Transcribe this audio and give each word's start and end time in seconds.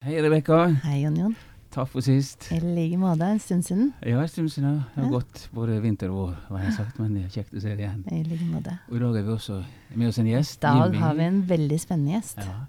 Hei, 0.00 0.14
Rebekka. 0.24 0.56
Hei, 0.86 1.02
Jon 1.02 1.16
Jon. 1.18 1.32
Takk 1.74 1.90
for 1.92 2.00
sist. 2.00 2.46
I 2.56 2.56
like 2.64 2.96
måte. 2.96 3.26
En 3.34 3.38
stund 3.38 3.66
siden. 3.66 3.90
Ja, 4.00 4.22
en 4.22 4.28
stund 4.32 4.48
siden. 4.48 4.78
Det 4.94 5.02
har 5.02 5.04
Ja. 5.04 5.10
gått 5.10 5.48
både 5.52 5.76
vinter 5.82 6.08
og 6.08 6.16
vår, 6.16 6.36
hva 6.48 6.56
jeg 6.62 6.64
har 6.70 6.84
sagt, 6.86 6.98
men 6.98 7.12
det 7.14 7.24
er 7.26 7.28
kjekt 7.28 7.52
å 7.52 7.60
se 7.60 7.68
deg 7.76 7.80
igjen. 7.80 8.04
I 8.10 8.22
like 8.22 8.44
måte. 8.48 8.78
Og 8.88 8.96
i 8.96 8.98
dag 8.98 9.14
har 9.14 9.22
vi 9.22 9.28
også 9.34 9.64
med 9.94 10.08
oss 10.08 10.18
en 10.18 10.26
gjest. 10.26 10.56
I 10.64 10.66
dag 10.66 10.86
Jimmy. 10.86 10.98
har 10.98 11.14
vi 11.14 11.22
en 11.22 11.42
veldig 11.42 11.80
spennende 11.80 12.12
gjest. 12.16 12.38
Ja. 12.38 12.64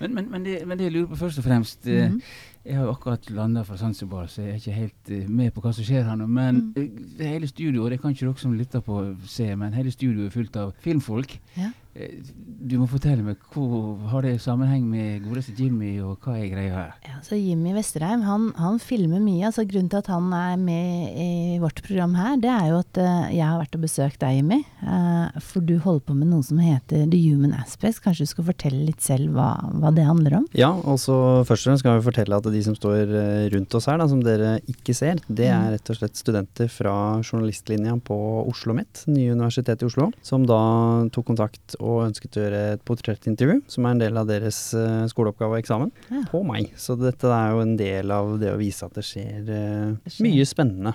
Men, 0.00 0.14
men, 0.14 0.30
men, 0.30 0.42
det, 0.42 0.66
men 0.66 0.76
det 0.78 0.84
jeg 0.84 0.92
lurer 0.92 1.06
på 1.06 1.16
først 1.16 1.38
og 1.38 1.44
fremst 1.44 1.84
mm 1.86 1.92
-hmm. 2.18 2.22
Jeg 2.64 2.76
har 2.76 2.84
jo 2.84 2.90
akkurat 2.90 3.30
landa 3.30 3.62
fra 3.62 3.76
Zanzibar, 3.76 4.26
så 4.26 4.42
jeg 4.42 4.50
er 4.50 4.54
ikke 4.54 4.72
helt 4.72 5.10
eh, 5.10 5.28
med 5.28 5.50
på 5.54 5.60
hva 5.60 5.72
som 5.72 5.84
skjer 5.84 6.02
her 6.02 6.16
nå. 6.16 6.26
Men 6.26 6.72
Mm. 6.76 7.14
hele 7.20 7.46
studioet, 7.46 7.90
det 7.90 8.00
kan 8.00 8.10
ikke 8.10 8.26
dere 8.26 8.38
som 8.38 8.52
lytter 8.58 8.80
på 8.80 9.16
se, 9.26 9.54
men 9.56 9.72
hele 9.72 9.90
studioet 9.90 10.26
er 10.26 10.30
fullt 10.30 10.56
av 10.56 10.72
filmfolk. 10.80 11.38
Ja. 11.56 11.70
Eh, 11.94 12.22
Du 12.62 12.76
må 12.78 12.86
fortelle 12.86 13.24
meg, 13.26 13.40
hvor 13.50 13.98
har 14.12 14.22
det 14.22 14.36
sammenheng 14.40 14.84
med 14.86 15.24
godeste 15.26 15.50
Jimmy, 15.58 15.96
og 16.00 16.20
hva 16.22 16.36
er 16.38 16.46
greia 16.52 16.74
her? 16.76 16.92
Ja, 17.08 17.16
så 17.26 17.34
Jimmy 17.34 17.72
Vesterheim 17.74 18.22
han, 18.22 18.44
han 18.54 18.78
filmer 18.78 19.18
mye. 19.20 19.48
altså 19.48 19.64
Grunnen 19.66 19.90
til 19.90 19.98
at 19.98 20.06
han 20.06 20.28
er 20.32 20.54
med 20.62 21.16
i 21.18 21.58
vårt 21.58 21.82
program 21.82 22.14
her, 22.14 22.36
det 22.38 22.52
er 22.52 22.68
jo 22.70 22.78
at 22.84 23.00
uh, 23.02 23.26
jeg 23.34 23.42
har 23.42 23.58
vært 23.58 23.74
og 23.74 23.82
besøkt 23.82 24.20
deg, 24.22 24.36
Jimmy. 24.38 24.60
Uh, 24.78 25.34
for 25.42 25.58
du 25.66 25.74
holder 25.82 26.04
på 26.06 26.14
med 26.20 26.30
noe 26.30 26.46
som 26.46 26.60
heter 26.62 27.02
The 27.10 27.18
Human 27.26 27.52
Aspects. 27.58 27.98
Kanskje 28.04 28.28
du 28.28 28.30
skal 28.30 28.46
fortelle 28.52 28.86
litt 28.86 29.02
selv 29.02 29.34
hva, 29.34 29.50
hva 29.82 29.90
det 29.92 30.06
handler 30.06 30.38
om? 30.38 30.46
Ja, 30.54 30.70
og 30.70 31.00
så 31.02 31.18
først 31.42 31.66
og 31.66 31.72
fremst 31.72 31.82
skal 31.82 31.98
vi 31.98 32.06
fortelle 32.06 32.38
at 32.38 32.46
de 32.54 32.62
som 32.62 32.78
står 32.78 33.10
rundt 33.56 33.74
oss 33.80 33.90
her, 33.90 33.98
da, 33.98 34.06
som 34.06 34.22
dere 34.22 34.54
ikke 34.70 34.94
ser, 34.94 35.18
det 35.28 35.50
Mm. 35.50 35.66
er 35.66 35.72
rett 35.74 35.90
og 35.90 35.98
slett 35.98 36.16
studenter 36.16 36.70
fra 36.70 36.94
journalistlinja 37.26 37.98
på 38.06 38.16
Oslo 38.46 38.72
Mitt, 38.78 39.02
nye 39.10 39.34
universitet 39.34 39.82
i 39.82 39.90
Oslo, 39.90 40.12
som 40.22 40.46
da 40.46 40.62
tok 41.10 41.26
kontakt 41.34 41.74
og 41.82 42.04
ønsket 42.06 42.38
å 42.38 42.44
gjøre 42.44 42.60
et 42.76 42.84
portrettintervju, 42.88 43.58
som 43.70 43.86
er 43.88 43.96
en 43.96 44.02
del 44.04 44.16
av 44.22 44.28
deres 44.30 44.58
eh, 44.78 45.02
skoleoppgave 45.10 45.56
og 45.56 45.60
eksamen, 45.62 45.90
Ja. 46.12 46.22
på 46.30 46.40
meg. 46.46 46.70
Så 46.78 46.94
dette 47.00 47.26
er 47.34 47.50
jo 47.56 47.60
en 47.64 47.76
del 47.76 48.10
av 48.14 48.38
det 48.40 48.52
å 48.54 48.58
vise 48.60 48.86
at 48.86 48.94
det 48.94 49.04
skjer, 49.04 49.40
eh, 49.42 49.94
Det 50.06 50.12
skjer. 50.14 50.26
mye 50.28 50.46
spennende. 50.48 50.94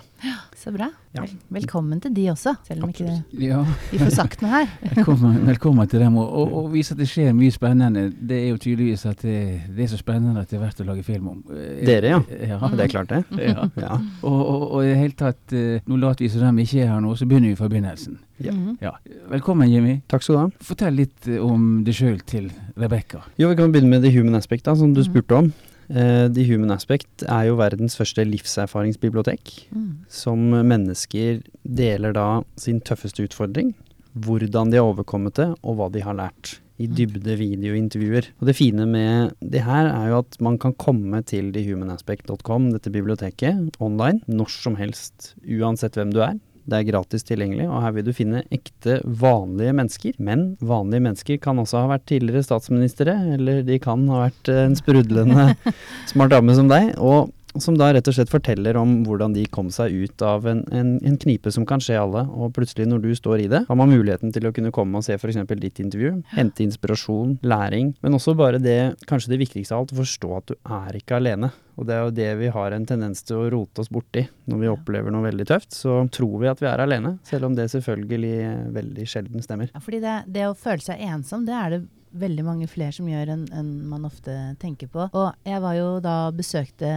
Så 0.58 0.72
bra. 0.74 0.88
Ja. 1.14 1.22
Velkommen 1.54 2.00
til 2.02 2.10
de 2.16 2.24
også, 2.32 2.56
selv 2.66 2.82
om 2.82 2.90
ikke 2.90 3.12
Ja, 3.38 3.60
vi 3.92 3.98
får 4.00 4.10
sagt 4.10 4.40
noe 4.42 4.50
her. 4.50 4.66
velkommen, 4.96 5.36
velkommen 5.46 5.86
til 5.88 6.00
dem. 6.02 6.16
Og, 6.18 6.32
og, 6.34 6.54
og 6.58 6.72
vise 6.72 6.96
at 6.96 6.98
det 6.98 7.06
skjer 7.08 7.30
mye 7.36 7.52
spennende. 7.54 8.08
Det 8.10 8.40
er 8.42 8.48
jo 8.48 8.56
tydeligvis 8.64 9.04
at 9.06 9.22
det, 9.22 9.36
det 9.76 9.84
er 9.86 9.92
så 9.92 10.00
spennende 10.00 10.42
at 10.42 10.50
det 10.50 10.58
er 10.58 10.64
verdt 10.64 10.82
å 10.82 10.88
lage 10.88 11.04
film 11.06 11.28
om. 11.30 11.38
Eh, 11.54 11.84
Dere, 11.86 12.10
ja. 12.10 12.18
ja. 12.56 12.58
Det 12.74 12.88
er 12.88 12.90
klart 12.96 13.14
det. 13.14 13.22
Ja. 13.38 13.68
Ja. 13.88 13.94
Og, 14.26 14.34
og, 14.34 14.64
og 14.74 14.82
i 14.82 14.88
det 14.90 14.96
hele 14.98 15.14
tatt, 15.20 15.54
eh, 15.54 15.78
nå 15.86 15.96
later 16.02 16.24
vi 16.26 16.32
som 16.32 16.56
de 16.58 16.66
ikke 16.66 16.82
er 16.82 16.90
her 16.90 17.00
nå, 17.06 17.14
så 17.16 17.28
begynner 17.30 17.52
vi 17.54 17.58
fra 17.60 17.70
begynnelsen. 17.70 18.18
Ja. 18.42 18.52
Mhm. 18.56 18.74
Ja. 18.82 18.96
Velkommen, 19.30 19.70
Jimmy. 19.70 20.00
Takk 20.10 20.26
skal 20.26 20.34
du 20.34 20.40
ha. 20.42 20.48
Fortell 20.72 20.98
litt 20.98 21.30
eh, 21.30 21.38
om 21.44 21.84
deg 21.86 21.94
sjøl 21.94 22.18
til 22.26 22.50
Rebekka. 22.78 23.22
Jo, 23.38 23.52
vi 23.52 23.60
kan 23.62 23.70
begynne 23.70 23.94
med 23.94 24.02
The 24.02 24.10
Human 24.18 24.34
Aspect, 24.40 24.66
da, 24.66 24.74
som 24.74 24.90
du 24.94 25.04
Mhm. 25.04 25.10
spurte 25.12 25.38
om. 25.38 25.52
Eh, 25.90 26.28
The 26.28 26.44
Human 26.44 26.70
Aspect 26.74 27.22
er 27.24 27.46
jo 27.48 27.56
verdens 27.56 27.96
første 27.96 28.24
livserfaringsbibliotek. 28.28 29.68
Mm. 29.72 30.04
som 30.08 30.38
mennesker 30.50 31.42
deler 31.64 32.12
da 32.12 32.42
sin 32.56 32.80
tøffeste 32.80 33.24
utfordring, 33.24 33.74
hvordan 34.18 34.70
de 34.70 34.76
har 34.80 34.88
overkommet 34.88 35.34
det, 35.34 35.48
og 35.62 35.76
hva 35.78 35.90
de 35.92 36.00
har 36.04 36.14
lært. 36.14 36.58
I 36.78 36.86
Mm. 36.86 36.94
dybde 36.94 37.34
videointervjuer. 37.38 38.28
Og 38.40 38.46
det 38.46 38.54
fine 38.54 38.86
med 38.86 39.34
det 39.42 39.62
her 39.64 39.86
er 39.88 40.10
jo 40.10 40.18
at 40.20 40.36
man 40.40 40.56
kan 40.58 40.72
komme 40.74 41.24
til 41.26 41.50
thehumanaspect.com, 41.52 42.70
dette 42.72 42.92
biblioteket, 42.92 43.74
online, 43.80 44.20
når 44.28 44.48
som 44.48 44.76
helst, 44.76 45.34
uansett 45.42 45.94
hvem 45.98 46.12
du 46.12 46.20
er. 46.20 46.38
Det 46.68 46.76
er 46.76 46.88
gratis 46.90 47.24
tilgjengelig, 47.24 47.64
og 47.70 47.80
her 47.80 47.94
vil 47.96 48.04
du 48.04 48.12
finne 48.12 48.42
ekte, 48.52 48.98
vanlige 49.04 49.72
mennesker. 49.78 50.18
Men 50.20 50.50
vanlige 50.60 51.04
mennesker 51.06 51.40
kan 51.40 51.60
også 51.62 51.80
ha 51.80 51.92
vært 51.94 52.04
tidligere 52.10 52.44
statsministre, 52.44 53.14
eller 53.38 53.62
de 53.64 53.78
kan 53.80 54.04
ha 54.12 54.26
vært 54.26 54.52
en 54.52 54.76
sprudlende 54.76 55.54
smart 56.10 56.34
dame 56.34 56.56
som 56.58 56.68
deg. 56.68 56.92
Og 57.00 57.32
som 57.62 57.76
da 57.78 57.90
rett 57.94 58.08
og 58.08 58.16
slett 58.16 58.32
forteller 58.32 58.76
om 58.80 59.02
hvordan 59.06 59.34
de 59.36 59.44
kom 59.52 59.70
seg 59.74 59.94
ut 59.94 60.24
av 60.24 60.46
en, 60.50 60.64
en, 60.74 60.96
en 61.04 61.18
knipe 61.20 61.52
som 61.54 61.66
kan 61.68 61.82
skje 61.82 61.98
alle, 62.00 62.24
og 62.28 62.54
plutselig 62.56 62.88
når 62.88 63.04
du 63.04 63.10
står 63.18 63.44
i 63.44 63.50
det, 63.52 63.64
har 63.68 63.78
man 63.78 63.92
muligheten 63.92 64.34
til 64.34 64.48
å 64.48 64.54
kunne 64.54 64.72
komme 64.74 65.00
og 65.00 65.06
se 65.06 65.16
f.eks. 65.18 65.40
ditt 65.58 65.80
intervju, 65.84 66.16
hente 66.34 66.64
inspirasjon, 66.66 67.38
læring, 67.42 67.94
men 68.04 68.18
også 68.18 68.36
bare 68.38 68.62
det, 68.62 68.80
kanskje 69.08 69.34
det 69.34 69.42
viktigste 69.44 69.74
av 69.74 69.84
alt, 69.84 69.96
å 69.96 70.02
forstå 70.02 70.36
at 70.38 70.52
du 70.52 70.56
er 70.78 71.00
ikke 71.00 71.18
alene. 71.18 71.52
Og 71.78 71.86
det 71.86 71.94
er 71.94 72.00
jo 72.02 72.14
det 72.14 72.30
vi 72.40 72.48
har 72.50 72.74
en 72.74 72.86
tendens 72.88 73.22
til 73.22 73.38
å 73.38 73.50
rote 73.54 73.84
oss 73.84 73.90
borti 73.92 74.24
når 74.50 74.62
vi 74.64 74.70
opplever 74.72 75.14
noe 75.14 75.28
veldig 75.28 75.46
tøft. 75.46 75.70
Så 75.76 76.00
tror 76.14 76.40
vi 76.42 76.50
at 76.50 76.58
vi 76.58 76.66
er 76.66 76.82
alene, 76.82 77.14
selv 77.28 77.46
om 77.46 77.54
det 77.54 77.68
selvfølgelig 77.70 78.32
veldig 78.74 79.06
sjelden 79.06 79.44
stemmer. 79.44 79.70
Ja, 79.70 79.82
fordi 79.84 80.02
det, 80.02 80.16
det 80.34 80.48
å 80.48 80.56
føle 80.58 80.82
seg 80.82 81.04
ensom, 81.06 81.46
det 81.46 81.54
er 81.54 81.76
det 81.76 81.80
veldig 82.10 82.44
mange 82.46 82.68
flere 82.70 82.94
som 82.94 83.08
gjør 83.10 83.34
enn 83.34 83.46
en 83.54 83.70
man 83.88 84.06
ofte 84.08 84.34
tenker 84.62 84.90
på. 84.92 85.08
Og 85.12 85.48
jeg 85.48 85.62
var 85.64 85.78
jo 85.78 85.88
da 86.04 86.16
besøkte 86.34 86.90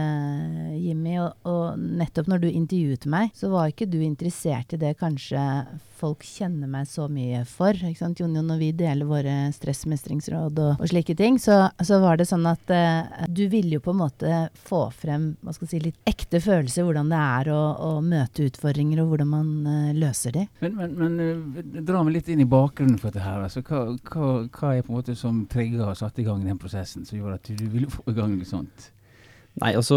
Jimmy, 0.78 1.18
og, 1.22 1.36
og 1.48 1.80
nettopp 2.02 2.30
når 2.30 2.44
du 2.44 2.50
intervjuet 2.50 3.08
meg, 3.10 3.32
så 3.36 3.52
var 3.52 3.72
ikke 3.72 3.90
du 3.90 4.00
interessert 4.02 4.74
i 4.76 4.80
det 4.80 4.96
kanskje 5.00 5.40
folk 6.02 6.24
kjenner 6.26 6.66
meg 6.70 6.88
så 6.90 7.06
mye 7.10 7.44
for. 7.46 7.76
ikke 7.76 8.00
sant? 8.00 8.20
Jon, 8.20 8.34
Jon, 8.34 8.48
når 8.50 8.58
vi 8.58 8.70
deler 8.74 9.06
våre 9.06 9.34
stressmestringsråd 9.54 10.58
og, 10.58 10.80
og 10.82 10.90
slike 10.90 11.14
ting, 11.18 11.38
så, 11.42 11.68
så 11.78 12.00
var 12.02 12.18
det 12.18 12.26
sånn 12.30 12.46
at 12.50 12.72
eh, 12.74 13.26
du 13.30 13.44
ville 13.52 13.76
jo 13.76 13.84
på 13.84 13.94
en 13.94 14.00
måte 14.00 14.40
få 14.66 14.84
frem 14.98 15.32
hva 15.42 15.54
skal 15.54 15.68
jeg 15.68 15.72
si, 15.76 15.82
litt 15.86 16.10
ekte 16.10 16.42
følelser, 16.42 16.86
hvordan 16.86 17.12
det 17.12 17.20
er 17.22 17.52
å, 17.54 17.60
å 17.86 17.90
møte 18.02 18.48
utfordringer, 18.48 19.02
og 19.02 19.12
hvordan 19.12 19.30
man 19.30 19.52
eh, 19.62 19.92
løser 19.94 20.34
de. 20.34 20.46
Men, 20.64 20.74
men, 20.80 20.96
men 20.98 21.22
eh, 21.22 21.82
dra 21.86 22.02
meg 22.02 22.18
litt 22.18 22.32
inn 22.32 22.42
i 22.42 22.48
bakgrunnen 22.50 22.98
for 22.98 23.12
dette 23.12 23.22
her. 23.26 23.46
Altså, 23.46 23.62
hva, 23.66 23.84
hva, 24.10 24.32
hva 24.50 24.74
er 24.74 24.82
på 24.82 24.90
en 24.90 24.98
måte 24.98 25.01
som 25.18 25.44
trigga 25.50 25.90
og 25.90 25.98
satte 25.98 26.22
i 26.22 26.26
gang 26.26 26.44
den 26.46 26.60
prosessen 26.60 27.06
som 27.08 27.18
gjorde 27.18 27.38
at 27.40 27.52
du 27.52 27.64
ville 27.68 27.90
få 27.90 28.04
i 28.10 28.16
gang 28.16 28.36
noe 28.36 28.48
sånt? 28.48 28.92
Nei, 29.60 29.74
altså 29.76 29.96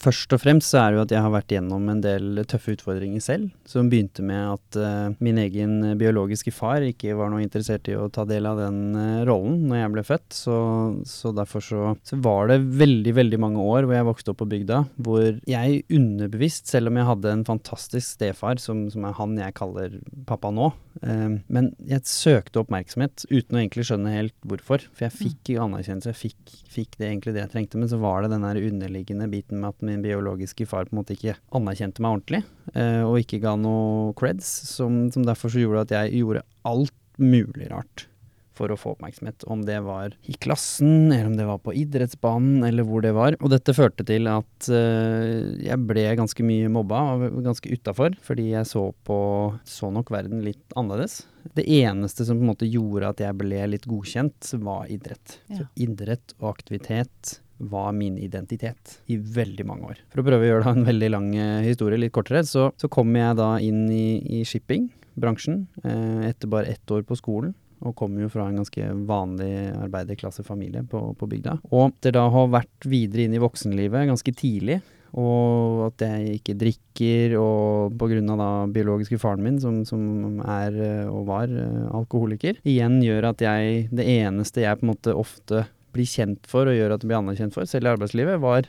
først 0.00 0.32
og 0.32 0.40
fremst 0.40 0.70
så 0.72 0.78
er 0.80 0.92
det 0.92 0.96
jo 0.96 1.02
at 1.02 1.12
jeg 1.12 1.22
har 1.26 1.32
vært 1.34 1.52
gjennom 1.52 1.88
en 1.92 2.00
del 2.00 2.40
tøffe 2.48 2.72
utfordringer 2.72 3.20
selv, 3.20 3.50
som 3.68 3.90
begynte 3.92 4.24
med 4.24 4.40
at 4.54 4.78
uh, 4.80 5.16
min 5.20 5.36
egen 5.42 5.74
biologiske 6.00 6.52
far 6.54 6.86
ikke 6.86 7.12
var 7.18 7.28
noe 7.28 7.44
interessert 7.44 7.90
i 7.92 7.96
å 8.00 8.08
ta 8.12 8.24
del 8.28 8.48
av 8.48 8.62
den 8.62 8.96
uh, 8.96 9.20
rollen 9.28 9.66
når 9.68 9.82
jeg 9.82 9.92
ble 9.96 10.06
født, 10.08 10.38
så, 10.38 10.56
så 11.04 11.34
derfor 11.36 11.66
så, 11.66 11.92
så 12.08 12.18
var 12.24 12.48
det 12.54 12.62
veldig, 12.80 13.14
veldig 13.20 13.42
mange 13.44 13.68
år 13.68 13.84
hvor 13.84 13.98
jeg 13.98 14.08
vokste 14.08 14.32
opp 14.32 14.40
på 14.40 14.48
bygda, 14.54 14.80
hvor 14.96 15.28
jeg 15.44 15.84
underbevisst, 16.00 16.72
selv 16.72 16.88
om 16.88 17.02
jeg 17.02 17.10
hadde 17.10 17.36
en 17.36 17.44
fantastisk 17.50 18.16
stefar, 18.16 18.56
som, 18.64 18.86
som 18.94 19.04
er 19.04 19.18
han 19.20 19.36
jeg 19.44 19.58
kaller 19.60 20.00
pappa 20.24 20.48
nå, 20.54 20.72
men 21.02 21.72
jeg 21.88 22.06
søkte 22.06 22.60
oppmerksomhet 22.62 23.24
uten 23.30 23.56
å 23.56 23.60
egentlig 23.60 23.86
skjønne 23.88 24.12
helt 24.14 24.34
hvorfor, 24.46 24.84
for 24.94 25.06
jeg 25.06 25.14
fikk 25.16 25.50
ikke 25.50 25.64
anerkjennelse, 25.64 26.12
jeg 26.12 26.20
fikk, 26.20 26.54
fikk 26.70 26.98
det 27.00 27.08
egentlig 27.08 27.34
det 27.34 27.42
jeg 27.42 27.52
trengte, 27.56 27.80
men 27.80 27.90
så 27.90 27.98
var 28.02 28.22
det 28.22 28.30
den 28.34 28.46
her 28.46 28.60
underliggende 28.62 29.28
biten 29.32 29.60
med 29.60 29.74
at 29.74 29.86
min 29.86 30.04
biologiske 30.04 30.68
far 30.70 30.88
på 30.88 30.94
en 30.94 31.02
måte 31.02 31.16
ikke 31.18 31.36
anerkjente 31.58 32.04
meg 32.04 32.18
ordentlig, 32.18 32.42
eh, 32.74 33.02
og 33.02 33.18
ikke 33.20 33.42
ga 33.42 33.56
noe 33.60 34.14
creds, 34.18 34.50
som, 34.70 35.06
som 35.14 35.26
derfor 35.26 35.52
så 35.52 35.64
gjorde 35.64 35.86
at 35.88 35.96
jeg 35.98 36.22
gjorde 36.22 36.46
alt 36.70 36.94
mulig 37.20 37.70
rart 37.70 38.08
for 38.54 38.72
å 38.72 38.78
få 38.78 38.94
oppmerksomhet, 38.94 39.46
om 39.50 39.64
det 39.66 39.80
var 39.84 40.14
i 40.30 40.36
klassen, 40.38 41.12
eller 41.12 41.30
om 41.30 41.36
det 41.38 41.48
var 41.48 41.60
på 41.64 41.74
idrettsbanen, 41.84 42.64
eller 42.66 42.86
hvor 42.88 43.04
det 43.04 43.14
var. 43.16 43.38
Og 43.40 43.52
dette 43.52 43.76
førte 43.76 44.06
til 44.06 44.28
at 44.30 44.70
uh, 44.70 45.54
jeg 45.64 45.78
ble 45.88 46.06
ganske 46.20 46.46
mye 46.46 46.72
mobba, 46.72 47.02
og 47.16 47.38
ganske 47.44 47.70
utafor, 47.74 48.16
fordi 48.24 48.50
jeg 48.52 48.70
så 48.70 48.88
på 49.06 49.20
så 49.68 49.90
nok 49.94 50.12
verden 50.14 50.44
litt 50.46 50.78
annerledes. 50.78 51.22
Det 51.54 51.66
eneste 51.82 52.24
som 52.24 52.38
på 52.38 52.46
en 52.46 52.52
måte 52.54 52.68
gjorde 52.70 53.10
at 53.10 53.22
jeg 53.24 53.36
ble 53.40 53.64
litt 53.74 53.88
godkjent, 53.90 54.54
var 54.64 54.88
idrett. 54.92 55.38
Så 55.50 55.66
idrett 55.84 56.36
og 56.40 56.54
aktivitet 56.54 57.38
var 57.58 57.92
min 57.92 58.18
identitet 58.18 58.98
i 59.06 59.16
veldig 59.16 59.66
mange 59.66 59.92
år. 59.92 60.02
For 60.12 60.20
å 60.20 60.26
prøve 60.26 60.46
å 60.46 60.48
gjøre 60.48 60.66
da 60.66 60.74
en 60.74 60.88
veldig 60.88 61.10
lang 61.12 61.30
eh, 61.38 61.66
historie 61.68 62.00
litt 62.00 62.14
kortere, 62.14 62.44
så, 62.48 62.70
så 62.80 62.90
kom 62.92 63.14
jeg 63.16 63.38
da 63.38 63.54
inn 63.62 63.86
i, 63.92 64.40
i 64.40 64.42
shippingbransjen 64.48 65.64
eh, 65.84 66.30
etter 66.30 66.50
bare 66.50 66.74
ett 66.74 66.94
år 66.94 67.04
på 67.06 67.18
skolen. 67.20 67.54
Og 67.84 67.94
kommer 67.98 68.24
jo 68.24 68.32
fra 68.32 68.48
en 68.48 68.62
ganske 68.62 68.90
vanlig 69.08 69.52
arbeiderklassefamilie 69.84 70.86
på, 70.88 71.00
på 71.20 71.28
bygda. 71.28 71.58
Og 71.70 71.90
etter 71.90 72.16
da 72.16 72.26
å 72.28 72.34
ha 72.34 72.44
vært 72.58 72.88
videre 72.88 73.26
inn 73.26 73.36
i 73.36 73.42
voksenlivet 73.42 74.08
ganske 74.08 74.34
tidlig, 74.36 74.80
og 75.14 75.84
at 75.92 76.02
jeg 76.02 76.40
ikke 76.40 76.56
drikker, 76.58 77.36
og 77.38 77.94
pga. 78.00 78.22
da 78.34 78.48
biologiske 78.74 79.20
faren 79.22 79.44
min, 79.46 79.60
som, 79.62 79.84
som 79.86 80.40
er 80.42 80.74
og 81.06 81.28
var 81.28 81.52
alkoholiker, 81.94 82.58
igjen 82.66 82.98
gjør 83.04 83.30
at 83.30 83.44
jeg 83.44 83.88
Det 83.94 84.06
eneste 84.16 84.64
jeg 84.64 84.80
på 84.80 84.88
en 84.88 84.94
måte 84.94 85.14
ofte 85.14 85.66
blir 85.94 86.08
kjent 86.10 86.48
for, 86.50 86.66
og 86.66 86.74
gjør 86.74 86.96
at 86.96 87.04
jeg 87.04 87.12
blir 87.12 87.20
anerkjent 87.20 87.54
for, 87.54 87.68
selv 87.70 87.86
i 87.86 87.94
arbeidslivet, 87.94 88.40
var 88.42 88.66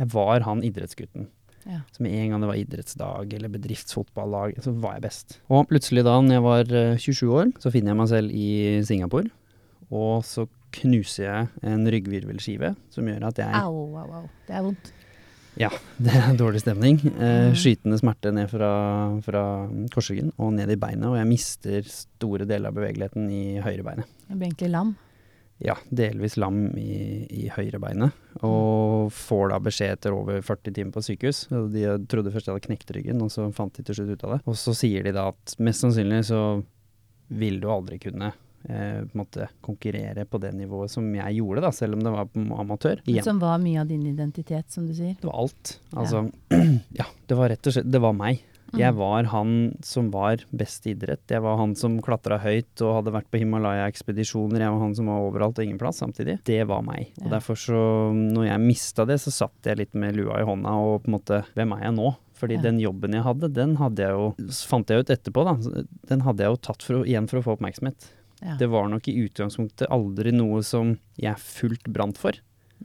Jeg 0.00 0.10
var 0.14 0.46
han 0.48 0.64
idrettsgutten. 0.64 1.28
Ja. 1.66 1.78
Så 1.94 2.02
med 2.04 2.12
en 2.12 2.30
gang 2.34 2.42
det 2.44 2.48
var 2.50 2.58
idrettsdag 2.60 3.32
eller 3.38 3.48
bedriftsfotballag, 3.54 4.58
så 4.64 4.72
var 4.82 4.98
jeg 4.98 5.06
best. 5.06 5.38
Og 5.48 5.68
plutselig 5.70 6.04
da 6.04 6.18
når 6.20 6.36
jeg 6.38 6.44
var 6.44 6.74
eh, 6.80 6.98
27 7.00 7.30
år, 7.32 7.52
så 7.62 7.72
finner 7.72 7.94
jeg 7.94 8.00
meg 8.02 8.10
selv 8.12 8.34
i 8.36 8.48
Singapore. 8.84 9.30
Og 9.94 10.24
så 10.26 10.46
knuser 10.74 11.24
jeg 11.28 11.70
en 11.70 11.86
ryggvirvelskive 11.86 12.74
som 12.90 13.06
gjør 13.08 13.28
at 13.28 13.38
jeg 13.44 13.60
Au, 13.62 13.84
au, 13.94 14.12
au. 14.20 14.28
Det 14.48 14.56
er 14.58 14.64
vondt. 14.66 14.92
Ja, 15.60 15.68
det 16.02 16.10
er 16.18 16.34
dårlig 16.40 16.64
stemning. 16.64 16.98
Eh, 17.14 17.32
Mm. 17.44 17.54
skytende 17.54 17.98
smerte 18.00 18.32
ned 18.34 18.48
fra, 18.50 18.70
fra 19.22 19.42
korsryggen 19.94 20.32
og 20.42 20.52
ned 20.56 20.72
i 20.74 20.76
beinet, 20.80 21.06
og 21.06 21.14
jeg 21.20 21.28
mister 21.30 21.86
store 21.86 22.44
deler 22.48 22.72
av 22.72 22.78
bevegeligheten 22.80 23.28
i 23.30 23.44
høyrebeinet. 23.62 24.08
Jeg 24.28 24.36
blir 24.40 24.48
egentlig 24.50 24.70
lam. 24.74 24.96
Ja, 25.62 25.76
delvis 25.94 26.36
lam 26.40 26.66
i, 26.78 27.24
i 27.30 27.48
høyrebeinet. 27.54 28.14
Og 28.44 29.12
får 29.14 29.52
da 29.52 29.60
beskjed 29.62 29.96
etter 29.96 30.16
over 30.16 30.40
40 30.42 30.74
timer 30.74 30.94
på 30.94 31.04
sykehus. 31.06 31.44
De 31.72 31.84
trodde 32.10 32.32
først 32.34 32.48
jeg 32.48 32.56
hadde 32.56 32.66
knekt 32.66 32.94
ryggen, 32.96 33.22
og 33.24 33.32
så 33.32 33.46
fant 33.54 33.74
de 33.76 33.84
til 33.86 34.00
slutt 34.00 34.14
ut 34.14 34.24
av 34.26 34.36
det. 34.36 34.40
Og 34.50 34.58
så 34.58 34.74
sier 34.76 35.06
de 35.06 35.14
da 35.14 35.28
at 35.30 35.54
mest 35.62 35.84
sannsynlig 35.84 36.24
så 36.30 36.40
vil 37.34 37.60
du 37.62 37.68
aldri 37.72 38.00
kunne 38.02 38.32
eh, 38.68 39.04
på 39.06 39.20
måte 39.20 39.48
konkurrere 39.64 40.26
på 40.28 40.40
det 40.42 40.52
nivået 40.58 40.92
som 40.92 41.06
jeg 41.16 41.38
gjorde, 41.38 41.64
da, 41.64 41.72
selv 41.72 41.98
om 41.98 42.02
det 42.04 42.14
var 42.14 42.32
amatør. 42.60 43.04
Igjen. 43.06 43.26
Som 43.26 43.40
var 43.42 43.62
mye 43.62 43.80
av 43.84 43.90
din 43.90 44.04
identitet, 44.10 44.70
som 44.74 44.88
du 44.88 44.94
sier. 44.96 45.14
Det 45.20 45.30
var 45.30 45.38
alt. 45.46 45.76
Altså, 45.94 46.26
ja. 47.00 47.08
det 47.30 47.38
var 47.38 47.54
rett 47.54 47.70
og 47.70 47.78
slett 47.78 47.90
Det 47.94 48.02
var 48.02 48.16
meg. 48.18 48.42
Mm. 48.74 48.80
Jeg 48.82 48.96
var 48.98 49.28
han 49.30 49.52
som 49.86 50.10
var 50.10 50.42
best 50.50 50.88
i 50.88 50.94
idrett. 50.94 51.22
Jeg 51.30 51.42
var 51.44 51.60
han 51.60 51.74
som 51.78 52.00
klatra 52.02 52.40
høyt 52.42 52.82
og 52.82 52.98
hadde 52.98 53.14
vært 53.14 53.30
på 53.30 53.40
Himalaya-ekspedisjoner. 53.42 54.64
Jeg 54.64 54.74
var 54.74 54.82
han 54.82 54.96
som 54.98 55.10
var 55.12 55.28
overalt 55.28 55.60
og 55.60 55.66
ingen 55.66 55.80
plass 55.80 56.02
samtidig. 56.02 56.40
Det 56.48 56.60
var 56.70 56.82
meg. 56.86 57.12
Og 57.22 57.30
derfor 57.32 57.58
så, 57.60 57.78
når 58.12 58.48
jeg 58.50 58.64
mista 58.64 59.06
det, 59.08 59.20
så 59.22 59.32
satt 59.34 59.70
jeg 59.70 59.80
litt 59.80 59.94
med 59.98 60.18
lua 60.18 60.42
i 60.42 60.48
hånda 60.48 60.74
og 60.82 61.04
på 61.04 61.10
en 61.10 61.16
måte 61.18 61.40
Hvem 61.54 61.72
er 61.76 61.86
jeg 61.86 61.96
nå? 61.96 62.10
Fordi 62.34 62.58
den 62.60 62.80
jobben 62.82 63.14
jeg 63.14 63.24
hadde, 63.24 63.48
den 63.54 63.76
hadde 63.78 64.04
jeg 64.04 64.16
jo 64.18 64.52
Fant 64.68 64.90
jeg 64.90 65.04
ut 65.04 65.12
etterpå, 65.14 65.44
da. 65.46 65.84
Den 66.10 66.24
hadde 66.26 66.44
jeg 66.44 66.52
jo 66.52 66.60
tatt 66.66 66.82
for, 66.84 67.06
igjen 67.06 67.28
for 67.30 67.40
å 67.40 67.44
få 67.46 67.54
oppmerksomhet. 67.54 68.10
Ja. 68.42 68.58
Det 68.60 68.68
var 68.72 68.90
nok 68.90 69.06
i 69.08 69.14
utgangspunktet 69.22 69.88
aldri 69.94 70.34
noe 70.34 70.60
som 70.66 70.96
jeg 71.20 71.40
fullt 71.40 71.86
brant 71.94 72.18
for. 72.20 72.36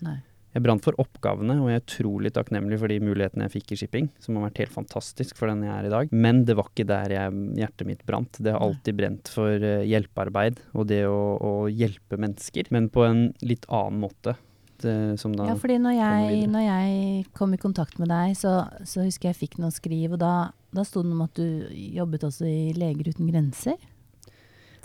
Nei. 0.06 0.20
Jeg 0.50 0.66
brant 0.66 0.82
for 0.82 0.98
oppgavene, 0.98 1.60
og 1.62 1.70
jeg 1.70 1.78
er 1.78 1.84
utrolig 1.84 2.32
takknemlig 2.34 2.80
for 2.82 2.90
de 2.90 2.98
mulighetene 3.04 3.46
jeg 3.46 3.60
fikk 3.60 3.74
i 3.76 3.80
shipping, 3.84 4.10
som 4.24 4.38
har 4.38 4.48
vært 4.48 4.64
helt 4.64 4.74
fantastisk 4.74 5.38
for 5.38 5.52
den 5.52 5.62
jeg 5.68 5.74
er 5.76 5.88
i 5.88 5.94
dag. 5.94 6.14
Men 6.26 6.42
det 6.48 6.56
var 6.58 6.72
ikke 6.72 6.88
der 6.90 7.14
jeg, 7.14 7.44
hjertet 7.60 7.90
mitt 7.90 8.02
brant. 8.08 8.42
Det 8.42 8.56
har 8.56 8.66
alltid 8.66 8.98
brent 8.98 9.30
for 9.30 9.54
eh, 9.54 9.86
hjelpearbeid 9.86 10.62
og 10.74 10.90
det 10.90 11.04
å, 11.06 11.22
å 11.38 11.54
hjelpe 11.70 12.18
mennesker, 12.18 12.72
men 12.74 12.90
på 12.94 13.06
en 13.06 13.28
litt 13.46 13.70
annen 13.70 14.02
måte. 14.02 14.40
Som 14.80 15.34
da 15.36 15.44
Ja, 15.50 15.58
fordi 15.60 15.76
når 15.84 15.98
jeg, 15.98 16.44
når 16.48 16.62
jeg 16.64 17.24
kom 17.36 17.52
i 17.52 17.60
kontakt 17.60 17.98
med 18.00 18.08
deg, 18.14 18.32
så, 18.40 18.62
så 18.88 19.04
husker 19.04 19.28
jeg 19.28 19.36
jeg 19.36 19.40
fikk 19.42 19.58
noe 19.60 19.76
skriv, 19.76 20.14
og 20.16 20.22
da, 20.22 20.34
da 20.72 20.86
sto 20.88 21.04
det 21.04 21.12
om 21.12 21.26
at 21.26 21.36
du 21.36 21.68
jobbet 22.00 22.24
også 22.30 22.48
i 22.48 22.72
Leger 22.78 23.12
uten 23.12 23.28
grenser. 23.28 23.76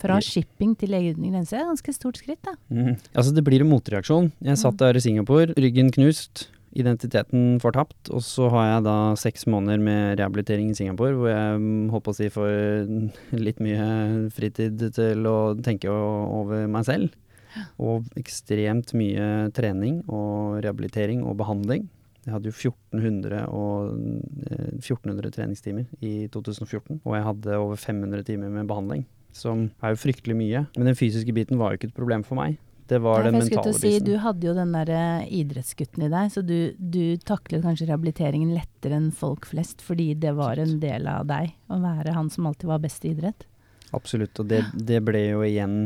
Fra 0.04 0.18
shipping 0.20 0.74
til 0.78 0.92
Leger 0.92 1.16
uten 1.16 1.30
grenser, 1.32 1.62
er 1.62 1.70
ganske 1.70 1.94
stort 1.96 2.20
skritt, 2.20 2.42
da. 2.44 2.56
Mm. 2.68 2.98
Altså, 3.14 3.32
det 3.32 3.44
blir 3.46 3.64
en 3.64 3.70
motreaksjon. 3.70 4.32
Jeg 4.44 4.60
satt 4.60 4.76
der 4.82 4.98
i 4.98 5.02
Singapore, 5.04 5.56
ryggen 5.56 5.88
knust, 5.94 6.48
identiteten 6.74 7.58
fortapt, 7.62 8.10
og 8.10 8.22
så 8.26 8.48
har 8.52 8.66
jeg 8.68 8.84
da 8.88 8.96
seks 9.18 9.46
måneder 9.50 9.82
med 9.82 10.18
rehabilitering 10.18 10.70
i 10.70 10.76
Singapore, 10.76 11.14
hvor 11.16 11.30
jeg 11.30 11.60
mm, 11.62 11.88
holdt 11.94 12.06
på 12.06 12.14
å 12.14 12.18
si 12.18 12.30
får 12.34 13.38
litt 13.38 13.62
mye 13.62 13.86
fritid 14.34 14.88
til 14.96 15.28
å 15.30 15.38
tenke 15.64 15.90
over 15.90 16.66
meg 16.70 16.88
selv. 16.88 17.14
Og 17.78 18.08
ekstremt 18.18 18.90
mye 18.98 19.52
trening 19.54 20.00
og 20.10 20.58
rehabilitering 20.64 21.22
og 21.22 21.38
behandling. 21.38 21.86
Jeg 22.24 22.32
hadde 22.34 22.50
jo 22.50 22.56
1400, 22.56 23.44
og, 23.52 23.94
eh, 24.48 24.70
1400 24.80 25.30
treningstimer 25.30 25.84
i 26.02 26.26
2014, 26.32 27.02
og 27.04 27.14
jeg 27.14 27.26
hadde 27.28 27.58
over 27.60 27.78
500 27.78 28.24
timer 28.26 28.50
med 28.50 28.66
behandling 28.66 29.04
som 29.34 29.68
er 29.82 29.94
jo 29.94 30.02
fryktelig 30.04 30.36
mye. 30.38 30.66
Men 30.76 30.92
den 30.92 30.98
fysiske 30.98 31.34
biten 31.36 31.58
var 31.60 31.72
jo 31.72 31.80
ikke 31.80 31.90
et 31.92 31.98
problem 31.98 32.24
for 32.26 32.38
meg. 32.40 32.58
Det 32.86 32.98
var 33.00 33.22
Nei, 33.22 33.30
den 33.30 33.38
mentale 33.40 33.72
biten. 33.72 33.80
si. 33.80 34.00
Du 34.04 34.18
hadde 34.20 34.44
jo 34.44 34.52
den 34.56 34.74
der 34.76 34.90
eh, 34.92 35.26
idrettsgutten 35.40 36.04
i 36.04 36.10
deg, 36.12 36.30
så 36.34 36.42
du, 36.44 36.74
du 36.76 37.16
taklet 37.24 37.64
kanskje 37.64 37.88
rehabiliteringen 37.88 38.52
lettere 38.52 38.98
enn 39.00 39.08
folk 39.14 39.48
flest, 39.48 39.80
fordi 39.84 40.10
det 40.20 40.34
var 40.36 40.60
en 40.60 40.76
del 40.82 41.08
av 41.08 41.24
deg 41.30 41.54
å 41.72 41.80
være 41.80 42.16
han 42.16 42.28
som 42.32 42.50
alltid 42.50 42.68
var 42.68 42.82
best 42.84 43.06
i 43.08 43.14
idrett. 43.14 43.46
Absolutt. 43.96 44.36
Og 44.42 44.50
det, 44.52 44.64
det 44.76 45.00
ble 45.06 45.22
jo 45.30 45.44
igjen 45.46 45.78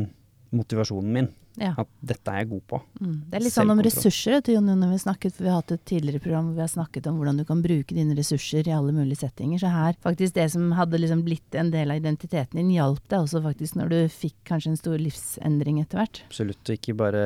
motivasjonen 0.55 1.15
min. 1.15 1.31
Ja. 1.59 1.73
At 1.79 1.89
dette 1.99 2.33
er 2.33 2.43
jeg 2.43 2.49
god 2.53 2.63
på. 2.71 2.81
Mm. 3.01 3.15
Det 3.29 3.39
er 3.39 3.43
litt 3.45 3.55
sånn 3.55 3.73
om 3.73 3.81
ressurser, 3.83 4.41
Jon, 4.49 4.69
når 4.79 4.93
vi 4.93 4.99
snakket, 5.03 5.35
for 5.35 5.45
vi 5.45 5.51
har 5.51 5.61
hatt 5.61 5.73
et 5.75 5.85
tidligere 5.89 6.23
program 6.23 6.49
hvor 6.49 6.59
vi 6.59 6.63
har 6.63 6.71
snakket 6.71 7.09
om 7.11 7.19
hvordan 7.19 7.41
du 7.41 7.45
kan 7.47 7.63
bruke 7.63 7.95
dine 7.95 8.15
ressurser 8.17 8.67
i 8.67 8.75
alle 8.75 8.93
mulige 8.95 9.21
settinger. 9.23 9.61
Så 9.61 9.71
her, 9.73 9.97
faktisk 10.05 10.37
det 10.37 10.47
som 10.53 10.71
hadde 10.77 11.01
liksom 11.01 11.23
blitt 11.25 11.57
en 11.59 11.71
del 11.73 11.91
av 11.91 11.99
identiteten 12.01 12.59
din, 12.59 12.71
hjalp 12.75 13.03
deg 13.11 13.25
også 13.25 13.43
faktisk 13.43 13.79
når 13.79 13.93
du 13.93 13.97
fikk 14.13 14.37
kanskje 14.49 14.73
en 14.73 14.79
stor 14.79 14.97
livsendring 15.01 15.81
etter 15.83 16.01
hvert. 16.01 16.21
Absolutt. 16.29 16.61
Og 16.63 16.77
ikke 16.77 16.95
bare 16.99 17.23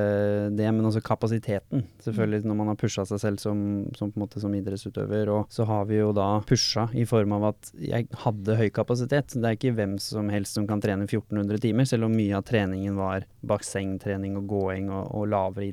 det, 0.54 0.70
men 0.70 0.90
også 0.90 1.04
kapasiteten. 1.06 1.86
Selvfølgelig 2.06 2.50
når 2.50 2.60
man 2.60 2.72
har 2.74 2.80
pusha 2.80 3.06
seg 3.10 3.22
selv 3.22 3.44
som, 3.44 3.60
som, 3.98 4.12
på 4.12 4.20
en 4.20 4.26
måte 4.26 4.42
som 4.44 4.54
idrettsutøver. 4.58 5.32
Og 5.34 5.54
så 5.54 5.68
har 5.70 5.86
vi 5.90 6.00
jo 6.00 6.12
da 6.16 6.30
pusha 6.48 6.88
i 6.98 7.06
form 7.10 7.36
av 7.38 7.50
at 7.54 7.74
jeg 7.78 8.10
hadde 8.24 8.58
høy 8.60 8.70
kapasitet. 8.74 9.36
Det 9.36 9.50
er 9.50 9.60
ikke 9.60 9.76
hvem 9.78 9.98
som 10.02 10.32
helst 10.34 10.58
som 10.58 10.68
kan 10.70 10.82
trene 10.84 11.08
1400 11.08 11.62
timer, 11.64 11.88
selv 11.90 12.08
om 12.08 12.16
mye 12.16 12.38
av 12.38 12.46
treningen 12.48 12.98
var 13.00 13.28
bassengtrening 13.44 14.23
og 14.40 14.48
gåing 14.48 14.90
og, 14.90 15.10
og 15.12 15.28
lavere 15.32 15.68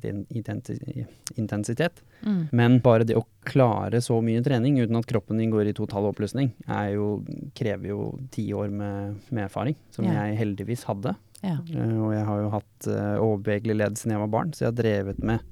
intensitet. 1.37 2.02
Mm. 2.26 2.41
Men 2.52 2.79
bare 2.85 3.06
det 3.08 3.17
å 3.19 3.25
klare 3.49 4.00
så 4.05 4.19
mye 4.25 4.43
trening 4.44 4.79
uten 4.81 4.99
at 4.99 5.08
kroppen 5.08 5.41
din 5.41 5.52
går 5.52 5.70
i 5.70 5.76
total 5.76 6.11
oppløsning, 6.11 6.52
jo, 6.94 7.08
krever 7.56 7.93
jo 7.93 8.00
ti 8.35 8.49
år 8.56 8.69
med, 8.73 9.20
med 9.31 9.47
erfaring, 9.47 9.79
som 9.94 10.05
Ja. 10.08 10.26
jeg 10.26 10.41
heldigvis 10.43 10.85
hadde. 10.91 11.14
Ja. 11.41 11.56
Uh, 11.73 12.00
og 12.05 12.11
jeg 12.12 12.26
har 12.29 12.43
jo 12.43 12.50
hatt 12.52 12.91
uh, 12.91 13.17
overbevegelig 13.23 13.76
ledd 13.79 13.97
siden 13.97 14.12
jeg 14.17 14.25
var 14.26 14.35
barn, 14.35 14.53
så 14.53 14.67
jeg 14.67 14.73
har 14.75 14.82
drevet 14.82 15.23
med 15.25 15.46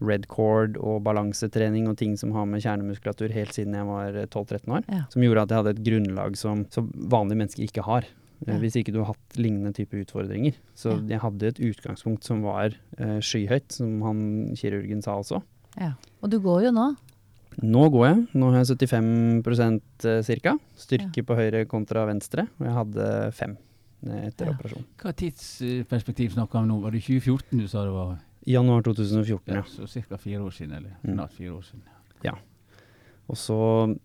red 0.00 0.26
cord 0.28 0.76
og 0.76 1.02
balansetrening 1.06 1.88
og 1.88 1.96
ting 2.00 2.16
som 2.20 2.32
har 2.36 2.44
med 2.48 2.60
kjernemuskulatur 2.64 3.32
helt 3.32 3.54
siden 3.56 3.76
jeg 3.78 3.86
var 3.88 4.12
eh, 4.12 4.26
12-13 4.28 4.74
år. 4.76 4.82
Ja. 4.92 5.04
Som 5.12 5.24
gjorde 5.24 5.46
at 5.46 5.52
jeg 5.54 5.60
hadde 5.62 5.72
et 5.72 5.84
grunnlag 5.86 6.36
som, 6.36 6.66
som 6.72 6.90
vanlige 6.94 7.40
mennesker 7.40 7.64
ikke 7.64 7.84
har. 7.86 8.08
Eh, 8.46 8.52
Ja. 8.54 8.58
Hvis 8.60 8.76
ikke 8.76 8.92
du 8.92 8.98
har 9.02 9.14
hatt 9.14 9.36
lignende 9.36 9.72
type 9.74 9.96
utfordringer. 9.96 10.54
Så 10.74 10.90
Ja. 10.92 11.16
jeg 11.16 11.20
hadde 11.20 11.42
et 11.46 11.58
utgangspunkt 11.58 12.24
som 12.24 12.42
var 12.42 12.74
eh, 12.98 13.18
skyhøyt, 13.20 13.72
som 13.72 14.02
han 14.02 14.54
kirurgen 14.56 15.02
sa 15.02 15.16
også. 15.18 15.42
ja. 15.78 15.92
Og 16.22 16.30
du 16.30 16.38
går 16.40 16.64
jo 16.64 16.70
nå. 16.72 16.96
Nå 17.62 17.90
går 17.90 18.04
jeg. 18.06 18.28
Nå 18.34 18.50
har 18.52 18.64
jeg 18.64 18.76
75% 18.76 19.80
ca. 20.42 20.58
Styrke 20.76 21.22
på 21.24 21.34
høyre 21.38 21.64
kontra 21.66 22.04
venstre. 22.06 22.48
Og 22.60 22.66
jeg 22.66 22.74
hadde 22.74 23.32
fem 23.32 23.56
eh, 24.06 24.26
etter 24.28 24.46
Ja. 24.46 24.52
operasjon. 24.52 24.84
Hva 24.98 25.12
tidsperspektiv 25.16 26.32
snakker 26.34 26.52
vi 26.52 26.58
om 26.58 26.68
nå? 26.68 26.80
Var 26.82 26.90
det 26.90 27.02
2014 27.02 27.58
du 27.58 27.66
sa 27.68 27.84
det 27.84 27.92
var? 27.92 28.18
Januar 28.46 28.82
2014, 28.82 29.40
Ja, 29.48 29.54
ja. 29.54 29.62
så 29.62 29.86
ca. 30.08 30.16
fire 30.18 30.38
år 30.44 30.52
siden, 30.52 30.72
eller 30.76 30.96
Mm. 31.02 31.14
snart 31.16 31.32
fire 31.32 31.50
år 31.56 31.62
siden. 31.64 31.82
Og 33.28 33.34
så, 33.36 33.98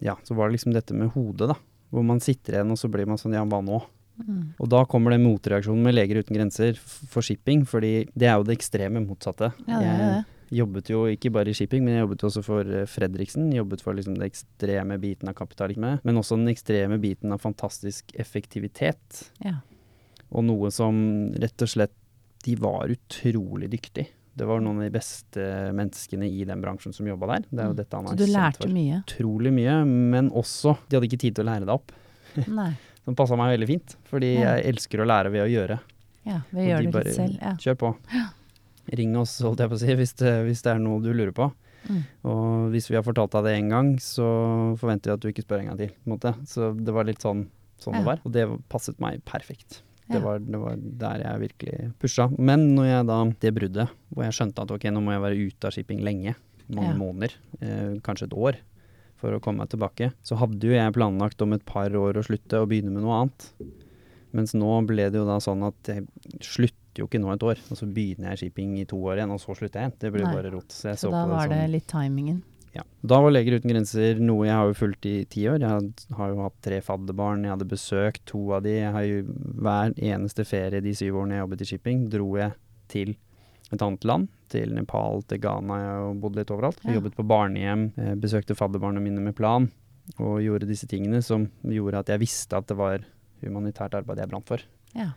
ja, 0.00 0.14
så 0.24 0.34
var 0.34 0.48
det 0.48 0.56
liksom 0.58 0.72
dette 0.72 0.94
med 0.94 1.10
hodet, 1.12 1.48
da. 1.48 1.54
Hvor 1.92 2.04
man 2.08 2.22
sitter 2.24 2.56
igjen, 2.56 2.72
og 2.72 2.80
så 2.80 2.88
blir 2.92 3.08
man 3.08 3.20
sånn 3.20 3.36
ja, 3.36 3.44
hva 3.44 3.60
nå? 3.64 3.82
Mm. 4.22 4.52
Og 4.60 4.68
da 4.70 4.82
kommer 4.88 5.14
den 5.14 5.24
motreaksjonen 5.24 5.86
med 5.86 5.96
Leger 5.96 6.20
uten 6.22 6.36
grenser 6.36 6.76
for 6.80 7.24
shipping, 7.24 7.64
fordi 7.68 8.06
det 8.12 8.28
er 8.28 8.38
jo 8.38 8.46
det 8.48 8.56
ekstreme 8.58 9.02
motsatte. 9.04 9.52
Ja, 9.66 9.80
det 9.80 9.96
det. 9.98 10.12
Jeg 10.52 10.60
jobbet 10.60 10.90
jo 10.92 11.02
ikke 11.08 11.32
bare 11.32 11.48
i 11.48 11.56
shipping, 11.56 11.80
men 11.84 11.96
jeg 11.96 12.04
jobbet 12.04 12.24
også 12.28 12.42
for 12.44 12.68
eh, 12.68 12.88
Fredriksen. 12.90 13.46
Jobbet 13.56 13.84
for 13.84 13.96
liksom 13.96 14.18
den 14.18 14.26
ekstreme 14.26 14.98
biten 15.00 15.30
av 15.30 15.36
kapitalisme, 15.38 15.94
men 16.04 16.20
også 16.20 16.36
den 16.36 16.52
ekstreme 16.52 16.98
biten 17.00 17.32
av 17.32 17.40
fantastisk 17.40 18.12
effektivitet. 18.20 19.22
Ja. 19.44 19.60
Og 20.32 20.44
noe 20.48 20.68
som 20.72 20.96
rett 21.40 21.64
og 21.64 21.68
slett 21.72 21.96
De 22.42 22.56
var 22.58 22.90
utrolig 22.90 23.68
dyktige. 23.70 24.08
Det 24.36 24.46
var 24.48 24.60
noen 24.64 24.78
av 24.80 24.84
de 24.86 24.90
beste 24.94 25.42
menneskene 25.76 26.24
i 26.24 26.44
den 26.48 26.62
bransjen 26.62 26.94
som 26.96 27.06
jobba 27.06 27.26
der. 27.34 27.40
Det 27.50 27.58
er 27.60 27.66
jo 27.68 27.74
Mm. 27.74 27.76
dette 27.76 27.94
han 27.96 28.06
Så 28.06 28.16
du 28.16 28.26
lærte 28.32 28.68
mye? 28.72 29.02
Utrolig 29.04 29.52
mye, 29.52 29.84
men 29.86 30.30
også 30.30 30.78
De 30.88 30.96
hadde 30.96 31.08
ikke 31.10 31.18
tid 31.20 31.34
til 31.36 31.44
å 31.44 31.50
lære 31.52 31.66
det 31.66 31.74
opp. 31.74 31.92
Nei. 32.48 32.72
Som 33.04 33.14
passa 33.16 33.36
meg 33.36 33.58
veldig 33.58 33.66
fint, 33.68 33.96
fordi 34.08 34.34
Ja. 34.40 34.56
jeg 34.56 34.74
elsker 34.74 35.00
å 35.02 35.06
lære 35.06 35.30
ved 35.32 35.42
å 35.44 35.50
gjøre. 35.50 35.80
Ja, 36.24 36.40
ved 36.52 36.64
å 36.64 36.68
gjøre 36.70 36.84
de 36.86 36.90
det 36.92 37.04
litt 37.04 37.14
selv. 37.14 37.38
Ja. 37.42 37.52
Kjør 37.58 37.76
på. 37.76 37.96
Ring 38.98 39.16
oss, 39.16 39.40
holdt 39.40 39.58
jeg 39.58 39.68
på 39.70 39.74
å 39.74 39.78
si, 39.78 39.94
hvis 39.94 40.14
det, 40.16 40.32
hvis 40.46 40.62
det 40.62 40.72
er 40.74 40.78
noe 40.78 41.00
du 41.02 41.12
lurer 41.12 41.32
på. 41.32 41.52
Mm. 41.88 42.02
Og 42.24 42.70
hvis 42.72 42.88
vi 42.88 42.94
har 42.96 43.02
fortalt 43.02 43.30
deg 43.34 43.44
det 43.44 43.54
én 43.60 43.68
gang, 43.70 43.96
så 43.98 44.76
forventer 44.78 45.10
vi 45.10 45.12
at 45.12 45.20
du 45.20 45.28
ikke 45.32 45.44
spør 45.44 45.60
en 45.60 45.66
gang 45.72 45.78
til. 45.78 45.90
Så 46.46 46.72
det 46.78 46.92
var 46.94 47.04
litt 47.04 47.18
sånn, 47.20 47.48
sånn 47.80 47.94
Ja. 47.94 47.98
det 48.00 48.06
var. 48.06 48.20
Og 48.24 48.32
det 48.32 48.46
passet 48.70 48.98
meg 49.00 49.24
perfekt. 49.24 49.82
Det, 50.12 50.22
var, 50.22 50.38
det 50.38 50.60
var 50.60 50.76
der 50.76 51.22
jeg 51.24 51.40
virkelig 51.46 51.92
pusha. 52.02 52.28
Men 52.38 52.74
når 52.76 52.86
jeg 52.90 53.06
da 53.08 53.18
Det 53.46 53.54
bruddet, 53.54 53.88
hvor 54.14 54.24
jeg 54.26 54.32
skjønte 54.38 54.62
at 54.66 54.70
ok, 54.76 54.84
nå 54.92 55.02
må 55.02 55.12
jeg 55.16 55.24
være 55.24 55.46
ute 55.48 55.64
av 55.70 55.72
shipping 55.76 56.02
lenge, 56.04 56.34
mange 56.72 56.92
Ja. 56.92 56.98
måneder, 56.98 57.34
eh, 57.60 57.98
kanskje 58.04 58.28
et 58.30 58.36
år, 58.36 58.56
for 59.16 59.32
å 59.36 59.40
komme 59.40 59.58
meg 59.62 59.68
tilbake, 59.70 60.12
så 60.24 60.36
hadde 60.36 60.60
jo 60.66 60.72
jeg 60.74 60.92
planlagt 60.94 61.40
om 61.42 61.52
et 61.52 61.64
par 61.64 61.90
år 61.90 62.14
å 62.18 62.24
slutte 62.26 62.58
og 62.60 62.68
begynne 62.70 62.90
med 62.90 63.02
noe 63.04 63.20
annet. 63.22 63.50
Mens 64.32 64.54
nå 64.56 64.86
ble 64.88 65.10
det 65.12 65.18
jo 65.20 65.26
da 65.28 65.36
sånn 65.38 65.62
at 65.66 65.82
jeg 65.86 66.06
slutter 66.40 67.02
jo 67.02 67.06
ikke 67.06 67.20
nå 67.20 67.32
et 67.34 67.42
år, 67.42 67.58
og 67.70 67.76
så 67.78 67.86
begynner 67.86 68.32
jeg 68.32 68.38
shipping 68.46 68.78
i 68.80 68.84
to 68.88 68.96
år 68.96 69.18
igjen, 69.20 69.30
og 69.30 69.40
så 69.40 69.54
slutter 69.56 69.80
jeg 69.80 69.90
igjen. 69.90 69.98
Det 70.00 70.12
blir 70.12 70.24
bare 70.24 70.50
rot. 70.52 70.68
Så 70.72 70.92
Så 70.96 71.06
så, 71.08 71.10
da 71.12 71.26
var 71.26 71.48
det 71.48 71.58
det 71.60 71.70
litt 71.70 71.86
timingen. 71.86 72.42
Ja. 72.74 72.82
Da 73.04 73.18
var 73.20 73.30
Leger 73.34 73.58
uten 73.58 73.70
grenser 73.72 74.20
noe 74.22 74.46
jeg 74.46 74.54
har 74.56 74.68
jo 74.70 74.76
fulgt 74.78 75.06
i 75.10 75.24
ti 75.28 75.42
år. 75.50 75.60
Jeg 75.60 76.16
har 76.16 76.30
jo 76.32 76.42
hatt 76.44 76.58
tre 76.64 76.80
fadderbarn, 76.80 77.42
jeg 77.44 77.52
hadde 77.54 77.68
besøkt 77.68 78.24
to 78.30 78.40
av 78.56 78.62
de. 78.64 78.76
Jeg 78.80 78.92
har 78.94 79.02
jo 79.08 79.22
hver 79.62 79.92
eneste 79.98 80.44
ferie 80.48 80.80
de 80.84 80.94
syv 80.94 81.18
årene 81.22 81.36
jeg 81.36 81.44
jobbet 81.44 81.60
i 81.64 81.68
shipping, 81.72 82.08
dro 82.12 82.30
jeg 82.38 82.52
til 82.88 83.14
et 83.72 83.80
annet 83.82 84.04
land. 84.04 84.28
Til 84.52 84.74
Nepal, 84.76 85.22
til 85.28 85.38
Ghana, 85.40 85.78
jeg 85.80 85.92
har 85.96 86.14
bodd 86.20 86.36
litt 86.36 86.50
overalt. 86.52 86.80
Jeg 86.84 86.94
Ja. 86.94 87.00
jobbet 87.00 87.14
på 87.16 87.24
barnehjem, 87.26 87.92
eh, 87.98 88.14
besøkte 88.14 88.54
fadderbarna 88.56 89.00
mine 89.00 89.20
med 89.20 89.34
plan. 89.34 89.70
Og 90.18 90.40
gjorde 90.42 90.66
disse 90.68 90.86
tingene 90.86 91.22
som 91.22 91.48
gjorde 91.64 91.98
at 92.00 92.06
jeg 92.08 92.20
visste 92.20 92.52
at 92.56 92.66
det 92.66 92.76
var 92.76 92.98
humanitært 93.42 93.94
arbeid 93.94 94.18
jeg 94.18 94.28
brant 94.28 94.46
for. 94.46 94.58
Ja. 94.94 95.12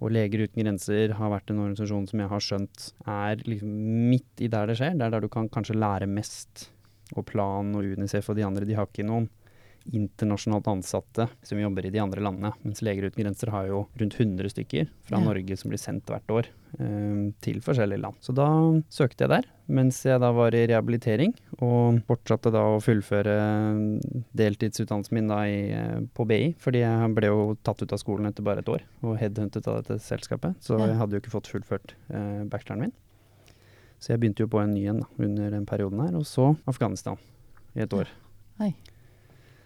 Og 0.00 0.10
Leger 0.10 0.46
uten 0.48 0.64
grenser 0.64 1.12
har 1.12 1.30
vært 1.30 1.50
en 1.50 1.58
organisasjon 1.60 2.08
som 2.08 2.20
jeg 2.20 2.28
har 2.30 2.40
skjønt 2.40 2.92
er 3.06 3.36
liksom 3.44 3.68
midt 4.10 4.40
i 4.40 4.48
der 4.48 4.66
det 4.66 4.78
skjer. 4.78 4.96
Det 4.96 5.02
er 5.02 5.10
der 5.10 5.20
du 5.20 5.28
kan 5.28 5.48
kanskje 5.48 5.76
lære 5.76 6.08
mest. 6.08 6.70
Og 7.16 7.26
Plan 7.26 7.74
og 7.76 7.84
Unicef 7.96 8.28
og 8.30 8.36
de 8.36 8.46
andre, 8.46 8.66
de 8.68 8.74
har 8.78 8.86
ikke 8.90 9.06
noen 9.06 9.28
internasjonalt 9.96 10.66
ansatte 10.68 11.24
som 11.42 11.58
jobber 11.58 11.86
i 11.88 11.90
de 11.90 11.98
andre 12.02 12.20
landene. 12.20 12.50
Mens 12.62 12.82
Leger 12.84 13.06
uten 13.08 13.24
grenser 13.24 13.48
har 13.50 13.64
jo 13.70 13.78
rundt 13.98 14.14
100 14.20 14.50
stykker 14.52 14.90
fra 15.08 15.18
Ja. 15.18 15.24
Norge 15.24 15.56
som 15.56 15.70
blir 15.72 15.80
sendt 15.80 16.04
hvert 16.12 16.28
år 16.30 16.50
eh, 16.78 17.32
til 17.40 17.62
forskjellige 17.64 18.02
land. 18.02 18.20
Så 18.20 18.34
da 18.36 18.46
søkte 18.92 19.24
jeg 19.24 19.32
der, 19.32 19.48
mens 19.72 20.02
jeg 20.04 20.20
da 20.20 20.30
var 20.36 20.52
i 20.54 20.66
rehabilitering. 20.68 21.32
Og 21.64 22.02
fortsatte 22.06 22.52
da 22.52 22.60
å 22.76 22.78
fullføre 22.84 23.38
deltidsutdannelsen 24.36 25.16
min 25.16 25.28
da 25.32 25.40
i, 25.48 25.70
eh, 25.72 26.00
på 26.14 26.26
BI. 26.28 26.54
Fordi 26.60 26.84
jeg 26.84 27.14
ble 27.16 27.30
jo 27.32 27.56
tatt 27.64 27.82
ut 27.82 27.92
av 27.92 27.98
skolen 27.98 28.28
etter 28.30 28.44
bare 28.46 28.60
et 28.60 28.68
år 28.68 28.82
og 29.02 29.16
headhuntet 29.18 29.66
av 29.66 29.80
dette 29.82 29.98
selskapet. 30.04 30.56
Så 30.60 30.78
jeg 30.78 30.96
hadde 31.00 31.16
jo 31.16 31.20
ikke 31.24 31.34
fått 31.40 31.50
fullført 31.50 31.94
eh, 32.10 32.44
bacheloren 32.44 32.86
min. 32.86 32.92
Så 34.00 34.12
jeg 34.14 34.20
begynte 34.20 34.40
jo 34.40 34.48
på 34.48 34.60
en 34.62 34.72
ny 34.74 34.86
en 34.88 35.02
under 35.18 35.50
den 35.50 35.66
perioden 35.66 36.00
her. 36.00 36.14
Og 36.16 36.24
så 36.26 36.54
Afghanistan 36.66 37.16
i 37.76 37.80
et 37.84 37.92
år. 37.92 38.08
Oi. 38.60 38.72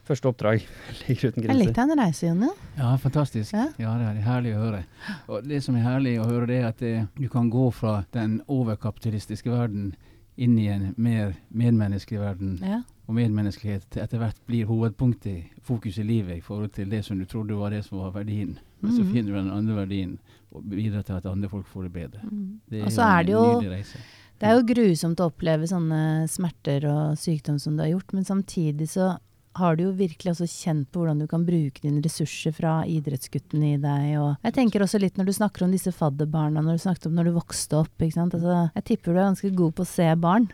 Første 0.05 0.29
oppdrag. 0.29 0.61
Leger 1.09 1.31
uten 1.31 1.43
Jeg 1.43 1.49
grenser. 1.49 1.64
likte 1.64 1.81
en 1.87 1.99
reise, 2.00 2.26
Jonny. 2.26 2.49
Ja, 2.76 2.91
fantastisk. 3.00 3.53
Ja. 3.55 3.69
Ja. 3.81 3.95
det 3.99 4.09
er 4.11 4.25
herlig 4.26 4.57
å 4.57 4.64
høre. 4.64 4.83
Og 5.29 5.47
det 5.49 5.62
som 5.64 5.76
er 5.79 5.87
herlig 5.87 6.17
å 6.21 6.26
høre, 6.29 6.47
det 6.50 6.59
er 6.61 6.67
at 6.69 6.83
det, 6.83 6.95
du 7.17 7.29
kan 7.33 7.49
gå 7.50 7.71
fra 7.73 8.03
den 8.12 8.41
overkapitalistiske 8.53 9.49
verden 9.50 9.95
inn 10.37 10.59
i 10.59 10.67
en 10.69 10.91
mer 10.99 11.37
medmenneskelig 11.55 12.21
verden. 12.21 12.59
Ja. 12.61 12.83
Og 13.07 13.14
medmenneskelighet 13.17 13.97
etter 14.00 14.19
hvert 14.21 14.38
blir 14.49 14.67
hovedpunktet, 14.67 15.45
fokus 15.62 15.97
i 16.00 16.05
livet, 16.09 16.38
i 16.41 16.45
forhold 16.45 16.73
til 16.75 16.88
det 16.91 17.03
som 17.07 17.19
du 17.21 17.25
trodde 17.29 17.55
var 17.57 17.71
det 17.73 17.85
som 17.87 18.00
var 18.03 18.11
verdien. 18.17 18.59
Men 18.83 18.93
så 18.93 19.03
Mhm. 19.05 19.12
finner 19.12 19.31
du 19.33 19.38
den 19.38 19.50
andre 19.50 19.75
verdien, 19.87 20.19
og 20.53 20.62
bidrar 20.69 21.03
til 21.05 21.14
at 21.17 21.26
andre 21.26 21.49
folk 21.49 21.67
får 21.67 21.83
det 21.85 21.93
bedre. 21.93 22.21
Mm. 22.31 22.61
Det 22.71 22.83
Og 22.85 22.93
så 22.93 23.03
er 23.03 23.21
en 23.21 23.26
det 23.26 23.33
jo 23.33 23.71
reise. 23.71 23.99
Det 24.41 24.49
er 24.50 24.57
jo 24.59 24.64
grusomt 24.67 25.21
å 25.23 25.29
oppleve 25.31 25.69
sånne 25.71 26.29
smerter 26.29 26.85
og 26.91 27.14
sykdom 27.21 27.61
som 27.62 27.76
du 27.76 27.83
har 27.85 27.93
gjort, 27.95 28.12
men 28.17 28.25
samtidig 28.26 28.88
så 28.91 29.12
har 29.57 29.76
du 29.79 29.85
jo 29.85 29.93
virkelig 29.95 30.33
også 30.33 30.49
kjent 30.50 30.88
på 30.91 30.99
hvordan 31.05 31.21
du 31.23 31.29
kan 31.31 31.45
bruke 31.47 31.79
dine 31.85 32.03
ressurser 32.03 32.50
fra 32.57 32.81
idrettsgutten 32.91 33.62
i 33.62 33.76
deg. 33.79 34.17
Og 34.19 34.35
jeg 34.43 34.57
tenker 34.57 34.83
også 34.83 34.99
litt 34.99 35.17
når 35.17 35.29
du 35.31 35.33
snakker 35.37 35.62
om 35.62 35.71
disse 35.71 35.93
fadderbarna, 35.95 36.59
når 36.67 36.81
du 36.81 36.83
snakket 36.83 37.07
om 37.07 37.14
når 37.14 37.31
du 37.31 37.37
vokste 37.38 37.79
opp. 37.85 37.95
Altså, 38.03 38.57
jeg 38.75 38.85
tipper 38.91 39.12
du 39.14 39.19
er 39.21 39.29
ganske 39.31 39.53
god 39.55 39.76
på 39.79 39.87
å 39.87 39.93
se 39.93 40.09
barn. 40.19 40.50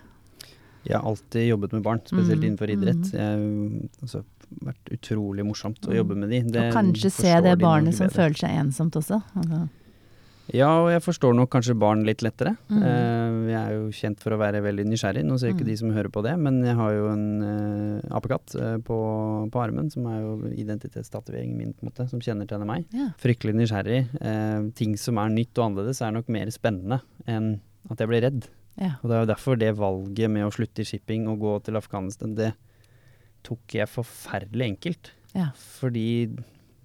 Jeg 0.84 0.96
har 0.96 1.08
alltid 1.08 1.49
jobbet 1.49 1.72
med 1.76 1.82
barn, 1.82 1.99
spesielt 2.04 2.40
Mm, 2.40 2.46
innenfor 2.50 2.70
idrett. 2.72 3.08
mm. 3.12 3.16
Jeg, 3.16 3.90
altså, 4.02 4.22
vært 4.64 4.92
utrolig 4.92 5.44
morsomt 5.44 5.80
å 5.80 5.90
Mm. 5.90 5.96
jobbe 5.96 6.16
med 6.16 6.28
de. 6.30 6.40
Det 6.42 6.68
og 6.68 6.72
kanskje 6.76 7.10
se 7.12 7.40
det 7.40 7.58
barnet 7.58 7.94
som 7.94 8.08
føler 8.08 8.37
seg 8.37 8.50
ensomt 8.60 8.92
også. 8.96 9.22
Altså. 9.37 9.68
Ja, 10.57 10.69
og 10.83 10.88
jeg 10.90 11.02
forstår 11.04 11.35
nok 11.37 11.50
kanskje 11.52 11.76
barn 11.78 12.00
litt 12.07 12.23
lettere. 12.26 12.57
Mm. 12.71 12.80
Eh, 12.83 13.35
jeg 13.52 13.59
er 13.61 13.75
jo 13.76 13.90
kjent 13.95 14.23
for 14.23 14.35
å 14.35 14.38
være 14.40 14.62
veldig 14.64 14.87
nysgjerrig. 14.88 15.23
Nå 15.26 15.38
ser 15.38 15.52
ikke 15.52 15.62
Mm. 15.66 15.71
de 15.71 15.76
som 15.76 15.90
hører 15.95 16.11
på 16.11 16.23
det, 16.26 16.33
men 16.38 16.62
jeg 16.64 16.75
har 16.75 16.92
jo 16.97 17.09
en 17.12 17.26
uh, 17.42 18.16
apekatt 18.19 18.54
uh, 18.59 18.76
på, 18.78 18.99
på 19.52 19.62
armen, 19.62 19.90
som 19.90 20.07
er 20.11 20.21
jo 20.23 20.33
identitetstatoveringen 20.50 21.57
min, 21.57 21.73
på 21.75 21.85
en 21.85 21.90
måte, 21.90 22.09
som 22.11 22.21
kjenner 22.21 22.49
til 22.50 22.64
meg. 22.66 22.87
Yeah. 22.95 23.12
Fryktelig 23.23 23.54
nysgjerrig. 23.59 24.00
Uh, 24.21 24.71
ting 24.78 24.97
som 24.99 25.19
er 25.23 25.28
nytt 25.35 25.54
og 25.59 25.69
annerledes, 25.69 26.00
er 26.02 26.16
nok 26.16 26.28
mer 26.33 26.50
spennende 26.54 27.00
enn 27.30 27.61
at 27.90 28.00
jeg 28.02 28.11
blir 28.11 28.25
redd. 28.26 28.49
Yeah. 28.80 28.97
Og 29.02 29.11
det 29.11 29.16
er 29.16 29.23
jo 29.25 29.30
derfor 29.35 29.61
det 29.61 29.75
valget 29.78 30.30
med 30.30 30.47
å 30.47 30.54
slutte 30.54 30.83
i 30.83 30.88
shipping 30.88 31.28
og 31.28 31.38
gå 31.42 31.54
til 31.66 31.76
Afghanistan, 31.78 32.35
det 32.38 32.54
tok 33.47 33.76
jeg 33.76 33.88
forferdelig 33.88 34.66
enkelt. 34.75 35.12
Yeah. 35.35 35.52
Fordi 35.78 36.09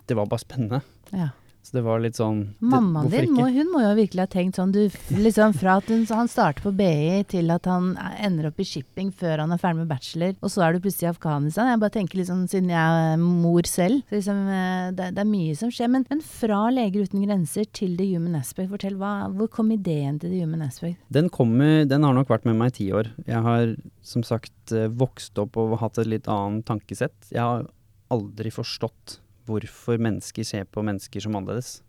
det 0.05 0.15
var 0.17 0.29
bare 0.29 0.43
spennende. 0.45 0.81
ja. 1.15 1.31
Så 1.65 1.79
det 1.79 1.81
var 1.85 2.01
litt 2.03 2.17
sånn 2.17 2.41
det, 2.59 2.67
Mammaen 2.69 3.09
din 3.09 3.31
må, 3.33 3.47
hun 3.49 3.71
må 3.73 3.81
jo 3.81 3.93
virkelig 3.97 4.21
ha 4.21 4.29
tenkt 4.29 4.59
sånn 4.59 4.73
du, 4.75 4.83
liksom 5.17 5.55
Fra 5.57 5.79
at 5.79 5.87
hun, 5.89 6.03
han 6.13 6.29
starter 6.29 6.61
på 6.61 6.73
BI 6.77 7.23
til 7.31 7.49
at 7.53 7.65
han 7.69 7.95
ender 8.21 8.51
opp 8.51 8.61
i 8.61 8.67
shipping 8.69 9.09
før 9.15 9.41
han 9.41 9.55
er 9.55 9.61
ferdig 9.61 9.81
med 9.81 9.89
bachelor, 9.89 10.35
og 10.45 10.53
så 10.53 10.65
er 10.65 10.75
du 10.75 10.83
plutselig 10.83 11.07
i 11.07 11.11
Afghanistan. 11.13 11.71
Jeg 11.71 11.81
bare 11.81 11.95
tenker 11.95 12.21
liksom, 12.21 12.43
Siden 12.51 12.69
jeg 12.69 12.99
er 13.07 13.17
mor 13.21 13.65
selv, 13.69 14.03
så 14.05 14.19
liksom, 14.19 14.41
eh, 14.53 14.91
det, 14.97 15.09
det 15.17 15.23
er 15.23 15.29
mye 15.31 15.57
som 15.57 15.73
skjer. 15.73 15.89
Men, 15.95 16.05
men 16.11 16.21
fra 16.25 16.61
Leger 16.73 17.07
uten 17.07 17.25
grenser 17.25 17.65
til 17.73 17.97
The 17.97 18.07
Human 18.11 18.37
Aspect, 18.37 18.69
fortell, 18.73 18.99
hva, 19.01 19.15
hvor 19.33 19.49
kom 19.51 19.73
ideen 19.73 20.19
til 20.21 20.35
The 20.35 20.43
Human 20.43 20.65
Aspect? 20.67 21.01
Den, 21.15 21.31
kommer, 21.33 21.87
den 21.89 22.05
har 22.05 22.15
nok 22.17 22.29
vært 22.31 22.45
med 22.45 22.59
meg 22.61 22.75
i 22.75 22.77
ti 22.83 22.91
år. 22.93 23.09
Jeg 23.25 23.41
har 23.47 23.75
som 24.05 24.25
sagt 24.27 24.75
eh, 24.75 24.89
vokst 24.93 25.41
opp 25.41 25.57
og 25.61 25.79
hatt 25.81 25.97
et 26.01 26.11
litt 26.11 26.29
annet 26.31 26.67
tankesett. 26.69 27.17
Jeg 27.33 27.41
har 27.41 27.65
aldri 28.13 28.53
forstått 28.53 29.19
hvorfor 29.45 29.99
mennesker 30.01 30.43
ser 30.47 30.65
på 30.65 30.83
mennesker 30.85 31.21
som 31.21 31.35
annerledes. 31.35 31.81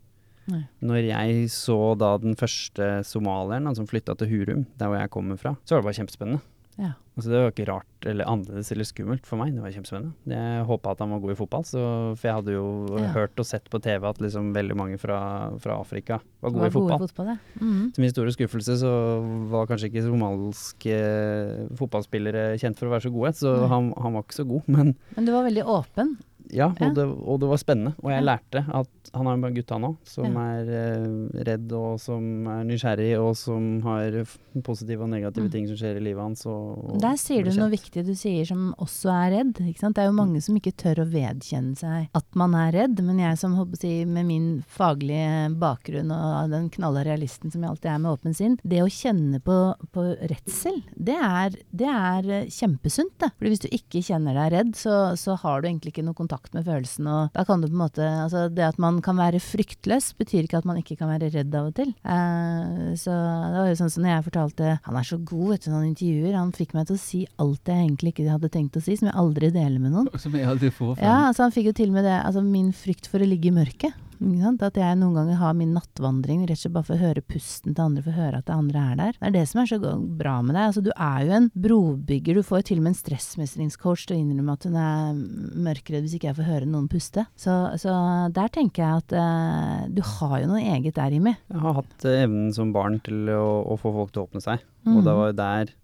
Nei. 0.46 0.62
Når 0.80 1.08
jeg 1.08 1.48
så 1.50 1.96
da 1.98 2.12
den 2.22 2.36
første 2.38 3.00
somalieren 3.08 3.66
han 3.66 3.74
som 3.74 3.86
flytta 3.90 4.14
til 4.20 4.28
Hurum, 4.30 4.66
der 4.78 4.86
hvor 4.92 5.00
jeg 5.00 5.10
kommer 5.10 5.36
fra, 5.40 5.56
så 5.66 5.74
var 5.74 5.82
det 5.82 5.88
bare 5.88 5.98
kjempespennende. 6.04 6.40
Ja. 6.76 6.90
Altså 7.16 7.30
Det 7.32 7.38
var 7.40 7.50
ikke 7.54 7.64
rart 7.70 8.06
eller 8.06 8.28
annerledes 8.28 8.68
eller 8.70 8.84
skummelt 8.84 9.24
for 9.26 9.40
meg, 9.40 9.54
det 9.56 9.62
var 9.64 9.72
kjempespennende. 9.72 10.12
Jeg 10.28 10.66
håpa 10.68 10.90
at 10.92 10.98
han 11.00 11.10
var 11.14 11.22
god 11.24 11.32
i 11.32 11.36
fotball, 11.38 11.64
så, 11.64 11.80
for 12.20 12.28
jeg 12.28 12.34
hadde 12.36 12.52
jo 12.52 12.66
Ja. 13.00 13.08
hørt 13.14 13.40
og 13.40 13.46
sett 13.48 13.70
på 13.72 13.80
TV 13.82 14.04
at 14.06 14.20
liksom 14.20 14.52
veldig 14.54 14.76
mange 14.76 14.98
fra, 15.00 15.16
fra 15.58 15.80
Afrika 15.80 16.20
var 16.44 16.50
gode 16.52 16.60
Var 16.60 16.68
i 16.68 16.74
fotball. 16.76 16.98
gode 17.00 17.08
fotball 17.08 17.26
ja. 17.32 17.36
Mhm. 17.58 17.92
Til 17.96 18.02
min 18.04 18.12
store 18.12 18.34
skuffelse 18.36 18.76
så 18.84 18.92
var 19.50 19.66
kanskje 19.66 19.88
ikke 19.90 20.04
somaliske 20.04 21.00
fotballspillere 21.80 22.44
kjent 22.60 22.78
for 22.78 22.88
å 22.88 22.94
være 22.94 23.06
så 23.08 23.12
gode, 23.14 23.32
så 23.40 23.56
han, 23.70 23.92
han 23.96 24.12
var 24.16 24.22
ikke 24.26 24.38
så 24.42 24.46
god. 24.48 24.68
Men 24.68 24.94
Men 25.16 25.24
du 25.28 25.32
var 25.32 25.46
veldig 25.48 25.64
åpen. 25.64 26.16
Ja, 26.52 26.68
og, 26.68 26.80
Ja. 26.80 26.90
Det, 26.94 27.04
og 27.06 27.40
det 27.40 27.48
var 27.48 27.56
spennende. 27.62 27.94
Og 28.02 28.10
jeg 28.10 28.22
Ja. 28.24 28.36
lærte 28.36 28.64
at 28.74 28.88
han 29.14 29.26
har 29.26 29.34
en 29.34 29.54
gutt 29.54 29.70
han 29.70 29.82
òg, 29.82 29.96
som 30.04 30.24
Ja. 30.24 30.40
er 30.60 31.06
uh, 31.06 31.42
redd 31.46 31.72
og 31.72 32.00
som 32.00 32.46
er 32.46 32.64
nysgjerrig, 32.64 33.18
og 33.20 33.36
som 33.36 33.80
har 33.82 34.26
positive 34.62 35.02
og 35.02 35.10
negative 35.10 35.46
Mm. 35.46 35.50
ting 35.52 35.66
som 35.68 35.76
skjer 35.76 35.96
i 35.96 36.00
livet 36.00 36.22
hans. 36.22 36.46
Og, 36.46 36.94
og 36.94 37.00
Der 37.00 37.16
sier 37.16 37.44
du 37.44 37.50
noe 37.58 37.70
viktig 37.70 38.04
du 38.06 38.14
sier 38.14 38.44
som 38.46 38.74
også 38.78 39.10
er 39.10 39.30
redd. 39.36 39.52
Det 39.54 39.98
er 39.98 40.06
jo 40.06 40.12
mange 40.12 40.40
som 40.42 40.54
ikke 40.56 40.72
tør 40.76 41.04
å 41.04 41.10
vedkjenne 41.10 41.76
seg 41.76 42.08
at 42.14 42.24
man 42.34 42.54
er 42.54 42.72
redd, 42.72 43.02
men 43.02 43.18
jeg 43.18 43.38
som 43.38 43.54
håper 43.54 43.72
å 43.76 43.80
si, 43.80 44.04
med 44.04 44.26
min 44.26 44.64
faglige 44.68 45.56
bakgrunn 45.58 46.10
og 46.12 46.50
den 46.50 46.68
knalla 46.70 47.04
realisten 47.04 47.50
som 47.52 47.62
jeg 47.62 47.70
alltid 47.70 47.90
er 47.90 47.98
med 47.98 48.12
åpen 48.18 48.34
sinn, 48.36 48.58
det 48.66 48.82
å 48.82 48.90
kjenne 48.90 49.40
på, 49.42 49.74
på 49.92 50.04
redsel, 50.28 50.82
det 50.96 51.16
er, 51.16 51.50
det 51.72 51.88
er 51.88 52.30
eh, 52.42 52.46
kjempesunt. 52.52 53.14
Det. 53.18 53.30
Fordi 53.38 53.52
hvis 53.52 53.62
du 53.64 53.68
ikke 53.72 54.02
kjenner 54.04 54.34
deg 54.34 54.52
redd, 54.52 54.74
så, 54.76 55.14
så 55.16 55.36
har 55.38 55.62
du 55.62 55.68
egentlig 55.68 55.92
ikke 55.94 56.04
noe 56.04 56.14
kontakt 56.14 56.35
med 56.56 56.66
følelsen. 56.66 57.08
Og 57.10 57.36
da 57.36 57.44
kan 57.46 57.62
du 57.62 57.68
på 57.68 57.74
en 57.74 57.82
måte 57.84 58.06
Altså 58.06 58.46
det 58.52 58.64
at 58.64 58.78
man 58.82 59.00
kan 59.04 59.18
være 59.18 59.40
fryktløs, 59.42 60.12
betyr 60.18 60.46
ikke 60.46 60.60
at 60.60 60.68
man 60.68 60.80
ikke 60.80 60.96
kan 61.00 61.10
være 61.10 61.30
redd 61.34 61.54
av 61.56 61.70
og 61.70 61.76
til. 61.76 61.92
Uh, 62.06 62.94
så 62.98 63.14
det 63.14 63.60
var 63.60 63.70
jo 63.70 63.78
sånn 63.80 63.92
som 63.92 64.06
når 64.06 64.12
jeg 64.14 64.26
fortalte 64.30 64.72
Han 64.86 65.00
er 65.00 65.08
så 65.10 65.18
god, 65.18 65.46
vet 65.52 65.66
du, 65.66 65.70
når 65.70 65.78
han 65.78 65.90
intervjuer. 65.90 66.38
Han 66.38 66.54
fikk 66.56 66.74
meg 66.76 66.88
til 66.88 66.98
å 66.98 67.02
si 67.02 67.22
alt 67.42 67.72
jeg 67.72 67.84
egentlig 67.84 68.14
ikke 68.14 68.30
hadde 68.30 68.52
tenkt 68.52 68.78
å 68.78 68.84
si, 68.84 68.96
som 68.98 69.10
jeg 69.10 69.18
aldri 69.18 69.52
deler 69.54 69.78
med 69.82 69.94
noen. 69.96 70.10
Som 70.20 70.36
jeg 70.38 70.48
aldri 70.48 70.72
får 70.72 70.96
frem. 70.96 71.06
Ja, 71.06 71.28
altså 71.30 71.46
Han 71.46 71.54
fikk 71.54 71.70
jo 71.70 71.76
til 71.82 71.92
og 71.92 71.98
med 71.98 72.08
det, 72.08 72.18
altså 72.22 72.44
min 72.46 72.72
frykt 72.76 73.10
for 73.10 73.22
å 73.22 73.28
ligge 73.28 73.50
i 73.50 73.56
mørket. 73.56 74.05
At 74.16 74.78
jeg 74.80 74.98
noen 74.98 75.16
ganger 75.16 75.38
har 75.40 75.56
min 75.56 75.74
nattvandring 75.76 76.44
rett 76.46 76.56
og 76.56 76.62
slett 76.62 76.74
bare 76.74 76.88
for 76.88 76.96
å 76.96 77.02
høre 77.04 77.22
pusten 77.24 77.74
til 77.76 77.84
andre, 77.84 78.04
for 78.04 78.14
å 78.14 78.20
høre 78.24 78.40
at 78.40 78.48
det 78.48 78.56
andre 78.56 78.82
er 78.82 78.98
der. 79.00 79.18
Det 79.18 79.28
er 79.28 79.34
det 79.34 79.44
som 79.50 79.60
er 79.62 79.70
så 79.70 79.78
bra 80.18 80.34
med 80.44 80.56
deg. 80.56 80.62
Altså, 80.70 80.82
du 80.84 80.90
er 80.92 81.26
jo 81.26 81.36
en 81.36 81.48
brobygger. 81.66 82.38
Du 82.38 82.46
får 82.46 82.62
jo 82.62 82.68
til 82.70 82.80
og 82.80 82.86
med 82.86 82.94
en 82.94 82.98
stressmestringscoach 83.00 84.06
til 84.08 84.16
å 84.16 84.20
innrømme 84.20 84.56
at 84.56 84.66
hun 84.68 84.78
er 84.80 85.20
mørkredd 85.68 86.06
hvis 86.06 86.16
ikke 86.18 86.30
jeg 86.30 86.38
får 86.40 86.50
høre 86.50 86.70
noen 86.70 86.90
puste. 86.92 87.26
Så, 87.38 87.54
så 87.82 87.94
der 88.36 88.52
tenker 88.54 88.84
jeg 88.84 89.04
at 89.04 89.16
uh, 89.16 89.86
du 89.92 90.02
har 90.16 90.38
jo 90.42 90.52
noe 90.52 90.64
eget 90.64 90.96
der, 90.98 91.16
Jimmy. 91.16 91.36
Jeg 91.52 91.64
har 91.64 91.80
hatt 91.82 92.06
eh, 92.08 92.22
evnen 92.26 92.52
som 92.56 92.72
barn 92.74 93.00
til 93.06 93.30
å, 93.32 93.46
å 93.68 93.80
få 93.80 93.92
folk 93.94 94.14
til 94.14 94.24
å 94.24 94.28
åpne 94.30 94.44
seg. 94.44 94.64
Mm. 94.86 94.94
Og 94.96 95.02
det 95.06 95.16
var 95.20 95.32
jo 95.32 95.40
der, 95.42 95.74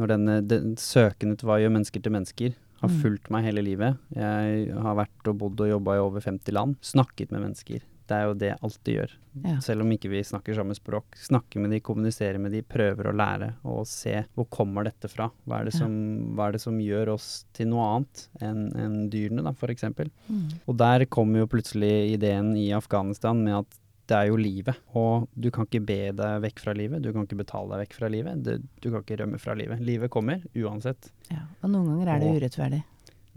når 0.00 0.14
denne 0.14 0.40
den 0.50 0.74
søken 0.80 1.34
etter 1.34 1.48
hva 1.48 1.60
gjør 1.62 1.78
mennesker 1.78 2.04
til 2.04 2.14
mennesker, 2.14 2.58
har 2.80 2.88
Mm. 2.90 2.98
fulgt 3.02 3.30
meg 3.30 3.44
hele 3.44 3.62
livet. 3.62 3.98
Jeg 4.16 4.72
har 4.74 4.96
vært 4.96 5.28
og 5.28 5.38
bodd 5.38 5.60
og 5.60 5.68
jobba 5.68 5.96
i 5.96 6.04
over 6.04 6.20
50 6.20 6.52
land. 6.52 6.76
Snakket 6.80 7.30
med 7.30 7.42
mennesker. 7.42 7.80
Det 8.10 8.16
er 8.18 8.24
jo 8.26 8.34
det 8.34 8.48
jeg 8.50 8.58
alltid 8.66 8.94
gjør. 8.96 9.10
Ja. 9.44 9.52
Selv 9.62 9.82
om 9.84 9.90
ikke 9.94 10.10
vi 10.10 10.20
snakker 10.26 10.56
samme 10.58 10.74
språk. 10.74 11.04
Snakke 11.14 11.60
med 11.62 11.70
de, 11.70 11.78
kommunisere 11.78 12.40
med 12.42 12.50
de, 12.50 12.62
prøver 12.66 13.06
å 13.06 13.14
lære 13.14 13.52
og 13.64 13.86
se 13.86 14.24
hvor 14.34 14.48
kommer 14.50 14.82
dette 14.88 15.06
fra. 15.08 15.28
Hva 15.46 15.60
er 15.60 15.68
det, 15.70 15.74
som, 15.78 16.34
hva 16.34 16.48
er 16.48 16.56
det 16.56 16.60
som 16.64 16.80
gjør 16.82 17.12
oss 17.14 17.44
til 17.54 17.68
noe 17.70 17.84
annet 17.86 18.24
enn 18.42 18.64
en 18.74 18.96
dyrene, 19.12 19.44
da, 19.46 19.52
f.eks. 19.54 19.84
Mm. 19.94 20.48
Og 20.66 20.76
der 20.82 21.04
kommer 21.06 21.44
jo 21.44 21.46
plutselig 21.52 21.92
ideen 22.16 22.56
i 22.58 22.72
Afghanistan 22.74 23.44
med 23.44 23.60
at 23.62 23.79
det 24.10 24.16
er 24.18 24.26
jo 24.32 24.36
livet, 24.40 24.78
og 24.98 25.28
du 25.38 25.46
kan 25.54 25.66
ikke 25.68 25.84
be 25.86 25.98
deg 26.18 26.40
vekk 26.42 26.62
fra 26.64 26.72
livet, 26.74 27.02
du 27.04 27.12
kan 27.14 27.26
ikke 27.28 27.38
betale 27.38 27.70
deg 27.76 27.84
vekk 27.86 27.94
fra 28.00 28.08
livet, 28.10 28.42
Du, 28.42 28.56
du 28.82 28.88
kan 28.90 29.04
ikke 29.04 29.20
rømme 29.22 29.38
fra 29.40 29.54
livet. 29.54 29.80
Livet 29.86 30.10
kommer 30.10 30.42
uansett. 30.58 31.12
Ja. 31.30 31.44
Og 31.62 31.70
noen 31.70 31.86
ganger 31.92 32.08
er 32.16 32.18
det 32.24 32.30
Og- 32.30 32.40
urettferdig. 32.42 32.82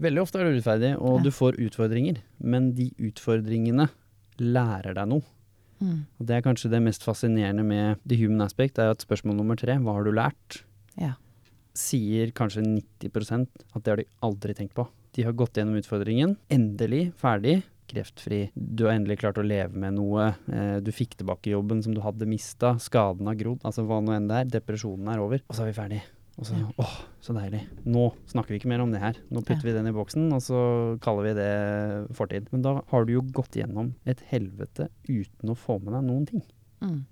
Veldig 0.02 0.20
ofte 0.24 0.40
er 0.40 0.48
det 0.48 0.56
urettferdig, 0.58 0.92
og 1.00 1.18
Ja. 1.18 1.22
du 1.22 1.30
får 1.30 1.58
utfordringer, 1.68 2.16
men 2.42 2.72
de 2.74 2.90
utfordringene 2.98 3.88
lærer 4.42 4.94
deg 4.98 5.08
noe. 5.08 5.22
Mm. 5.80 6.06
Og 6.18 6.26
det 6.26 6.36
er 6.36 6.42
kanskje 6.42 6.70
det 6.70 6.82
mest 6.82 7.02
fascinerende 7.06 7.64
med 7.64 7.98
the 8.06 8.16
human 8.16 8.40
aspect, 8.42 8.78
er 8.78 8.90
at 8.90 8.98
spørsmål 9.04 9.36
nummer 9.36 9.56
tre, 9.56 9.76
hva 9.78 9.94
har 9.94 10.04
du 10.04 10.10
lært? 10.12 10.62
Ja. 10.98 11.14
Sier 11.74 12.30
kanskje 12.32 12.62
90% 13.00 13.48
at 13.74 13.82
det 13.84 13.90
har 13.92 13.96
de 14.02 14.06
aldri 14.22 14.54
tenkt 14.54 14.74
på. 14.74 14.88
De 15.14 15.22
har 15.22 15.32
gått 15.32 15.54
gjennom 15.54 15.78
utfordringen, 15.78 16.36
endelig, 16.50 17.12
ferdig. 17.14 17.62
Kreftfri, 17.94 18.40
du 18.54 18.84
har 18.88 18.96
endelig 18.96 19.20
klart 19.22 19.38
å 19.38 19.46
leve 19.46 19.78
med 19.78 19.94
noe, 19.94 20.32
eh, 20.50 20.80
du 20.82 20.90
fikk 20.92 21.14
tilbake 21.20 21.52
jobben 21.52 21.82
som 21.84 21.94
du 21.94 22.00
hadde 22.02 22.26
mista, 22.26 22.74
skaden 22.82 23.26
har 23.30 23.38
grodd, 23.38 23.62
altså 23.62 23.86
hva 23.86 24.00
nå 24.02 24.16
enn 24.16 24.26
det 24.28 24.40
er, 24.40 24.50
depresjonen 24.58 25.08
er 25.14 25.22
over, 25.22 25.42
og 25.48 25.54
så 25.56 25.64
er 25.64 25.70
vi 25.72 25.78
ferdig. 25.78 26.02
Og 26.34 26.48
så, 26.48 26.56
Ja. 26.58 26.66
åh, 26.82 26.94
så 27.22 27.32
deilig. 27.32 27.60
Nå 27.86 28.08
snakker 28.26 28.48
vi 28.48 28.58
ikke 28.58 28.66
mer 28.72 28.80
om 28.82 28.90
det 28.90 28.98
her. 29.00 29.14
Nå 29.30 29.44
putter 29.46 29.62
vi 29.62 29.72
den 29.72 29.86
i 29.86 29.92
boksen, 29.94 30.32
og 30.34 30.40
så 30.42 30.98
kaller 31.00 31.28
vi 31.28 31.34
det 31.38 32.14
fortid. 32.16 32.48
Men 32.50 32.62
da 32.62 32.82
har 32.90 33.04
du 33.04 33.12
jo 33.12 33.20
gått 33.22 33.54
gjennom 33.54 33.94
et 34.04 34.18
helvete 34.32 34.88
uten 35.06 35.52
å 35.52 35.54
få 35.54 35.78
med 35.80 35.94
deg 35.94 36.02
noen 36.02 36.26
ting. 36.26 36.42
Mm. 36.82 37.04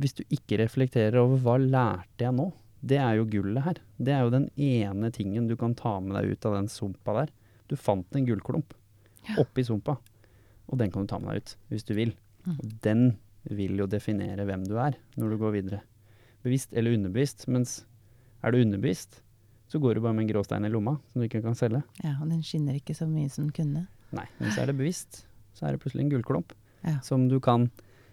Hvis 0.00 0.14
du 0.14 0.24
ikke 0.24 0.56
reflekterer 0.56 1.20
over 1.20 1.36
hva 1.36 1.58
lærte 1.60 2.24
jeg 2.24 2.32
nå, 2.32 2.50
det 2.82 2.96
er 2.96 3.16
jo 3.18 3.26
gullet 3.26 3.62
her. 3.62 3.74
Det 4.00 4.14
er 4.14 4.24
jo 4.24 4.30
den 4.30 4.48
ene 4.56 5.12
tingen 5.12 5.48
du 5.48 5.56
kan 5.56 5.74
ta 5.74 6.00
med 6.00 6.16
deg 6.16 6.32
ut 6.32 6.46
av 6.46 6.54
den 6.54 6.68
sumpa 6.68 7.12
der. 7.12 7.28
Du 7.68 7.76
fant 7.76 8.06
en 8.16 8.24
gullklump 8.24 8.72
Ja. 9.28 9.40
oppi 9.42 9.64
sumpa, 9.66 9.96
og 10.66 10.78
den 10.78 10.90
kan 10.90 11.06
du 11.06 11.10
ta 11.10 11.18
med 11.18 11.34
deg 11.34 11.42
ut 11.42 11.54
hvis 11.72 11.86
du 11.88 11.94
vil. 11.98 12.12
Mm. 12.46 12.56
Og 12.56 12.72
den 12.84 13.04
vil 13.50 13.78
jo 13.78 13.86
definere 13.90 14.46
hvem 14.46 14.64
du 14.66 14.76
er 14.82 14.96
når 15.16 15.30
du 15.34 15.38
går 15.42 15.54
videre. 15.60 15.80
Bevisst 16.46 16.72
eller 16.74 16.94
underbevisst. 16.94 17.46
Mens 17.50 17.80
er 18.42 18.52
du 18.54 18.60
underbevisst, 18.62 19.20
så 19.70 19.80
går 19.82 19.94
du 19.98 20.00
bare 20.04 20.14
med 20.14 20.26
en 20.26 20.32
grå 20.34 20.44
stein 20.46 20.66
i 20.66 20.70
lomma 20.70 20.96
som 21.12 21.22
du 21.22 21.26
ikke 21.26 21.42
kan 21.42 21.56
selge. 21.58 21.82
Ja, 22.04 22.16
og 22.20 22.30
den 22.30 22.42
skinner 22.46 22.76
ikke 22.78 22.94
så 22.94 23.08
mye 23.10 23.30
som 23.30 23.48
den 23.48 23.54
kunne. 23.56 23.86
Nei, 24.14 24.26
men 24.38 24.52
så 24.54 24.62
er 24.62 24.70
det 24.70 24.78
bevisst. 24.78 25.24
Så 25.56 25.66
er 25.66 25.74
det 25.74 25.82
plutselig 25.82 26.04
en 26.06 26.12
gullklump 26.14 26.54
Ja. 26.86 27.00
som 27.02 27.26
du 27.28 27.40
kan 27.40 27.70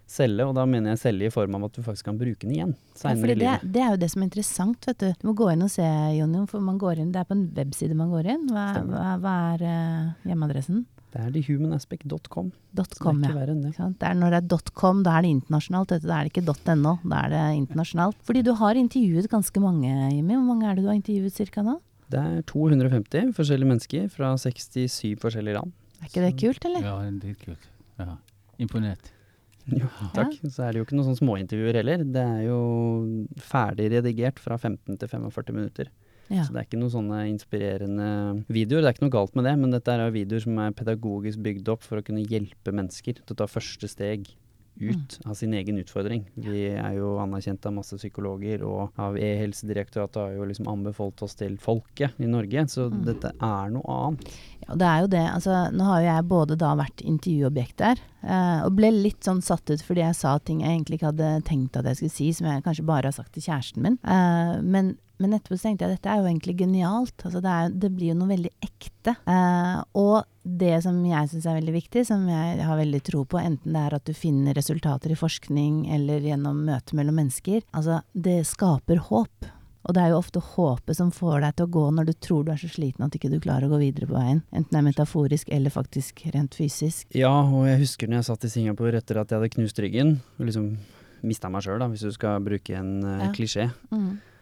selge, 0.09 0.45
og 0.45 0.55
da 0.57 0.65
mener 0.65 0.93
jeg 0.93 0.99
selge 0.99 1.27
i 1.27 1.33
form 1.33 1.55
av 1.55 1.65
at 1.67 1.75
du 1.77 1.81
faktisk 1.85 2.05
kan 2.09 2.17
bruke 2.19 2.43
den 2.43 2.55
igjen 2.55 2.71
Ja, 3.03 3.13
det, 3.13 3.35
det 3.73 3.81
er 3.81 3.93
jo 3.93 3.99
det 4.01 4.09
som 4.11 4.21
er 4.23 4.27
interessant, 4.27 4.85
vet 4.87 4.99
du. 4.99 5.13
Du 5.21 5.27
må 5.29 5.33
gå 5.37 5.47
inn 5.53 5.63
og 5.63 5.71
se, 5.71 5.85
Jonny, 6.17 6.41
for 6.49 6.63
man 6.63 6.79
går 6.81 6.99
inn, 7.03 7.11
det 7.13 7.21
er 7.21 7.27
på 7.29 7.37
en 7.37 7.45
webside 7.55 7.95
man 7.97 8.11
går 8.11 8.29
inn. 8.33 8.47
Hva, 8.51 8.65
hva, 8.87 9.13
hva 9.23 9.35
er 9.53 9.63
uh, 9.63 10.27
hjemmeadressen? 10.27 10.83
Det 11.13 11.21
er 11.21 11.29
thehumanaspect.com. 11.35 12.47
Det 12.73 12.83
er 12.89 13.03
ja. 13.05 13.33
verre 13.35 13.53
enn 13.53 13.61
det. 13.61 13.73
Det 14.01 14.07
er 14.07 14.15
når 14.17 14.33
det 14.33 14.39
er 14.41 14.71
.com, 14.73 15.03
da 15.05 15.19
er 15.19 15.27
det 15.27 15.33
internasjonalt. 15.35 15.93
Da 16.01 16.15
er 16.17 16.25
det 16.25 16.31
ikke 16.33 16.73
.no, 16.79 16.95
da 17.05 17.19
er 17.19 17.33
det 17.35 17.41
internasjonalt. 17.59 18.17
Fordi 18.25 18.41
du 18.41 18.53
har 18.57 18.79
intervjuet 18.79 19.29
ganske 19.29 19.61
mange, 19.61 19.91
Jimmy. 20.09 20.33
Hvor 20.33 20.47
mange 20.47 20.69
er 20.71 20.79
det 20.79 20.85
du 20.85 20.89
har 20.89 20.97
intervjuet 20.97 21.37
cirka 21.37 21.61
nå? 21.61 21.77
Det 22.09 22.21
er 22.21 22.41
250 22.49 23.29
forskjellige 23.37 23.69
mennesker 23.69 24.09
fra 24.13 24.33
67 24.41 25.13
forskjellige 25.21 25.59
land. 25.59 25.73
Er 26.01 26.09
ikke 26.09 26.25
det 26.25 26.33
kult, 26.41 26.65
eller? 26.69 26.87
Ja, 26.89 26.95
det 27.21 27.35
er 27.35 27.37
kult. 27.45 27.69
Ja. 28.01 28.15
Imponert. 28.61 29.13
Jo, 29.69 29.87
takk. 30.17 30.33
Så 30.49 30.65
er 30.65 30.73
det 30.73 30.81
jo 30.81 30.87
ikke 30.87 30.97
noen 30.97 31.11
sånne 31.11 31.21
småintervjuer 31.21 31.77
heller. 31.79 32.01
Det 32.03 32.23
er 32.23 32.41
jo 32.49 32.57
ferdig 33.39 33.91
redigert 33.93 34.41
fra 34.41 34.57
15 34.57 34.97
til 34.97 35.13
45 35.13 35.55
minutter. 35.55 35.93
Ja. 36.33 36.43
Så 36.47 36.53
det 36.55 36.63
er 36.63 36.67
ikke 36.67 36.81
noen 36.81 36.95
sånne 36.97 37.23
inspirerende 37.29 38.43
videoer. 38.49 38.81
Det 38.81 38.89
er 38.89 38.95
ikke 38.97 39.05
noe 39.07 39.17
galt 39.19 39.35
med 39.37 39.45
det, 39.45 39.57
men 39.61 39.71
dette 39.75 39.93
er 39.93 40.05
jo 40.07 40.15
videoer 40.17 40.41
som 40.47 40.57
er 40.63 40.71
pedagogisk 40.77 41.43
bygd 41.45 41.69
opp 41.75 41.83
for 41.85 42.01
å 42.01 42.05
kunne 42.05 42.25
hjelpe 42.25 42.73
mennesker 42.73 43.19
til 43.21 43.35
å 43.35 43.37
ta 43.43 43.45
første 43.49 43.87
steg 43.91 44.31
ut 44.81 45.19
av 45.29 45.35
sin 45.37 45.51
egen 45.53 45.77
utfordring. 45.77 46.23
Vi 46.33 46.63
er 46.73 46.95
jo 46.97 47.11
anerkjent 47.21 47.63
av 47.69 47.75
masse 47.75 47.93
psykologer, 47.99 48.63
og 48.65 48.89
av 48.97 49.13
E-helsedirektoratet 49.21 50.17
har 50.17 50.31
jo 50.33 50.47
liksom 50.49 50.65
anbefalt 50.71 51.21
oss 51.21 51.35
til 51.37 51.59
folket 51.61 52.17
i 52.17 52.25
Norge, 52.25 52.65
så 52.73 52.87
Mm. 52.89 53.03
dette 53.05 53.29
er 53.39 53.69
noe 53.69 53.85
annet. 53.85 54.33
Ja, 54.67 54.73
det 54.75 54.87
er 54.89 54.99
jo 55.01 55.07
det. 55.07 55.25
Altså, 55.29 55.71
nå 55.71 55.83
har 55.83 56.01
jo 56.01 56.07
jeg 56.07 56.27
både 56.27 56.57
da 56.57 56.75
vært 56.75 57.05
intervjuobjekt 57.05 57.77
der, 57.77 57.97
eh, 58.23 58.65
og 58.65 58.75
ble 58.75 58.89
litt 58.91 59.21
sånn 59.21 59.43
satt 59.43 59.69
ut 59.69 59.79
fordi 59.81 60.01
jeg 60.01 60.15
sa 60.15 60.39
ting 60.39 60.61
jeg 60.61 60.69
egentlig 60.79 60.99
ikke 60.99 61.11
hadde 61.13 61.43
tenkt 61.43 61.77
at 61.77 61.85
jeg 61.85 61.95
skulle 61.97 62.11
si, 62.17 62.31
som 62.33 62.47
jeg 62.47 62.63
kanskje 62.63 62.85
bare 62.85 63.03
har 63.03 63.11
sagt 63.11 63.33
til 63.33 63.43
kjæresten 63.43 63.77
min. 63.83 63.99
Eh, 64.03 64.61
men, 64.63 64.97
men 65.21 65.33
etterpå 65.37 65.55
så 65.59 65.67
tenkte 65.69 65.85
jeg 65.85 65.93
at 65.93 65.99
dette 65.99 66.11
er 66.13 66.21
jo 66.21 66.29
egentlig 66.29 66.55
genialt. 66.59 67.15
Altså, 67.23 67.39
det, 67.43 67.51
er, 67.53 67.73
det 67.83 67.91
blir 67.95 68.11
jo 68.11 68.19
noe 68.19 68.31
veldig 68.33 68.51
ekte. 68.65 69.13
Eh, 69.29 69.79
og 69.99 70.23
det 70.43 70.75
som 70.83 70.97
jeg 71.05 71.29
syns 71.31 71.45
er 71.47 71.59
veldig 71.59 71.75
viktig, 71.77 72.05
som 72.09 72.23
jeg 72.27 72.63
har 72.65 72.79
veldig 72.79 73.01
tro 73.07 73.21
på, 73.29 73.39
enten 73.39 73.75
det 73.77 73.83
er 73.85 73.95
at 73.99 74.07
du 74.09 74.13
finner 74.17 74.57
resultater 74.57 75.13
i 75.13 75.19
forskning 75.19 75.83
eller 75.95 76.25
gjennom 76.25 76.63
møte 76.67 76.97
mellom 76.97 77.15
mennesker, 77.21 77.61
altså 77.71 78.01
det 78.11 78.41
skaper 78.49 78.99
håp. 79.09 79.51
Og 79.83 79.91
det 79.95 79.99
er 79.99 80.13
jo 80.13 80.19
ofte 80.21 80.39
håpet 80.39 80.95
som 80.95 81.09
får 81.11 81.41
deg 81.43 81.55
til 81.59 81.65
å 81.67 81.71
gå 81.75 81.81
når 81.91 82.05
du 82.07 82.13
tror 82.23 82.45
du 82.47 82.53
er 82.53 82.59
så 82.61 82.69
sliten 82.71 83.03
at 83.03 83.15
ikke 83.17 83.27
du 83.33 83.35
klarer 83.43 83.67
å 83.67 83.73
gå 83.73 83.81
videre 83.81 84.07
på 84.07 84.15
veien. 84.15 84.39
Enten 84.55 84.71
det 84.71 84.79
er 84.79 84.85
metaforisk 84.87 85.49
eller 85.51 85.73
faktisk 85.75 86.21
rent 86.31 86.55
fysisk. 86.55 87.03
Ja, 87.11 87.33
og 87.43 87.65
jeg 87.67 87.81
husker 87.83 88.07
når 88.07 88.21
jeg 88.21 88.29
satt 88.29 88.47
i 88.47 88.51
Singapore 88.53 89.01
etter 89.01 89.19
at 89.19 89.31
jeg 89.33 89.41
hadde 89.41 89.51
knust 89.57 89.81
ryggen, 89.83 90.13
og 90.39 90.47
liksom 90.47 90.69
mista 91.27 91.51
meg 91.51 91.63
sjøl, 91.67 91.83
hvis 91.91 92.05
du 92.07 92.13
skal 92.15 92.39
bruke 92.43 92.75
en 92.79 92.93
uh, 93.03 93.25
Ja. 93.25 93.31
klisjé. 93.35 93.69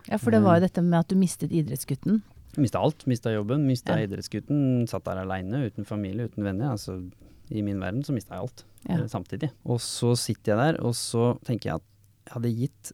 Ja, 0.09 0.17
for 0.17 0.31
det 0.31 0.41
var 0.43 0.57
jo 0.59 0.65
dette 0.67 0.81
med 0.83 0.99
at 0.99 1.07
du 1.07 1.15
mistet 1.15 1.51
idrettsgutten. 1.51 2.21
Mista 2.57 2.79
alt. 2.79 3.05
Mista 3.07 3.31
jobben, 3.31 3.65
mista 3.67 3.97
Ja. 3.99 4.07
idrettsgutten. 4.07 4.87
Satt 4.89 5.03
der 5.05 5.21
aleine, 5.21 5.65
uten 5.69 5.85
familie, 5.85 6.25
uten 6.27 6.43
venner. 6.43 6.71
Altså, 6.71 7.11
I 7.51 7.61
min 7.61 7.79
verden 7.79 8.01
så 8.03 8.13
mista 8.13 8.35
jeg 8.35 8.41
alt 8.41 8.63
Ja. 8.89 8.95
eh, 8.95 9.07
samtidig. 9.07 9.51
Og 9.65 9.79
så 9.79 10.15
sitter 10.17 10.55
jeg 10.55 10.57
der, 10.75 10.81
og 10.85 10.93
så 10.93 11.37
tenker 11.43 11.65
jeg 11.69 11.75
at 11.75 11.83
jeg 12.25 12.33
hadde 12.33 12.57
gitt 12.59 12.91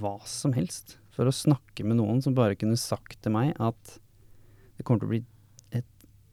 hva 0.00 0.20
som 0.26 0.52
helst 0.52 0.96
for 1.10 1.24
å 1.26 1.32
snakke 1.32 1.84
med 1.84 1.96
noen 1.98 2.22
som 2.22 2.34
bare 2.34 2.56
kunne 2.56 2.76
sagt 2.76 3.20
til 3.22 3.32
meg 3.32 3.54
at 3.60 3.98
det 4.76 4.84
kommer 4.84 5.00
til 5.00 5.08
å 5.08 5.10
bli 5.10 5.24
et 5.72 5.84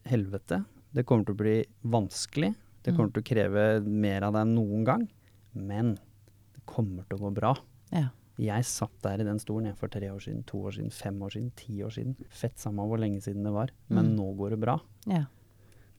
helvete. 0.06 0.66
Det 0.94 1.06
kommer 1.06 1.26
til 1.26 1.36
å 1.36 1.38
bli 1.38 1.66
vanskelig. 1.86 2.56
Det 2.84 2.96
kommer 2.96 3.10
Mm. 3.10 3.14
til 3.14 3.22
å 3.24 3.26
kreve 3.36 3.86
mer 3.86 4.24
av 4.24 4.34
deg 4.34 4.42
enn 4.42 4.56
noen 4.56 4.86
gang. 4.86 5.10
Men 5.54 5.96
det 6.54 6.66
kommer 6.66 7.04
til 7.10 7.18
å 7.18 7.22
gå 7.30 7.34
bra. 7.34 7.58
Ja. 7.92 8.10
Jeg 8.38 8.66
satt 8.70 8.94
der 9.02 9.22
i 9.22 9.26
den 9.26 9.40
stolen 9.42 9.66
jeg 9.72 9.78
for 9.80 9.88
tre 9.90 10.12
år 10.14 10.20
siden, 10.22 10.44
to 10.46 10.60
år 10.70 10.76
siden, 10.78 10.92
fem 10.94 11.18
år 11.26 11.30
siden, 11.34 11.52
ti 11.58 11.80
år 11.84 11.90
siden. 11.96 12.16
Fett 12.30 12.60
samme 12.62 12.86
hvor 12.86 13.00
lenge 13.02 13.22
siden 13.22 13.44
det 13.44 13.54
var. 13.56 13.72
Men 13.90 14.12
Mm. 14.12 14.16
nå 14.20 14.28
går 14.38 14.50
det 14.52 14.60
bra. 14.62 14.80
Ja. 15.08 15.24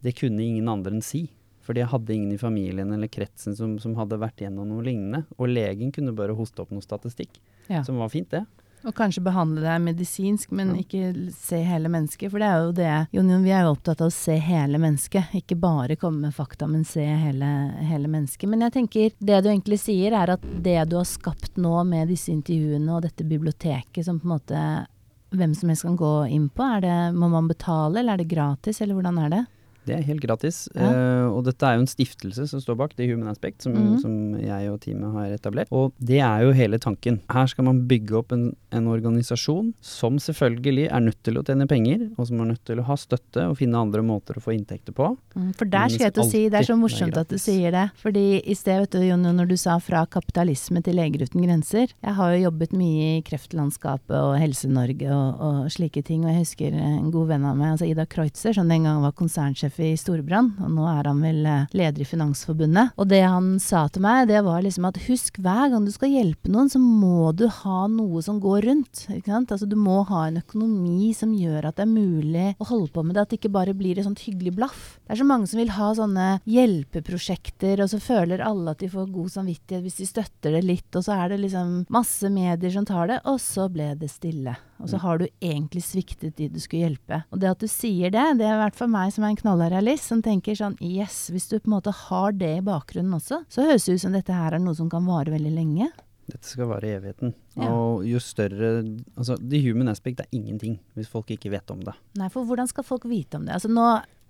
Det 0.02 0.14
kunne 0.16 0.38
ingen 0.40 0.68
andre 0.68 0.92
enn 0.94 1.02
si. 1.02 1.30
Fordi 1.62 1.80
jeg 1.82 1.88
hadde 1.88 2.14
ingen 2.14 2.32
i 2.32 2.38
familien 2.38 2.92
eller 2.94 3.08
kretsen 3.08 3.54
som, 3.56 3.78
som 3.78 3.94
hadde 3.96 4.16
vært 4.18 4.36
gjennom 4.40 4.68
noe 4.70 4.82
lignende. 4.82 5.26
Og 5.38 5.48
legen 5.50 5.90
kunne 5.92 6.14
bare 6.16 6.34
hoste 6.34 6.60
opp 6.62 6.70
noe 6.70 6.80
statistikk, 6.80 7.40
Ja. 7.68 7.82
som 7.82 7.98
var 7.98 8.08
fint, 8.08 8.30
det. 8.30 8.46
Og 8.86 8.94
kanskje 8.94 9.22
behandle 9.26 9.64
deg 9.64 9.80
medisinsk, 9.82 10.50
men 10.54 10.74
Ja. 10.74 10.82
ikke 10.82 11.32
se 11.34 11.62
hele 11.62 11.88
mennesket. 11.88 12.30
For 12.30 12.38
det 12.38 12.46
er 12.46 12.58
jo 12.62 12.72
det 12.72 13.08
Jon 13.12 13.28
Jon, 13.30 13.42
vi 13.44 13.50
er 13.50 13.62
jo 13.64 13.74
opptatt 13.74 14.00
av 14.00 14.08
å 14.08 14.12
se 14.12 14.36
hele 14.38 14.78
mennesket. 14.78 15.32
Ikke 15.34 15.58
bare 15.58 15.96
komme 15.96 16.20
med 16.28 16.34
fakta, 16.34 16.68
men 16.68 16.84
se 16.84 17.04
hele, 17.04 17.50
hele 17.82 18.06
mennesket. 18.08 18.48
Men 18.48 18.60
jeg 18.60 18.72
tenker, 18.72 19.10
det 19.18 19.42
du 19.42 19.48
egentlig 19.50 19.80
sier, 19.80 20.12
er 20.12 20.30
at 20.30 20.40
det 20.62 20.88
du 20.88 20.96
har 20.96 21.04
skapt 21.04 21.56
nå 21.56 21.84
med 21.84 22.08
disse 22.08 22.28
intervjuene 22.30 22.88
og 22.94 23.02
dette 23.02 23.24
biblioteket, 23.24 24.04
som 24.04 24.20
på 24.20 24.24
en 24.30 24.38
måte 24.38 24.86
hvem 25.30 25.54
som 25.54 25.68
helst 25.68 25.82
kan 25.82 25.96
gå 25.96 26.30
inn 26.30 26.48
på, 26.48 26.62
er 26.64 26.80
det, 26.80 27.14
må 27.18 27.28
man 27.28 27.48
betale, 27.48 27.98
eller 28.00 28.14
er 28.14 28.22
det 28.22 28.28
gratis, 28.30 28.80
eller 28.80 28.94
hvordan 28.94 29.18
er 29.26 29.28
det? 29.34 29.46
Det 29.88 29.96
er 29.96 30.06
helt 30.08 30.24
gratis. 30.24 30.66
Ja. 30.76 30.90
Uh, 30.92 31.36
og 31.38 31.44
dette 31.48 31.66
er 31.66 31.78
jo 31.78 31.84
en 31.84 31.90
stiftelse 31.90 32.48
som 32.50 32.62
står 32.62 32.78
bak, 32.80 32.96
The 32.98 33.08
Human 33.10 33.30
Aspect, 33.32 33.62
som, 33.64 33.74
mm. 33.74 33.96
som 34.02 34.14
jeg 34.40 34.70
og 34.72 34.80
teamet 34.84 35.16
har 35.16 35.34
etablert. 35.36 35.72
Og 35.74 35.92
det 35.98 36.20
er 36.24 36.44
jo 36.46 36.54
hele 36.56 36.80
tanken. 36.82 37.20
Her 37.32 37.48
skal 37.50 37.68
man 37.68 37.84
bygge 37.90 38.18
opp 38.20 38.34
en, 38.36 38.50
en 38.74 38.90
organisasjon 38.90 39.72
som 39.84 40.18
selvfølgelig 40.22 40.88
er 40.88 41.04
nødt 41.04 41.20
til 41.26 41.40
å 41.40 41.44
tjene 41.46 41.68
penger, 41.70 42.08
og 42.16 42.28
som 42.30 42.42
er 42.42 42.52
nødt 42.52 42.64
til 42.68 42.82
å 42.82 42.86
ha 42.88 42.98
støtte 42.98 43.48
og 43.50 43.58
finne 43.60 43.80
andre 43.80 44.04
måter 44.04 44.38
å 44.38 44.44
få 44.44 44.54
inntekter 44.56 44.96
på. 44.96 45.10
Mm, 45.34 45.52
For 45.58 45.70
der 45.70 45.92
skal 45.92 46.08
jeg 46.08 46.16
til 46.18 46.24
å 46.24 46.28
si, 46.30 46.44
det 46.52 46.62
er 46.62 46.68
så 46.68 46.78
morsomt 46.78 47.18
at 47.20 47.30
du 47.30 47.38
sier 47.40 47.74
det. 47.74 47.86
Fordi 48.02 48.26
i 48.38 48.56
sted, 48.58 48.82
vet 48.84 48.96
du, 48.96 49.02
Jon, 49.08 49.26
når 49.38 49.50
du 49.50 49.56
sa 49.60 49.78
fra 49.82 50.04
kapitalisme 50.10 50.82
til 50.84 50.98
Leger 50.98 51.24
uten 51.26 51.44
grenser. 51.44 51.92
Jeg 52.04 52.16
har 52.18 52.34
jo 52.34 52.44
jobbet 52.48 52.74
mye 52.76 53.08
i 53.18 53.24
kreftlandskapet 53.26 54.16
og 54.18 54.36
Helse-Norge 54.40 55.08
og, 55.14 55.42
og 55.48 55.72
slike 55.72 56.02
ting. 56.06 56.24
Og 56.24 56.32
jeg 56.32 56.44
husker 56.44 56.78
en 56.78 57.10
god 57.14 57.32
venn 57.32 57.46
av 57.48 57.58
meg, 57.58 57.74
altså 57.74 57.88
Ida 57.88 58.06
Kreutzer, 58.10 58.56
som 58.56 58.70
den 58.70 58.86
gang 58.88 59.02
var 59.04 59.16
konsernsjef 59.18 59.77
i 59.84 59.96
Storbrann. 59.98 60.52
Og 60.64 60.72
nå 60.74 60.86
er 60.90 61.08
han 61.08 61.22
vel 61.22 61.46
eh, 61.46 61.66
leder 61.76 62.02
i 62.02 62.08
Finansforbundet. 62.08 62.94
Og 62.98 63.08
det 63.10 63.22
han 63.24 63.56
sa 63.62 63.84
til 63.92 64.04
meg, 64.04 64.28
det 64.30 64.42
var 64.46 64.62
liksom 64.64 64.88
at 64.88 65.00
husk 65.06 65.40
hver 65.44 65.72
gang 65.72 65.86
du 65.86 65.92
skal 65.94 66.12
hjelpe 66.12 66.52
noen, 66.52 66.70
så 66.72 66.80
må 66.82 67.32
du 67.36 67.46
ha 67.60 67.86
noe 67.92 68.22
som 68.24 68.40
går 68.42 68.68
rundt. 68.68 69.04
Ikke 69.14 69.32
sant? 69.34 69.54
Altså 69.54 69.68
du 69.68 69.76
må 69.78 70.00
ha 70.10 70.26
en 70.28 70.40
økonomi 70.42 71.12
som 71.16 71.34
gjør 71.36 71.70
at 71.70 71.78
det 71.78 71.86
er 71.86 71.92
mulig 71.92 72.46
å 72.58 72.68
holde 72.70 72.92
på 72.94 73.04
med 73.06 73.16
det, 73.16 73.24
at 73.24 73.32
det 73.32 73.40
ikke 73.40 73.54
bare 73.58 73.76
blir 73.78 73.98
et 73.98 74.08
sånt 74.08 74.22
hyggelig 74.26 74.54
blaff. 74.58 74.86
Det 75.04 75.16
er 75.16 75.22
så 75.22 75.28
mange 75.28 75.50
som 75.50 75.62
vil 75.62 75.74
ha 75.76 75.90
sånne 75.96 76.28
hjelpeprosjekter, 76.48 77.84
og 77.84 77.92
så 77.92 78.02
føler 78.02 78.44
alle 78.44 78.74
at 78.74 78.82
de 78.82 78.90
får 78.92 79.12
god 79.14 79.34
samvittighet 79.38 79.84
hvis 79.84 80.00
de 80.02 80.08
støtter 80.10 80.58
det 80.58 80.64
litt, 80.66 80.88
og 80.94 81.04
så 81.06 81.18
er 81.18 81.34
det 81.34 81.42
liksom 81.46 81.84
masse 81.92 82.32
medier 82.32 82.74
som 82.74 82.88
tar 82.88 83.12
det, 83.12 83.22
og 83.28 83.40
så 83.42 83.68
ble 83.72 83.92
det 83.98 84.10
stille. 84.12 84.58
Og 84.78 84.90
så 84.92 85.00
har 85.02 85.20
du 85.20 85.26
egentlig 85.42 85.82
sviktet 85.84 86.36
de 86.38 86.48
du 86.52 86.58
skulle 86.62 86.86
hjelpe. 86.86 87.22
Og 87.34 87.42
det 87.42 87.50
at 87.50 87.62
du 87.62 87.68
sier 87.70 88.12
det, 88.14 88.24
det 88.38 88.46
er 88.46 88.56
i 88.56 88.62
hvert 88.62 88.78
fall 88.78 88.90
meg 88.92 89.14
som 89.14 89.26
er 89.26 89.34
en 89.34 89.40
knallhard 89.40 89.74
realist, 89.74 90.08
som 90.10 90.22
tenker 90.24 90.58
sånn 90.58 90.78
yes, 90.84 91.28
hvis 91.34 91.48
du 91.50 91.56
på 91.58 91.70
en 91.70 91.76
måte 91.78 91.94
har 92.06 92.36
det 92.38 92.52
i 92.60 92.66
bakgrunnen 92.66 93.16
også, 93.18 93.42
så 93.50 93.66
høres 93.66 93.88
det 93.88 93.98
ut 93.98 94.04
som 94.06 94.14
dette 94.14 94.34
her 94.34 94.54
er 94.54 94.62
noe 94.62 94.78
som 94.78 94.90
kan 94.92 95.06
vare 95.08 95.34
veldig 95.34 95.54
lenge. 95.54 95.90
Dette 96.28 96.44
skal 96.44 96.68
vare 96.68 96.90
i 96.90 96.92
evigheten. 96.92 97.32
Ja. 97.56 97.70
Og 97.72 98.04
jo 98.04 98.20
større 98.20 98.82
Altså, 99.16 99.38
The 99.40 99.62
Human 99.64 99.88
Aspect 99.88 100.20
er 100.20 100.28
ingenting 100.36 100.76
hvis 100.98 101.08
folk 101.08 101.30
ikke 101.32 101.52
vet 101.54 101.72
om 101.72 101.80
det. 101.86 101.94
Nei, 102.20 102.28
for 102.32 102.44
hvordan 102.44 102.68
skal 102.68 102.84
folk 102.84 103.08
vite 103.08 103.40
om 103.40 103.48
det? 103.48 103.56
Altså 103.56 103.70
nå 103.72 103.86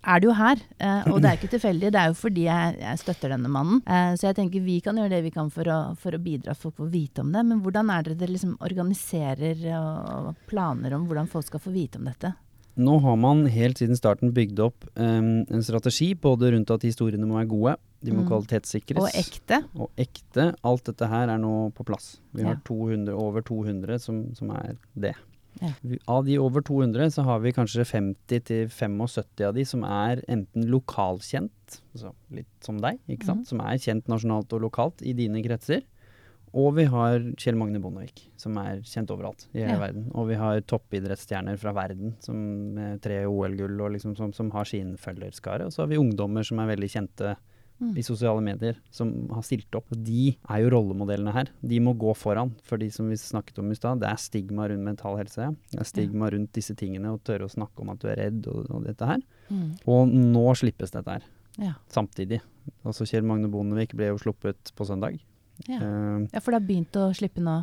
er 0.06 0.20
det 0.20 0.28
jo 0.28 0.34
her, 0.38 0.56
eh, 0.78 1.08
og 1.12 1.20
det 1.22 1.30
er 1.30 1.36
ikke 1.38 1.50
tilfeldig. 1.58 1.90
Det 1.92 2.00
er 2.00 2.08
jo 2.12 2.14
fordi 2.14 2.44
jeg, 2.46 2.76
jeg 2.80 2.98
støtter 2.98 3.28
denne 3.34 3.48
mannen. 3.50 3.82
Eh, 3.86 4.14
så 4.16 4.28
jeg 4.28 4.36
tenker 4.38 4.60
vi 4.64 4.80
kan 4.80 4.96
gjøre 4.96 5.10
det 5.10 5.22
vi 5.24 5.30
kan 5.34 5.50
for 5.50 5.64
å, 5.68 5.78
for 5.98 6.12
å 6.16 6.20
bidra 6.22 6.52
at 6.54 6.58
folk 6.62 6.76
får 6.76 6.90
vite 6.92 7.20
om 7.24 7.32
det. 7.32 7.44
Men 7.44 7.60
hvordan 7.64 7.90
er 7.90 8.02
det 8.02 8.18
dere 8.20 8.32
liksom 8.36 8.56
organiserer 8.64 9.64
og 9.78 10.34
planer 10.48 10.94
om 10.96 11.06
hvordan 11.08 11.28
folk 11.30 11.46
skal 11.46 11.60
få 11.60 11.74
vite 11.74 11.98
om 12.00 12.04
dette? 12.10 12.34
nå 12.78 12.92
har 13.02 13.16
man 13.18 13.40
helt 13.50 13.80
siden 13.80 13.96
starten 13.98 14.30
bygd 14.30 14.60
opp 14.62 14.84
um, 14.94 15.40
en 15.50 15.62
strategi 15.66 16.12
både 16.14 16.52
rundt 16.54 16.70
at 16.70 16.84
historiene 16.86 17.26
må 17.26 17.34
være 17.40 17.48
gode, 17.50 17.72
de 18.06 18.12
må 18.14 18.22
Mm. 18.22 18.28
kvalitetssikres. 18.28 19.02
Og 19.02 19.08
ekte. 19.18 19.64
og 19.74 19.90
ekte. 19.98 20.54
Alt 20.62 20.84
dette 20.86 21.08
her 21.10 21.26
er 21.28 21.38
nå 21.42 21.72
på 21.74 21.82
plass. 21.84 22.20
Vi 22.32 22.42
Ja. 22.42 22.52
har 22.52 22.60
200, 22.64 23.10
over 23.18 23.42
200 23.42 23.98
som, 23.98 24.32
som 24.36 24.50
er 24.54 24.76
det. 24.94 25.16
Ja. 25.60 25.70
Av 26.06 26.24
de 26.26 26.38
over 26.38 26.62
200 26.62 27.10
så 27.14 27.24
har 27.26 27.40
vi 27.40 27.52
kanskje 27.52 27.84
50-75 27.88 29.44
av 29.48 29.54
de 29.56 29.64
som 29.66 29.84
er 29.84 30.22
enten 30.30 30.66
lokalkjent, 30.70 31.80
altså 31.94 32.12
litt 32.34 32.50
som 32.64 32.80
deg, 32.82 32.98
ikke 33.08 33.26
sant? 33.28 33.44
Mm. 33.46 33.50
som 33.52 33.62
er 33.66 33.78
kjent 33.82 34.10
nasjonalt 34.10 34.52
og 34.56 34.62
lokalt 34.68 35.02
i 35.02 35.14
dine 35.18 35.42
kretser. 35.44 35.82
Og 36.56 36.70
vi 36.78 36.86
har 36.88 37.20
Kjell 37.36 37.58
Magne 37.60 37.76
Bondevik, 37.82 38.22
som 38.40 38.56
er 38.56 38.80
kjent 38.88 39.10
overalt 39.12 39.42
i 39.52 39.58
hele 39.60 39.74
Ja. 39.74 39.78
verden. 39.82 40.06
Og 40.14 40.28
vi 40.30 40.34
har 40.40 40.60
toppidrettsstjerner 40.64 41.58
fra 41.60 41.74
verden 41.76 42.14
som 42.24 42.38
med 42.74 43.02
tre 43.02 43.26
OL-gull 43.26 43.78
og 43.84 43.92
liksom 43.92 44.16
som, 44.16 44.32
som 44.32 44.50
har 44.52 44.64
sin 44.64 44.96
følgerskare. 44.96 45.66
Og 45.66 45.72
så 45.72 45.82
har 45.82 45.88
vi 45.88 45.98
ungdommer 46.00 46.42
som 46.42 46.58
er 46.58 46.70
veldig 46.74 46.88
kjente 46.88 47.36
Mm. 47.80 47.92
i 47.94 48.02
sosiale 48.02 48.42
medier, 48.42 48.74
som 48.90 49.12
har 49.30 49.44
stilt 49.46 49.74
opp. 49.78 49.86
De 49.94 50.32
er 50.50 50.62
jo 50.64 50.70
rollemodellene 50.74 51.30
her. 51.32 51.50
De 51.62 51.78
må 51.78 51.92
gå 51.94 52.10
foran. 52.18 52.50
For 52.66 52.76
de 52.80 52.88
som 52.90 53.06
vi 53.08 53.14
snakket 53.20 53.60
om 53.62 53.70
i 53.70 53.76
stad, 53.78 54.00
det 54.02 54.08
er 54.10 54.18
stigma 54.18 54.66
rundt 54.68 54.82
mental 54.82 55.14
helse. 55.20 55.52
Det 55.70 55.78
er 55.78 55.86
stigma 55.86 56.26
rundt 56.34 56.50
disse 56.58 56.74
tingene, 56.74 57.12
og 57.14 57.22
tørre 57.22 57.46
å 57.46 57.52
snakke 57.52 57.84
om 57.84 57.92
at 57.94 58.02
du 58.02 58.08
er 58.10 58.18
redd 58.18 58.48
og, 58.50 58.66
og 58.74 58.82
dette 58.88 59.06
her. 59.06 59.22
Mm. 59.48 59.68
Og 59.94 60.10
nå 60.10 60.44
slippes 60.58 60.90
dette 60.90 61.18
her, 61.20 61.22
Ja. 61.62 61.74
samtidig. 61.88 62.40
Altså 62.84 63.06
Kjell 63.06 63.22
Magne 63.24 63.48
Bondevik 63.48 63.94
ble 63.94 64.10
jo 64.10 64.18
sluppet 64.18 64.74
på 64.74 64.84
søndag. 64.84 65.20
Ja. 65.68 65.78
Uh, 65.78 66.26
ja, 66.32 66.40
for 66.42 66.50
det 66.50 66.60
har 66.60 66.66
begynt 66.68 66.98
å 66.98 67.08
slippe 67.14 67.40
nå. 67.42 67.60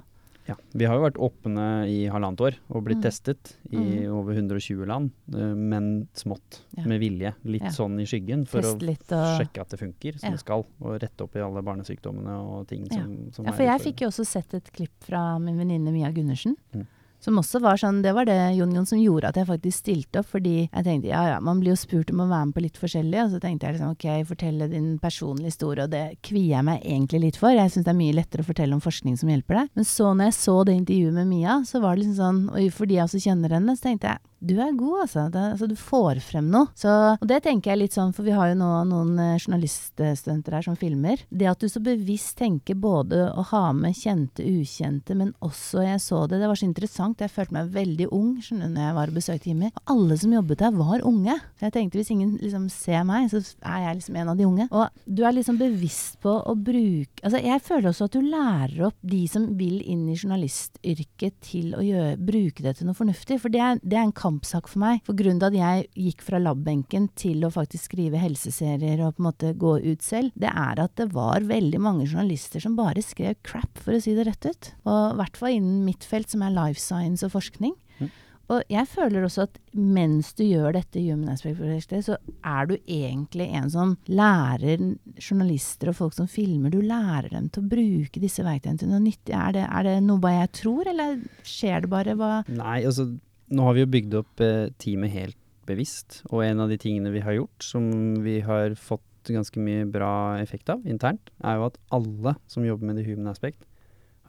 Ja. 0.47 0.55
Vi 0.73 0.85
har 0.85 0.95
jo 0.95 1.03
vært 1.05 1.17
åpne 1.17 1.87
i 1.89 2.05
halvannet 2.11 2.41
år 2.41 2.55
og 2.69 2.83
blitt 2.85 2.97
Mm. 2.99 3.03
testet 3.03 3.55
i 3.71 3.77
Mm. 3.77 4.13
over 4.13 4.33
120 4.33 4.85
land, 4.85 5.11
eh, 5.33 5.53
men 5.55 6.07
smått. 6.13 6.61
Ja. 6.77 6.83
Med 6.85 6.99
vilje. 7.01 7.33
Litt 7.43 7.61
Ja. 7.63 7.69
sånn 7.69 7.99
i 7.99 8.05
skyggen 8.05 8.45
for 8.47 8.59
å 8.61 8.77
sjekke 8.79 9.61
at 9.61 9.69
det 9.69 9.79
funker 9.79 10.19
som 10.19 10.27
Ja. 10.27 10.31
det 10.31 10.39
skal, 10.39 10.65
og 10.81 10.99
rette 11.01 11.21
opp 11.23 11.35
i 11.35 11.39
alle 11.39 11.61
barnesykdommene 11.61 12.27
og 12.39 12.67
ting 12.67 12.85
som, 12.91 13.31
som 13.31 13.45
Ja, 13.45 13.51
for 13.51 13.63
jeg 13.63 13.79
utfordrende. 13.79 13.83
fikk 13.83 14.01
jo 14.01 14.07
også 14.07 14.25
sett 14.25 14.53
et 14.53 14.71
klipp 14.73 14.93
fra 15.01 15.39
min 15.39 15.57
venninne 15.57 15.91
Mia 15.91 16.11
Gundersen. 16.11 16.55
Mm. 16.73 16.87
Som 17.25 17.39
også 17.41 17.57
var 17.63 17.79
sånn, 17.81 18.03
Det 18.05 18.13
var 18.13 18.27
det 18.29 18.37
Jon 18.53 18.73
Jon 18.75 18.85
som 18.85 18.99
gjorde 19.01 19.31
at 19.31 19.39
jeg 19.39 19.49
faktisk 19.49 19.81
stilte 19.81 20.21
opp. 20.21 20.29
Fordi 20.29 20.67
jeg 20.67 20.85
tenkte 20.85 21.09
ja 21.09 21.23
ja, 21.31 21.39
man 21.41 21.61
blir 21.61 21.73
jo 21.73 21.79
spurt 21.79 22.11
om 22.13 22.21
å 22.21 22.29
være 22.29 22.51
med 22.51 22.57
på 22.57 22.65
litt 22.67 22.77
forskjellig. 22.77 23.17
Og 23.23 23.31
så 23.33 23.41
tenkte 23.41 23.65
jeg 23.65 23.77
liksom 23.77 23.95
ok, 23.95 24.07
fortelle 24.29 24.69
din 24.69 24.91
personlige 25.01 25.49
historie. 25.49 25.87
Og 25.87 25.93
det 25.95 26.19
kvier 26.25 26.59
jeg 26.59 26.67
meg 26.69 26.85
egentlig 26.85 27.23
litt 27.23 27.41
for. 27.41 27.55
Jeg 27.55 27.73
syns 27.73 27.87
det 27.87 27.93
er 27.95 28.01
mye 28.03 28.17
lettere 28.19 28.45
å 28.45 28.49
fortelle 28.51 28.77
om 28.77 28.83
forskning 28.83 29.17
som 29.17 29.31
hjelper 29.33 29.63
deg. 29.63 29.73
Men 29.73 29.89
så 29.89 30.13
når 30.13 30.29
jeg 30.29 30.37
så 30.37 30.57
det 30.69 30.77
intervjuet 30.77 31.17
med 31.17 31.31
Mia, 31.31 31.57
så 31.65 31.81
var 31.81 31.95
det 31.95 32.05
liksom 32.05 32.19
sånn 32.19 32.41
Og 32.53 32.71
fordi 32.75 32.99
jeg 32.99 33.07
også 33.07 33.23
kjenner 33.25 33.57
henne, 33.57 33.73
så 33.73 33.89
tenkte 33.89 34.13
jeg 34.13 34.21
du 34.39 34.55
er 34.59 34.73
god, 34.77 35.05
altså. 35.05 35.25
Det, 35.31 35.43
altså. 35.55 35.67
Du 35.69 35.75
får 35.79 36.21
frem 36.23 36.49
noe. 36.53 36.69
Så, 36.77 36.91
og 37.15 37.27
det 37.29 37.41
tenker 37.45 37.71
jeg 37.71 37.81
litt 37.81 37.95
sånn, 37.95 38.13
for 38.15 38.27
vi 38.27 38.35
har 38.35 38.51
jo 38.51 38.57
nå 38.59 38.69
noen 38.89 39.15
eh, 39.21 39.37
journaliststudenter 39.39 40.57
her 40.57 40.65
som 40.67 40.77
filmer. 40.79 41.23
Det 41.29 41.49
at 41.49 41.61
du 41.61 41.69
så 41.71 41.81
bevisst 41.83 42.37
tenker 42.39 42.77
både 42.79 43.29
å 43.31 43.45
ha 43.51 43.63
med 43.75 43.95
kjente, 43.97 44.43
ukjente, 44.45 45.15
men 45.17 45.33
også 45.45 45.83
Jeg 45.85 46.01
så 46.01 46.23
det, 46.29 46.39
det 46.41 46.49
var 46.49 46.59
så 46.59 46.67
interessant. 46.67 47.21
Jeg 47.21 47.33
følte 47.33 47.55
meg 47.55 47.71
veldig 47.73 48.09
ung 48.15 48.35
skjønner 48.43 48.71
når 48.71 48.87
jeg 48.87 48.97
var 48.97 49.11
og 49.11 49.19
besøkte 49.19 49.51
Jimmy. 49.51 49.71
Og 49.71 49.93
alle 49.95 50.17
som 50.21 50.33
jobbet 50.35 50.61
der, 50.61 50.75
var 50.75 51.05
unge. 51.07 51.37
Så 51.55 51.67
jeg 51.67 51.75
tenkte 51.75 51.99
hvis 51.99 52.11
ingen 52.13 52.35
liksom 52.41 52.67
ser 52.73 53.05
meg, 53.07 53.29
så 53.31 53.41
er 53.61 53.85
jeg 53.85 53.99
liksom 53.99 54.19
en 54.21 54.31
av 54.33 54.39
de 54.39 54.47
unge. 54.47 54.67
Og 54.71 55.05
du 55.05 55.23
er 55.25 55.35
liksom 55.35 55.59
bevisst 55.61 56.19
på 56.23 56.33
å 56.35 56.55
bruke 56.55 57.23
Altså, 57.25 57.39
jeg 57.41 57.61
føler 57.63 57.89
også 57.89 58.05
at 58.05 58.15
du 58.15 58.21
lærer 58.21 58.81
opp 58.89 58.97
de 59.05 59.21
som 59.29 59.47
vil 59.57 59.79
inn 59.81 60.03
i 60.11 60.17
journalistyrket 60.17 61.37
til 61.45 61.73
å 61.77 61.81
gjøre, 61.81 62.17
bruke 62.21 62.65
det 62.65 62.75
til 62.77 62.89
noe 62.89 62.97
fornuftig. 62.97 63.39
For 63.41 63.53
det 63.53 63.61
er, 63.63 63.79
det 63.81 63.97
er 63.97 64.05
en 64.05 64.13
kampsak 64.25 64.69
for 64.71 64.81
meg. 64.83 65.03
For 65.07 65.17
grunnen 65.17 65.39
til 65.41 65.53
at 65.53 65.59
jeg 65.59 65.87
gikk 66.09 66.25
fra 66.25 66.41
labbenken 66.41 67.07
til 67.19 67.45
å 67.45 67.53
faktisk 67.53 67.91
skrive 67.91 68.21
helseserier 68.21 69.05
og 69.05 69.15
på 69.15 69.23
en 69.23 69.29
måte 69.29 69.53
gå 69.61 69.77
ut 69.85 70.05
selv, 70.05 70.35
det 70.39 70.51
er 70.51 70.81
at 70.81 70.97
det 70.99 71.11
var 71.15 71.45
veldig 71.45 71.81
mange 71.81 72.09
journalister 72.09 72.63
som 72.63 72.77
bare 72.77 73.03
skrev 73.05 73.37
crap, 73.45 73.71
for 73.79 73.95
å 73.95 74.03
si 74.03 74.17
det 74.17 74.27
rett 74.27 74.49
ut. 74.49 74.71
Og 74.89 75.01
i 75.13 75.17
hvert 75.21 75.39
fall 75.39 75.57
innen 75.57 75.83
mitt 75.87 76.05
felt, 76.07 76.31
som 76.31 76.43
er 76.45 76.55
life 76.55 76.81
science 76.81 77.25
og 77.25 77.35
forskning. 77.35 77.75
Mm. 77.99 78.13
Og 78.53 78.61
jeg 78.69 78.85
føler 78.91 79.25
også 79.25 79.47
at 79.47 79.55
mens 79.73 80.29
du 80.37 80.43
gjør 80.45 80.75
dette 80.75 81.01
Human 81.01 81.31
Aspect-prosjektet, 81.33 82.05
så 82.05 82.17
er 82.45 82.69
du 82.69 82.75
egentlig 82.77 83.47
en 83.57 83.71
som 83.73 83.95
lærer 84.05 84.83
journalister 85.17 85.89
og 85.89 85.97
folk 85.97 86.17
som 86.17 86.29
filmer, 86.29 86.73
du 86.73 86.83
lærer 86.85 87.31
dem 87.33 87.49
til 87.49 87.63
å 87.63 87.71
bruke 87.71 88.21
disse 88.21 88.45
verktøyene 88.45 88.81
til 88.83 88.91
noe 88.91 89.01
nyttig. 89.01 89.33
Er 89.33 89.55
det, 89.57 89.65
er 89.65 89.87
det 89.89 89.95
noe 90.05 90.21
bare 90.21 90.43
jeg 90.43 90.53
tror, 90.61 90.91
eller 90.93 91.17
skjer 91.47 91.85
det 91.85 91.91
bare? 91.95 92.17
Hva 92.19 92.31
Nei, 92.45 92.83
altså 92.85 93.09
nå 93.51 93.63
har 93.67 93.73
vi 93.77 93.83
jo 93.85 93.91
bygd 93.93 94.13
opp 94.21 94.41
eh, 94.41 94.69
teamet 94.81 95.11
helt 95.11 95.37
bevisst, 95.65 96.21
og 96.29 96.43
en 96.45 96.59
av 96.61 96.69
de 96.69 96.77
tingene 96.77 97.11
vi 97.13 97.21
har 97.25 97.33
gjort, 97.33 97.63
som 97.65 97.87
vi 98.23 98.39
har 98.45 98.75
fått 98.77 99.01
ganske 99.33 99.57
mye 99.59 99.85
bra 99.89 100.37
effekt 100.37 100.69
av 100.69 100.83
internt, 100.85 101.31
er 101.43 101.57
jo 101.57 101.65
at 101.71 101.77
alle 101.95 102.35
som 102.47 102.65
jobber 102.67 102.85
med 102.91 102.99
The 102.99 103.05
Human 103.07 103.31
Aspect, 103.31 103.63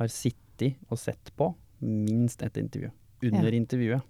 har 0.01 0.09
sittet 0.13 0.77
og 0.91 0.99
sett 1.01 1.33
på 1.37 1.51
minst 1.85 2.43
ett 2.43 2.57
intervju. 2.57 2.91
Under 3.23 3.51
Ja. 3.53 3.57
intervjuet. 3.59 4.03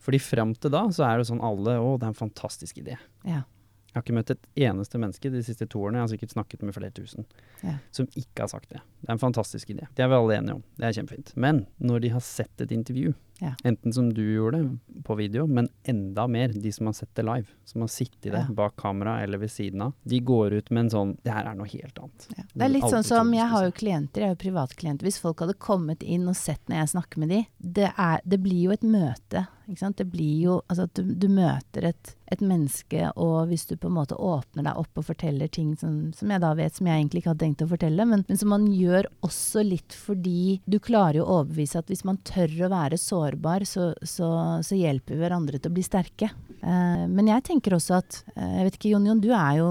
Fordi 0.00 0.18
fram 0.20 0.54
til 0.54 0.70
da 0.70 0.84
så 0.94 1.04
er 1.08 1.18
det 1.18 1.26
sånn 1.28 1.42
alle 1.44 1.74
Å, 1.80 1.96
det 1.98 2.06
er 2.06 2.12
en 2.12 2.14
fantastisk 2.14 2.78
idé. 2.78 2.96
Ja. 3.24 3.42
Jeg 3.88 3.94
har 3.96 4.02
ikke 4.04 4.14
møtt 4.18 4.30
et 4.30 4.46
eneste 4.68 4.98
menneske 5.00 5.30
de 5.32 5.40
siste 5.42 5.66
to 5.66 5.80
årene, 5.80 5.96
jeg 5.98 6.04
har 6.04 6.12
sikkert 6.12 6.34
snakket 6.36 6.62
med 6.62 6.74
flere 6.76 6.92
tusen, 6.92 7.24
Ja. 7.64 7.78
som 7.90 8.06
ikke 8.14 8.44
har 8.44 8.48
sagt 8.52 8.68
det. 8.68 8.80
Det 9.00 9.08
er 9.08 9.12
en 9.16 9.18
fantastisk 9.18 9.70
idé. 9.72 9.88
Det 9.96 10.04
er 10.04 10.08
vi 10.08 10.14
alle 10.14 10.36
enige 10.38 10.54
om. 10.54 10.62
Det 10.76 10.84
er 10.86 11.02
kjempefint. 11.02 11.32
Men 11.36 11.66
når 11.80 12.00
de 12.02 12.08
har 12.10 12.20
sett 12.20 12.60
et 12.60 12.70
intervju, 12.70 13.14
Ja. 13.40 13.52
enten 13.64 13.92
som 13.92 14.08
du 14.12 14.22
gjorde 14.34 14.78
på 15.04 15.14
video, 15.14 15.46
men 15.46 15.68
enda 15.84 16.26
mer 16.26 16.48
de 16.48 16.72
som 16.72 16.86
har 16.86 16.92
sett 16.98 17.14
det 17.14 17.22
live, 17.22 17.46
som 17.64 17.80
har 17.84 17.88
sittet 17.88 18.32
der 18.32 18.46
Ja. 18.48 18.54
bak 18.54 18.76
kamera 18.76 19.20
eller 19.22 19.38
ved 19.38 19.50
siden 19.50 19.82
av, 19.82 19.92
de 20.02 20.20
går 20.20 20.52
ut 20.58 20.70
med 20.70 20.80
en 20.86 20.90
sånn 20.90 21.16
Det 21.22 21.32
her 21.32 21.46
er 21.46 21.54
noe 21.54 21.66
helt 21.68 21.98
annet. 21.98 22.26
Ja. 22.36 22.44
Det 22.54 22.64
er 22.64 22.68
litt 22.68 22.84
sånn 22.90 23.04
som 23.04 23.32
Jeg 23.34 23.48
har 23.48 23.64
jo 23.64 23.70
klienter, 23.72 24.20
jeg 24.20 24.28
har 24.28 24.34
jo 24.36 24.42
privatklienter. 24.50 25.06
Hvis 25.06 25.20
folk 25.20 25.38
hadde 25.40 25.54
kommet 25.54 26.02
inn 26.02 26.26
og 26.28 26.36
sett 26.36 26.60
når 26.68 26.76
jeg 26.82 26.88
snakker 26.96 27.18
med 27.18 27.28
de, 27.28 27.46
det, 27.60 27.92
er, 27.96 28.20
det 28.24 28.42
blir 28.42 28.62
jo 28.64 28.70
et 28.72 28.82
møte. 28.82 29.46
Ikke 29.68 29.78
sant? 29.78 29.96
Det 29.98 30.06
blir 30.10 30.40
jo 30.42 30.62
Altså 30.68 30.84
at 30.88 30.94
du, 30.94 31.02
du 31.14 31.28
møter 31.28 31.84
et, 31.84 32.14
et 32.32 32.40
menneske, 32.40 33.10
og 33.16 33.48
hvis 33.48 33.66
du 33.68 33.76
på 33.76 33.88
en 33.88 33.94
måte 33.98 34.16
åpner 34.16 34.64
deg 34.64 34.76
opp 34.80 34.96
og 34.96 35.04
forteller 35.04 35.46
ting 35.48 35.76
som, 35.76 36.12
som 36.16 36.30
jeg 36.30 36.40
da 36.40 36.54
vet 36.54 36.74
som 36.74 36.86
jeg 36.86 36.96
egentlig 37.02 37.20
ikke 37.22 37.30
hadde 37.34 37.44
tenkt 37.44 37.62
å 37.62 37.68
fortelle, 37.68 38.04
men, 38.08 38.24
men 38.28 38.36
som 38.40 38.48
man 38.48 38.66
gjør 38.72 39.06
også 39.22 39.62
litt 39.64 39.92
fordi 39.92 40.60
du 40.66 40.78
klarer 40.78 41.20
jo 41.20 41.24
å 41.26 41.40
overbevise 41.42 41.78
at 41.78 41.86
hvis 41.92 42.04
man 42.04 42.16
tør 42.24 42.48
å 42.66 42.70
være 42.72 42.96
sårbar, 42.96 43.27
så, 43.66 43.94
så, 44.02 44.28
så 44.62 44.74
hjelper 44.78 45.14
vi 45.14 45.20
hverandre 45.20 45.58
til 45.58 45.70
å 45.70 45.74
bli 45.74 45.82
sterke. 45.82 46.30
Eh, 46.58 47.04
men 47.06 47.28
jeg 47.30 47.44
tenker 47.46 47.76
også 47.76 48.00
at 48.00 48.16
eh, 48.34 48.54
Jeg 48.58 48.64
vet 48.66 48.76
ikke, 48.78 48.90
Jon 48.90 49.04
Jon, 49.06 49.20
du 49.22 49.28
er 49.30 49.60
jo 49.60 49.68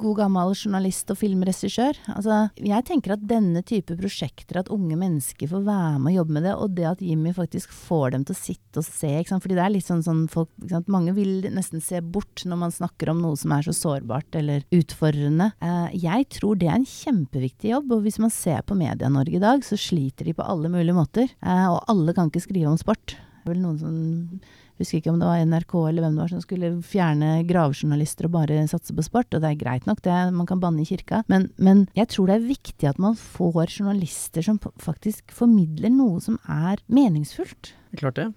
god 0.00 0.16
gammel 0.22 0.54
journalist 0.54 1.10
og 1.12 1.18
filmregissør. 1.20 1.98
Altså, 2.14 2.36
jeg 2.56 2.86
tenker 2.88 3.16
at 3.16 3.24
denne 3.28 3.62
type 3.66 3.96
prosjekter, 3.98 4.60
at 4.60 4.70
unge 4.72 4.96
mennesker 4.96 5.50
får 5.50 5.64
være 5.66 5.98
med 5.98 6.12
og 6.12 6.18
jobbe 6.20 6.36
med 6.36 6.46
det, 6.46 6.54
og 6.54 6.76
det 6.78 6.86
at 6.88 7.02
Jimmy 7.04 7.34
faktisk 7.36 7.74
får 7.74 8.14
dem 8.14 8.24
til 8.24 8.36
å 8.36 8.40
sitte 8.40 8.80
og 8.80 8.86
se, 8.86 9.10
ikke 9.18 9.34
sant? 9.34 9.44
fordi 9.44 9.58
det 9.58 9.64
er 9.64 9.74
litt 9.74 9.88
sånn, 9.88 10.04
sånn 10.06 10.22
folk? 10.32 10.52
Mange 10.90 11.12
vil 11.16 11.50
nesten 11.52 11.84
se 11.84 12.00
bort 12.00 12.44
når 12.48 12.62
man 12.62 12.74
snakker 12.74 13.12
om 13.12 13.20
noe 13.20 13.36
som 13.38 13.52
er 13.56 13.66
så 13.66 13.74
sårbart 13.76 14.38
eller 14.40 14.64
utfordrende. 14.74 15.50
Eh, 15.60 15.98
jeg 16.06 16.30
tror 16.38 16.60
det 16.60 16.70
er 16.70 16.78
en 16.78 16.88
kjempeviktig 16.88 17.74
jobb, 17.74 17.92
og 17.96 18.06
hvis 18.06 18.20
man 18.22 18.32
ser 18.32 18.64
på 18.64 18.78
Media-Norge 18.78 19.36
i 19.36 19.42
dag, 19.42 19.66
så 19.66 19.78
sliter 19.80 20.30
de 20.30 20.36
på 20.38 20.46
alle 20.46 20.70
mulige 20.72 20.96
måter. 20.96 21.28
Eh, 21.44 21.66
og 21.68 21.82
alle 21.90 22.09
kan 22.16 22.30
ikke 22.30 22.42
skrive 22.46 22.70
om 22.72 22.78
sport. 22.80 23.16
Det 23.16 23.48
er 23.48 23.54
vel 23.54 23.62
noen 23.62 23.78
som 23.80 23.94
husker 24.80 24.98
ikke 25.00 25.12
om 25.12 25.18
det 25.20 25.28
var 25.28 25.40
NRK 25.44 25.72
eller 25.88 26.04
hvem 26.04 26.14
det 26.16 26.22
var 26.22 26.32
som 26.32 26.42
skulle 26.44 26.70
fjerne 26.84 27.30
gravejournalister 27.48 28.28
og 28.28 28.32
bare 28.32 28.60
satse 28.68 28.94
på 28.96 29.04
sport, 29.04 29.28
og 29.36 29.42
det 29.42 29.48
er 29.50 29.58
greit 29.60 29.86
nok, 29.88 30.00
det, 30.04 30.16
man 30.32 30.48
kan 30.48 30.60
banne 30.60 30.80
i 30.84 30.88
kirka, 30.88 31.22
men, 31.28 31.50
men 31.60 31.86
jeg 31.96 32.08
tror 32.12 32.28
det 32.30 32.36
er 32.38 32.46
viktig 32.48 32.88
at 32.88 33.00
man 33.00 33.16
får 33.16 33.76
journalister 33.78 34.44
som 34.44 34.60
faktisk 34.80 35.32
formidler 35.36 35.92
noe 35.92 36.20
som 36.24 36.38
er 36.48 36.80
meningsfullt. 36.88 37.74
Klart 38.00 38.20
det. 38.20 38.28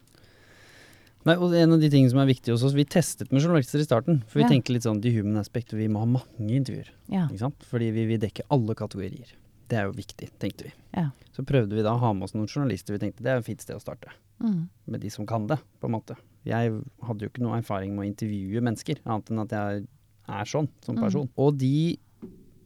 Nei, 1.24 1.38
og 1.40 1.54
En 1.56 1.72
av 1.72 1.80
de 1.80 1.88
tingene 1.88 2.12
som 2.12 2.20
er 2.20 2.28
viktig 2.28 2.52
hos 2.52 2.66
oss, 2.68 2.74
vi 2.76 2.84
testet 2.84 3.32
med 3.32 3.40
journalister 3.44 3.80
i 3.80 3.86
starten. 3.88 4.24
For 4.28 4.40
vi 4.42 4.44
Ja. 4.44 4.50
tenkte 4.52 4.74
litt 4.76 4.84
sånn 4.84 5.00
de 5.00 5.12
human 5.16 5.40
aspect, 5.40 5.72
vi 5.72 5.88
må 5.88 6.00
ha 6.04 6.06
mange 6.06 6.52
intervjuer. 6.52 6.90
Ja. 7.08 7.28
Fordi 7.64 7.92
vi 7.96 8.06
vil 8.06 8.20
dekke 8.20 8.44
alle 8.52 8.76
kategorier. 8.76 9.32
Det 9.70 9.78
er 9.80 9.86
jo 9.88 9.94
viktig, 9.96 10.30
tenkte 10.40 10.64
vi. 10.68 10.74
Ja. 10.94 11.10
Så 11.34 11.44
prøvde 11.48 11.74
vi 11.78 11.82
da 11.86 11.94
å 11.96 12.00
ha 12.02 12.12
med 12.14 12.24
oss 12.28 12.34
noen 12.36 12.48
journalister. 12.48 12.94
Vi 12.94 13.00
tenkte 13.00 13.24
det 13.24 13.32
er 13.32 13.38
et 13.42 13.46
fint 13.48 13.62
sted 13.64 13.76
å 13.76 13.82
starte. 13.82 14.12
Mm. 14.44 14.68
Med 14.88 15.02
de 15.02 15.10
som 15.10 15.26
kan 15.26 15.48
det, 15.48 15.58
på 15.80 15.88
en 15.88 15.96
måte. 15.96 16.18
Jeg 16.46 16.74
hadde 17.08 17.24
jo 17.26 17.30
ikke 17.32 17.42
noe 17.46 17.58
erfaring 17.62 17.96
med 17.96 18.04
å 18.06 18.10
intervjue 18.12 18.62
mennesker, 18.62 19.00
annet 19.06 19.32
enn 19.32 19.40
at 19.46 19.56
jeg 19.56 19.88
er 20.28 20.46
sånn 20.46 20.68
som 20.84 20.96
Mm. 20.96 21.02
person. 21.02 21.30
Og 21.38 21.58
de 21.58 21.98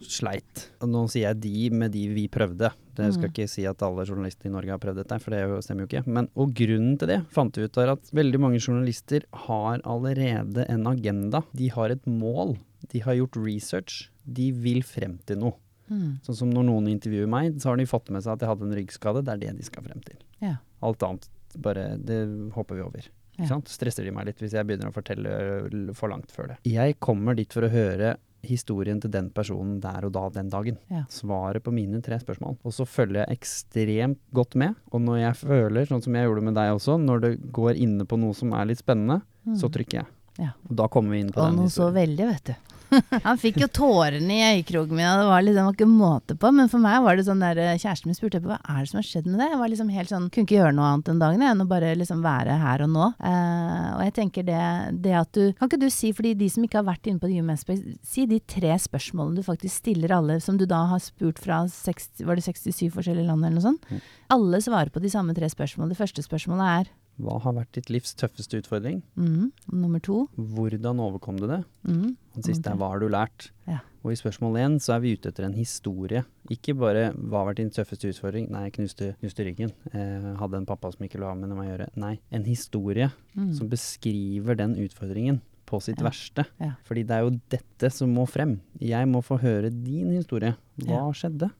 sleit. 0.01 0.67
Og 0.81 0.89
nå 0.89 1.05
sier 1.09 1.27
jeg 1.33 1.39
de 1.41 1.69
med 1.73 1.91
de 1.91 2.03
vi 2.13 2.27
prøvde. 2.27 2.71
Det 2.97 3.13
skal 3.13 3.29
Mm. 3.29 3.33
ikke 3.33 3.49
si 3.49 3.65
at 3.65 3.81
alle 3.81 4.05
journalister 4.05 4.45
i 4.47 4.51
Norge 4.53 4.69
har 4.69 4.79
prøvd 4.79 4.95
dette, 5.03 5.19
for 5.21 5.31
det 5.31 5.39
er 5.39 5.61
stemmer 5.61 5.87
jo 5.87 5.87
ikke. 5.87 6.07
Men, 6.07 6.29
og 6.35 6.53
grunnen 6.53 6.97
til 6.99 7.07
det 7.07 7.27
fant 7.29 7.53
vi 7.55 7.63
ut 7.63 7.77
er 7.77 7.89
at 7.91 8.01
veldig 8.11 8.39
mange 8.39 8.59
journalister 8.59 9.23
har 9.33 9.79
allerede 9.81 10.65
en 10.69 10.83
agenda. 10.87 11.43
De 11.55 11.67
har 11.69 11.89
et 11.91 12.03
mål. 12.05 12.57
De 12.89 12.99
har 12.99 13.15
gjort 13.15 13.35
research. 13.43 14.09
De 14.31 14.51
vil 14.51 14.81
frem 14.81 15.19
til 15.25 15.37
noe. 15.37 15.53
Mm. 15.89 16.19
Sånn 16.25 16.35
som 16.35 16.49
når 16.51 16.65
noen 16.67 16.87
intervjuer 16.91 17.27
meg, 17.31 17.59
så 17.61 17.69
har 17.71 17.77
de 17.77 17.85
fått 17.85 18.09
med 18.11 18.23
seg 18.23 18.33
at 18.35 18.39
jeg 18.45 18.49
hadde 18.49 18.67
en 18.67 18.75
ryggskade. 18.75 19.23
Det 19.23 19.33
er 19.33 19.37
det 19.45 19.57
de 19.57 19.63
skal 19.63 19.83
frem 19.83 20.01
til. 20.03 20.17
Ja. 20.43 20.55
Alt 20.83 21.03
annet 21.07 21.27
bare 21.57 21.97
Det 21.97 22.19
hopper 22.53 22.75
vi 22.75 22.81
over. 22.85 22.99
Ikke 23.37 23.43
Ja. 23.45 23.47
sant? 23.47 23.67
Stresser 23.69 24.03
de 24.03 24.11
meg 24.11 24.25
litt 24.25 24.37
hvis 24.41 24.51
jeg 24.53 24.65
begynner 24.65 24.89
å 24.89 24.93
fortelle 24.93 25.93
for 25.95 26.09
langt 26.09 26.31
før 26.31 26.47
det. 26.49 26.57
Jeg 26.65 26.99
kommer 26.99 27.35
dit 27.35 27.51
for 27.53 27.61
å 27.61 27.69
høre 27.69 28.17
historien 28.43 28.99
til 29.01 29.09
den 29.11 29.29
personen 29.33 29.79
der 29.81 30.05
og 30.05 30.11
da 30.13 30.29
den 30.29 30.49
dagen. 30.49 30.77
Ja. 30.89 31.03
Svaret 31.09 31.63
på 31.63 31.73
mine 31.73 32.01
tre 32.01 32.17
spørsmål. 32.19 32.57
Og 32.63 32.71
så 32.71 32.85
følger 32.85 33.25
jeg 33.25 33.37
ekstremt 33.39 34.19
godt 34.33 34.55
med. 34.55 34.75
Og 34.91 35.01
når 35.01 35.17
jeg 35.19 35.35
føler, 35.47 35.85
sånn 35.89 36.03
som 36.03 36.13
jeg 36.13 36.27
gjorde 36.27 36.43
med 36.43 36.55
deg 36.55 36.73
også, 36.75 36.97
når 37.03 37.21
det 37.21 37.51
går 37.51 37.75
inne 37.77 38.05
på 38.05 38.19
noe 38.19 38.33
som 38.37 38.53
er 38.53 38.65
litt 38.69 38.79
spennende, 38.79 39.21
så 39.57 39.69
trykker 39.71 40.01
jeg. 40.03 40.05
Mm. 40.37 40.43
Ja. 40.45 40.51
Og 40.69 40.75
da 40.77 40.87
kommer 40.87 41.11
vi 41.11 41.19
inn 41.21 41.31
på 41.33 41.41
Og 41.41 41.49
den 41.49 41.55
noe 41.63 41.73
så 41.73 41.91
veldig, 41.91 42.27
vet 42.29 42.43
du. 42.51 42.55
Han 43.27 43.39
fikk 43.39 43.59
jo 43.61 43.67
tårene 43.71 44.33
i 44.33 44.43
øyekroken 44.57 44.95
min, 44.95 45.07
og 45.07 45.21
det 45.21 45.27
var, 45.29 45.45
liksom, 45.45 45.69
ikke 45.73 45.87
måte 45.89 46.37
på. 46.39 46.51
Men 46.55 46.71
for 46.71 46.83
meg 46.83 47.01
var 47.05 47.17
det 47.17 47.25
sånn 47.27 47.43
der 47.43 47.59
eh, 47.61 47.75
Kjæresten 47.79 48.11
min 48.11 48.17
spurte 48.17 48.41
hva 48.43 48.59
er 48.63 48.83
det 48.83 48.91
som 48.91 48.99
har 49.01 49.07
skjedd 49.07 49.29
med 49.29 49.41
det. 49.41 49.49
Jeg 49.51 49.61
var 49.61 49.71
liksom 49.73 49.91
helt 49.93 50.11
sånn, 50.11 50.29
kunne 50.33 50.47
ikke 50.47 50.59
gjøre 50.59 50.75
noe 50.77 50.91
annet 50.91 51.11
den 51.11 51.21
dagen 51.23 51.45
enn 51.49 51.63
å 51.63 51.69
bare 51.69 51.93
liksom 51.99 52.23
være 52.25 52.57
her 52.61 52.85
og 52.85 52.91
nå. 52.93 53.09
Uh, 53.21 53.89
og 53.97 54.03
jeg 54.07 54.15
tenker 54.19 54.47
det, 54.47 54.61
det 55.03 55.15
at 55.19 55.31
du 55.35 55.51
Kan 55.57 55.69
ikke 55.69 55.81
du 55.81 55.89
si, 55.93 56.11
fordi 56.15 56.33
de 56.37 56.49
som 56.51 56.65
ikke 56.65 56.81
har 56.81 56.87
vært 56.87 57.09
inne 57.09 57.21
på 57.21 57.31
Human 57.31 57.59
Space, 57.59 57.97
si 58.05 58.27
de 58.29 58.39
tre 58.43 58.75
spørsmålene 58.81 59.39
du 59.41 59.45
faktisk 59.45 59.81
stiller 59.81 60.13
alle, 60.17 60.39
som 60.43 60.59
du 60.59 60.65
da 60.69 60.83
har 60.91 61.01
spurt 61.03 61.41
fra 61.41 61.63
60, 61.71 62.25
var 62.27 62.39
det 62.39 62.45
67 62.47 62.87
forskjellige 62.95 63.27
land 63.27 63.43
eller 63.43 63.57
noe 63.59 63.67
sånt? 63.67 63.89
Mm. 63.89 64.05
Alle 64.37 64.61
svarer 64.63 64.93
på 64.93 65.03
de 65.03 65.11
samme 65.11 65.35
tre 65.37 65.49
spørsmålene. 65.51 65.93
Det 65.93 65.99
første 65.99 66.25
spørsmålet 66.25 66.71
er 66.81 66.93
Hva 67.23 67.39
har 67.41 67.55
vært 67.57 67.73
ditt 67.77 67.91
livs 67.93 68.13
tøffeste 68.17 68.59
utfordring? 68.61 69.01
Mm. 69.17 69.51
nummer 69.73 70.01
to. 70.03 70.27
Hvordan 70.37 71.01
overkom 71.01 71.39
du 71.41 71.47
det? 71.49 71.63
mhm, 71.87 72.15
Den 72.37 72.45
siste 72.45 72.71
er 72.71 72.77
hva 72.79 72.91
har 72.93 73.01
du 73.01 73.07
lært? 73.11 73.49
Ja. 73.67 73.81
Og 74.05 74.13
i 74.13 74.17
spørsmål 74.19 74.59
én 74.61 74.77
så 74.83 74.95
er 74.95 75.01
vi 75.03 75.15
ute 75.17 75.31
etter 75.33 75.47
en 75.47 75.57
historie. 75.57 76.23
Ikke 76.53 76.75
bare 76.77 77.09
hva 77.17 77.41
har 77.41 77.49
vært 77.49 77.59
din 77.63 77.73
tøffeste 77.73 78.11
utfordring? 78.13 78.47
Nei, 78.53 78.69
knuste, 78.75 79.15
knuste 79.19 79.43
ryggen. 79.47 79.73
Eh, 79.91 80.31
hadde 80.39 80.61
en 80.61 80.69
pappa 80.69 80.93
som 80.93 81.03
ikke 81.07 81.19
lå 81.19 81.27
av 81.27 81.41
med 81.41 81.51
meg 81.51 81.65
å 81.65 81.69
gjøre. 81.73 81.89
Nei, 81.99 82.13
en 82.31 82.47
historie 82.47 83.09
mm. 83.35 83.51
som 83.57 83.69
beskriver 83.73 84.59
den 84.61 84.77
utfordringen 84.85 85.41
på 85.67 85.81
sitt 85.83 85.99
Ja. 85.99 86.07
verste. 86.07 86.45
Ja. 86.63 86.75
Fordi 86.87 87.03
det 87.03 87.17
er 87.17 87.25
jo 87.25 87.35
dette 87.51 87.91
som 87.91 88.13
må 88.15 88.27
frem. 88.29 88.61
Jeg 88.79 89.09
må 89.11 89.19
få 89.25 89.41
høre 89.41 89.73
din 89.73 90.13
historie. 90.15 90.55
Hva 90.79 91.01
Ja. 91.01 91.07
skjedde? 91.11 91.51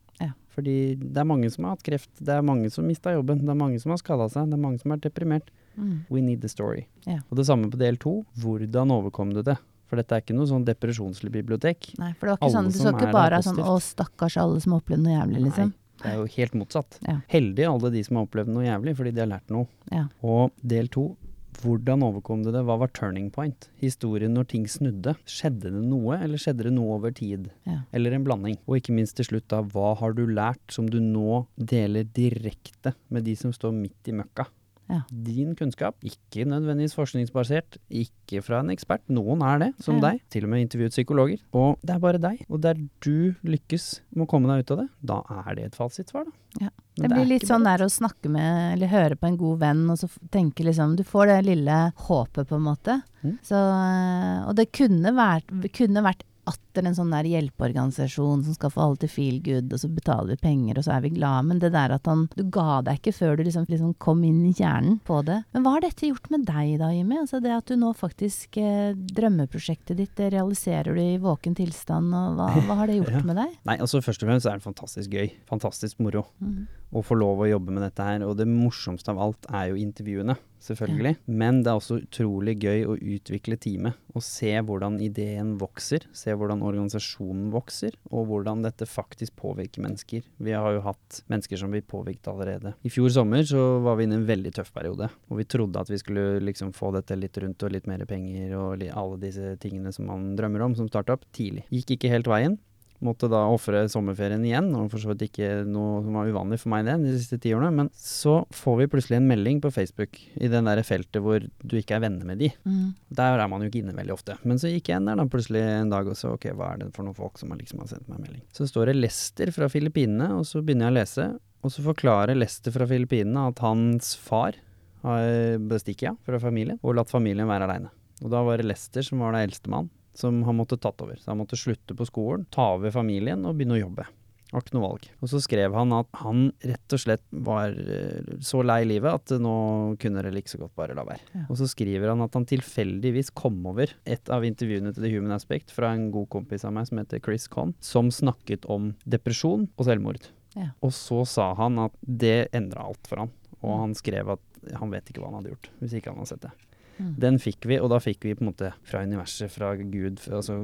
Fordi 0.57 0.97
det 0.97 1.21
er 1.21 1.27
mange 1.29 1.51
som 1.53 1.67
har 1.67 1.75
hatt 1.75 1.85
kreft, 1.85 2.09
det 2.17 2.33
er 2.33 2.41
mange 2.41 2.71
som 2.73 2.87
mista 2.89 3.13
jobben, 3.13 3.43
det 3.45 3.53
er 3.53 3.59
mange 3.59 3.77
som 3.79 3.93
har 3.93 3.99
skada 4.01 4.25
seg, 4.33 4.49
det 4.49 4.57
er 4.57 4.63
mange 4.63 4.81
som 4.81 4.91
er 4.95 4.97
deprimert. 5.03 5.51
Mm. 5.77 5.99
We 6.09 6.23
need 6.25 6.41
the 6.41 6.49
story. 6.49 6.87
Og 7.05 7.37
det 7.37 7.45
samme 7.45 7.69
på 7.69 7.77
del 7.77 7.99
to. 8.01 8.25
Hvordan 8.41 8.89
overkom 8.95 9.35
du 9.35 9.43
det? 9.45 9.59
For 9.87 9.99
dette 9.99 10.15
er 10.15 10.23
ikke 10.23 10.35
noe 10.35 10.49
sånn 10.49 10.65
depresjonslig 10.67 11.31
bibliotek. 11.31 11.93
Nei, 12.01 12.11
for 12.13 12.27
det 12.27 12.33
var 12.33 12.39
ikke 12.41 12.47
Alle 12.49 12.57
sånn, 12.57 12.71
du 12.71 12.79
så 12.79 12.93
ikke 12.93 13.11
bare 13.15 13.41
sånn 13.45 13.61
'Å, 13.63 13.75
stakkars 13.81 14.37
alle 14.37 14.59
som 14.63 14.73
har 14.73 14.81
opplevd 14.81 15.03
noe 15.05 15.15
jævlig', 15.15 15.43
liksom. 15.47 15.71
Nei, 15.73 16.03
det 16.03 16.11
er 16.11 16.17
jo 16.17 16.25
helt 16.35 16.57
motsatt. 16.59 16.99
Ja. 17.07 17.21
Heldig 17.31 17.65
alle 17.65 17.91
de 17.91 18.03
som 18.03 18.19
har 18.19 18.27
opplevd 18.27 18.51
noe 18.53 18.67
jævlig, 18.67 18.95
fordi 18.99 19.13
de 19.15 19.23
har 19.23 19.31
lært 19.31 19.49
noe. 19.49 19.67
Ja. 19.91 20.07
Og 20.21 20.51
del 20.61 20.87
to. 20.93 21.15
Hvordan 21.57 22.03
overkom 22.05 22.43
du 22.45 22.51
det? 22.51 22.61
Hva 22.67 22.77
var 22.77 22.91
turning 22.93 23.31
point? 23.33 23.69
Historien 23.81 24.35
når 24.35 24.47
ting 24.51 24.67
snudde. 24.69 25.15
Skjedde 25.25 25.71
det 25.73 25.83
noe, 25.89 26.19
eller 26.21 26.37
skjedde 26.37 26.67
det 26.67 26.73
noe 26.75 26.99
over 26.99 27.11
tid? 27.11 27.49
Ja. 27.65 27.79
Eller 27.93 28.13
en 28.13 28.23
blanding. 28.27 28.59
Og 28.67 28.77
ikke 28.77 28.93
minst 28.93 29.17
til 29.17 29.25
slutt 29.25 29.47
da, 29.49 29.63
hva 29.63 29.95
har 29.97 30.13
du 30.13 30.27
lært 30.27 30.75
som 30.75 30.85
du 30.85 30.99
nå 31.01 31.47
deler 31.57 32.03
direkte 32.03 32.93
med 33.09 33.25
de 33.25 33.33
som 33.39 33.55
står 33.55 33.73
midt 33.73 34.11
i 34.11 34.15
møkka? 34.19 34.45
Ja. 34.89 35.01
Din 35.11 35.53
kunnskap, 35.59 35.95
ikke 36.01 36.45
nødvendigvis 36.47 36.95
forskningsbasert, 36.95 37.75
ikke 37.91 38.41
fra 38.43 38.61
en 38.63 38.69
ekspert. 38.71 39.01
Noen 39.11 39.41
er 39.43 39.59
det, 39.59 39.73
som 39.83 39.97
Ja. 39.99 40.11
deg. 40.11 40.21
Til 40.29 40.45
og 40.45 40.49
med 40.49 40.61
intervjuet 40.63 40.91
psykologer. 40.95 41.39
Og 41.53 41.77
det 41.83 41.95
er 41.95 41.99
bare 41.99 42.17
deg. 42.23 42.45
Og 42.49 42.61
der 42.61 42.75
du 43.01 43.35
lykkes 43.43 43.99
med 44.15 44.27
å 44.27 44.29
komme 44.29 44.47
deg 44.47 44.63
ut 44.63 44.71
av 44.71 44.77
det, 44.77 44.89
da 45.03 45.21
er 45.29 45.55
det 45.55 45.65
et 45.65 45.75
fasitsvar, 45.75 46.25
da. 46.25 46.31
Ja. 46.61 46.69
Det, 46.95 47.09
Det 47.09 47.11
blir 47.11 47.27
litt 47.27 47.43
sånn 47.45 47.63
der 47.63 47.83
å 47.85 47.89
snakke 47.91 48.29
med, 48.29 48.73
eller 48.73 48.87
høre 48.87 49.15
på 49.19 49.27
en 49.27 49.37
god 49.37 49.59
venn, 49.59 49.89
og 49.91 49.97
så 49.99 50.09
tenke 50.31 50.63
liksom 50.65 50.95
Du 50.95 51.03
får 51.03 51.27
det 51.27 51.45
lille 51.45 51.93
håpet, 52.07 52.47
på 52.47 52.55
en 52.55 52.63
måte. 52.63 53.03
Mm. 53.23 53.37
Så, 53.43 53.53
øh, 53.55 54.47
og 54.49 54.55
det 54.55 54.71
kunne 54.71 55.13
vært, 55.13 55.45
kunne 55.73 56.01
vært 56.01 56.23
atter 56.47 56.85
en 56.87 56.95
sånn 56.97 57.11
der 57.11 57.27
hjelpeorganisasjon 57.27 58.43
som 58.45 58.55
skal 58.55 58.71
få 58.73 58.83
alle 58.85 58.99
til 59.01 59.09
feel 59.11 59.37
good, 59.43 59.71
og 59.73 59.81
så 59.81 59.89
betaler 59.91 60.33
vi 60.35 60.37
penger, 60.45 60.77
og 60.79 60.85
så 60.87 60.93
er 60.97 61.03
vi 61.05 61.11
glade. 61.15 61.45
Men 61.49 61.59
det 61.61 61.71
der 61.75 61.93
at 61.97 62.05
han 62.07 62.27
Du 62.37 62.43
ga 62.53 62.81
deg 62.85 62.99
ikke 63.01 63.13
før 63.17 63.35
du 63.37 63.43
liksom, 63.47 63.65
liksom 63.69 63.93
kom 64.03 64.23
inn 64.27 64.43
i 64.47 64.53
kjernen 64.57 64.99
på 65.07 65.19
det. 65.27 65.41
Men 65.53 65.65
hva 65.65 65.75
har 65.77 65.85
dette 65.87 66.07
gjort 66.09 66.29
med 66.33 66.45
deg 66.47 66.77
da, 66.81 66.91
Jimmy? 66.95 67.19
Altså 67.21 67.41
det 67.43 67.51
at 67.55 67.67
du 67.71 67.75
nå 67.79 67.91
faktisk 67.97 68.57
eh, 68.61 68.93
Drømmeprosjektet 68.95 69.97
ditt, 69.99 70.15
det 70.17 70.31
realiserer 70.33 70.95
du 70.95 71.01
i 71.01 71.17
våken 71.21 71.55
tilstand, 71.57 72.13
og 72.15 72.37
hva, 72.39 72.49
hva 72.67 72.79
har 72.81 72.87
det 72.91 72.99
gjort 73.01 73.15
Ja. 73.17 73.23
med 73.25 73.39
deg? 73.39 73.53
Nei, 73.67 73.77
altså 73.81 74.01
først 74.05 74.21
og 74.23 74.29
fremst 74.29 74.45
er 74.49 74.59
det 74.59 74.65
fantastisk 74.67 75.13
gøy. 75.17 75.31
Fantastisk 75.49 75.99
moro. 76.03 76.25
Mhm. 76.43 76.67
Å 76.87 77.03
få 77.03 77.17
lov 77.19 77.43
å 77.43 77.49
jobbe 77.49 77.73
med 77.75 77.83
dette 77.83 78.03
her. 78.03 78.23
Og 78.27 78.37
det 78.39 78.47
morsomste 78.49 79.11
av 79.11 79.19
alt 79.23 79.47
er 79.51 79.71
jo 79.71 79.79
intervjuene, 79.81 80.37
selvfølgelig. 80.63 81.17
Men 81.27 81.61
det 81.63 81.71
er 81.71 81.79
også 81.79 81.99
utrolig 82.01 82.55
gøy 82.63 82.85
å 82.87 82.95
utvikle 82.95 83.57
teamet. 83.59 83.97
Og 84.15 84.23
se 84.25 84.53
hvordan 84.55 84.97
ideen 85.03 85.55
vokser. 85.61 86.07
Se 86.15 86.33
hvordan 86.33 86.63
organisasjonen 86.65 87.49
vokser. 87.53 87.97
Og 88.11 88.29
hvordan 88.31 88.63
dette 88.65 88.87
faktisk 88.89 89.35
påvirker 89.41 89.83
mennesker. 89.83 90.23
Vi 90.39 90.55
har 90.55 90.77
jo 90.77 90.85
hatt 90.87 91.21
mennesker 91.31 91.59
som 91.59 91.73
blir 91.73 91.85
påvirket 91.87 92.31
allerede. 92.31 92.73
I 92.87 92.93
fjor 92.93 93.11
sommer 93.13 93.43
så 93.47 93.65
var 93.83 93.99
vi 93.99 94.07
inne 94.07 94.17
i 94.17 94.21
en 94.21 94.29
veldig 94.29 94.55
tøff 94.57 94.71
periode. 94.75 95.11
Og 95.27 95.41
vi 95.41 95.47
trodde 95.49 95.83
at 95.83 95.91
vi 95.91 95.99
skulle 96.01 96.39
liksom 96.47 96.71
få 96.77 96.93
dette 96.95 97.19
litt 97.19 97.37
rundt 97.43 97.67
og 97.67 97.75
litt 97.75 97.89
mer 97.89 98.05
penger 98.07 98.55
og 98.57 98.87
alle 98.87 99.19
disse 99.21 99.57
tingene 99.61 99.91
som 99.95 100.07
man 100.09 100.31
drømmer 100.39 100.63
om 100.69 100.77
som 100.77 100.87
startup, 100.89 101.27
tidlig. 101.35 101.67
Gikk 101.73 101.97
ikke 101.97 102.15
helt 102.15 102.31
veien. 102.31 102.57
Måtte 103.05 103.27
da 103.29 103.43
ofre 103.53 103.83
sommerferien 103.93 104.41
igjen, 104.47 104.71
og 104.73 104.87
for 104.89 105.01
så 105.01 105.11
vidt 105.11 105.27
ikke 105.27 105.49
noe 105.69 105.99
som 106.01 106.15
var 106.17 106.29
uvanlig 106.31 106.57
for 106.63 106.71
meg 106.73 106.87
det 106.87 106.95
de 107.03 107.11
siste 107.13 107.37
ti 107.43 107.51
årene. 107.53 107.69
Men 107.83 107.91
så 107.93 108.39
får 108.57 108.79
vi 108.79 108.87
plutselig 108.89 109.19
en 109.19 109.27
melding 109.29 109.59
på 109.61 109.71
Facebook 109.73 110.17
i 110.33 110.49
den 110.49 110.65
der 110.65 110.81
feltet 110.87 111.21
hvor 111.21 111.45
du 111.45 111.75
ikke 111.77 111.99
er 111.99 112.05
venner 112.07 112.25
med 112.25 112.41
de. 112.41 112.49
Mm. 112.65 112.95
Der 113.19 113.37
er 113.37 113.51
man 113.51 113.61
jo 113.61 113.69
ikke 113.69 113.83
inne 113.83 113.93
veldig 113.97 114.15
ofte. 114.15 114.39
Men 114.49 114.61
så 114.61 114.71
gikk 114.71 114.89
jeg 114.89 115.01
inn 115.01 115.09
der 115.11 115.19
da 115.21 115.27
plutselig 115.29 115.61
en 115.61 115.93
dag 115.93 116.09
og 116.09 116.17
så 116.17 116.33
ok, 116.33 116.49
hva 116.57 116.71
er 116.73 116.81
det 116.81 116.89
for 116.95 117.05
noen 117.05 117.17
folk 117.17 117.37
som 117.37 117.53
har 117.53 117.61
liksom 117.61 117.83
har 117.83 117.91
sendt 117.91 118.09
meg 118.09 118.23
melding. 118.23 118.41
Så 118.57 118.69
står 118.71 118.89
det 118.89 118.97
Lester 118.97 119.53
fra 119.53 119.69
Filippinene, 119.69 120.31
og 120.39 120.47
så 120.49 120.63
begynner 120.65 120.89
jeg 120.89 120.95
å 120.95 120.97
lese. 120.97 121.27
Og 121.65 121.73
så 121.73 121.85
forklarer 121.85 122.37
Lester 122.37 122.73
fra 122.73 122.89
Filippinene 122.89 123.45
at 123.51 123.61
hans 123.61 124.15
far 124.17 124.57
har 125.05 125.61
bestikket 125.69 126.17
fra 126.25 126.41
familien, 126.41 126.81
og 126.81 126.97
latt 126.97 127.13
familien 127.13 127.49
være 127.49 127.69
aleine. 127.69 127.93
Og 128.23 128.33
da 128.33 128.41
var 128.41 128.57
det 128.57 128.71
Lester 128.71 129.05
som 129.05 129.21
var 129.21 129.35
da 129.35 129.43
eldstemann, 129.45 129.91
som 130.17 130.41
han 130.47 130.57
måtte 130.57 130.79
tatt 130.81 131.01
over. 131.03 131.19
Så 131.21 131.31
han 131.31 131.41
måtte 131.41 131.59
slutte 131.59 131.95
på 131.97 132.07
skolen, 132.09 132.47
ta 132.53 132.73
over 132.77 132.93
familien 132.93 133.45
og 133.45 133.57
begynne 133.57 133.77
å 133.77 133.85
jobbe. 133.85 134.07
Har 134.47 134.63
ikke 134.63 134.77
noe 134.77 134.85
valg. 134.85 135.05
Og 135.19 135.27
så 135.27 135.41
skrev 135.43 135.73
han 135.75 135.91
at 135.91 136.07
han 136.21 136.45
rett 136.63 136.93
og 136.95 137.01
slett 137.03 137.23
var 137.35 137.73
eh, 137.75 138.29
så 138.39 138.61
lei 138.63 138.79
livet 138.87 139.11
at 139.11 139.33
nå 139.43 139.55
kunne 139.99 140.23
det 140.23 140.31
like 140.31 140.47
så 140.47 140.61
godt 140.61 140.75
bare 140.79 140.95
la 140.95 141.03
være. 141.07 141.19
Ja. 141.33 141.43
Og 141.51 141.59
så 141.59 141.67
skriver 141.67 142.13
han 142.13 142.23
at 142.23 142.37
han 142.37 142.47
tilfeldigvis 142.47 143.33
kom 143.35 143.59
over 143.67 143.91
et 144.07 144.31
av 144.31 144.47
intervjuene 144.47 144.93
til 144.95 145.03
The 145.03 145.11
Human 145.11 145.35
Aspect 145.35 145.75
fra 145.75 145.91
en 145.95 146.07
god 146.15 146.29
kompis 146.31 146.63
av 146.67 146.77
meg 146.77 146.87
som 146.87 147.01
heter 147.01 147.19
Chris 147.25 147.49
Conn, 147.51 147.75
som 147.83 148.07
snakket 148.13 148.69
om 148.71 148.93
depresjon 149.03 149.67
og 149.75 149.89
selvmord. 149.89 150.31
Ja. 150.55 150.71
Og 150.79 150.95
så 150.95 151.25
sa 151.27 151.51
han 151.59 151.83
at 151.83 151.99
det 151.99 152.47
endra 152.55 152.87
alt 152.87 153.03
for 153.09 153.25
han. 153.25 153.35
Og 153.59 153.81
han 153.83 153.97
skrev 153.99 154.31
at 154.37 154.63
han 154.79 154.95
vet 154.95 155.11
ikke 155.11 155.21
hva 155.21 155.31
han 155.33 155.41
hadde 155.41 155.53
gjort 155.53 155.69
hvis 155.81 155.99
ikke 155.99 156.13
han 156.13 156.21
hadde 156.21 156.31
sett 156.31 156.47
det. 156.47 156.55
Mm. 156.97 157.13
Den 157.21 157.39
fikk 157.41 157.65
vi, 157.69 157.77
og 157.81 157.91
da 157.93 157.99
fikk 158.01 158.25
vi 158.25 158.35
på 158.37 158.43
en 158.43 158.49
måte 158.51 158.71
fra 158.87 159.03
universet, 159.05 159.51
fra 159.53 159.73
Gud, 159.77 160.21
altså 160.33 160.57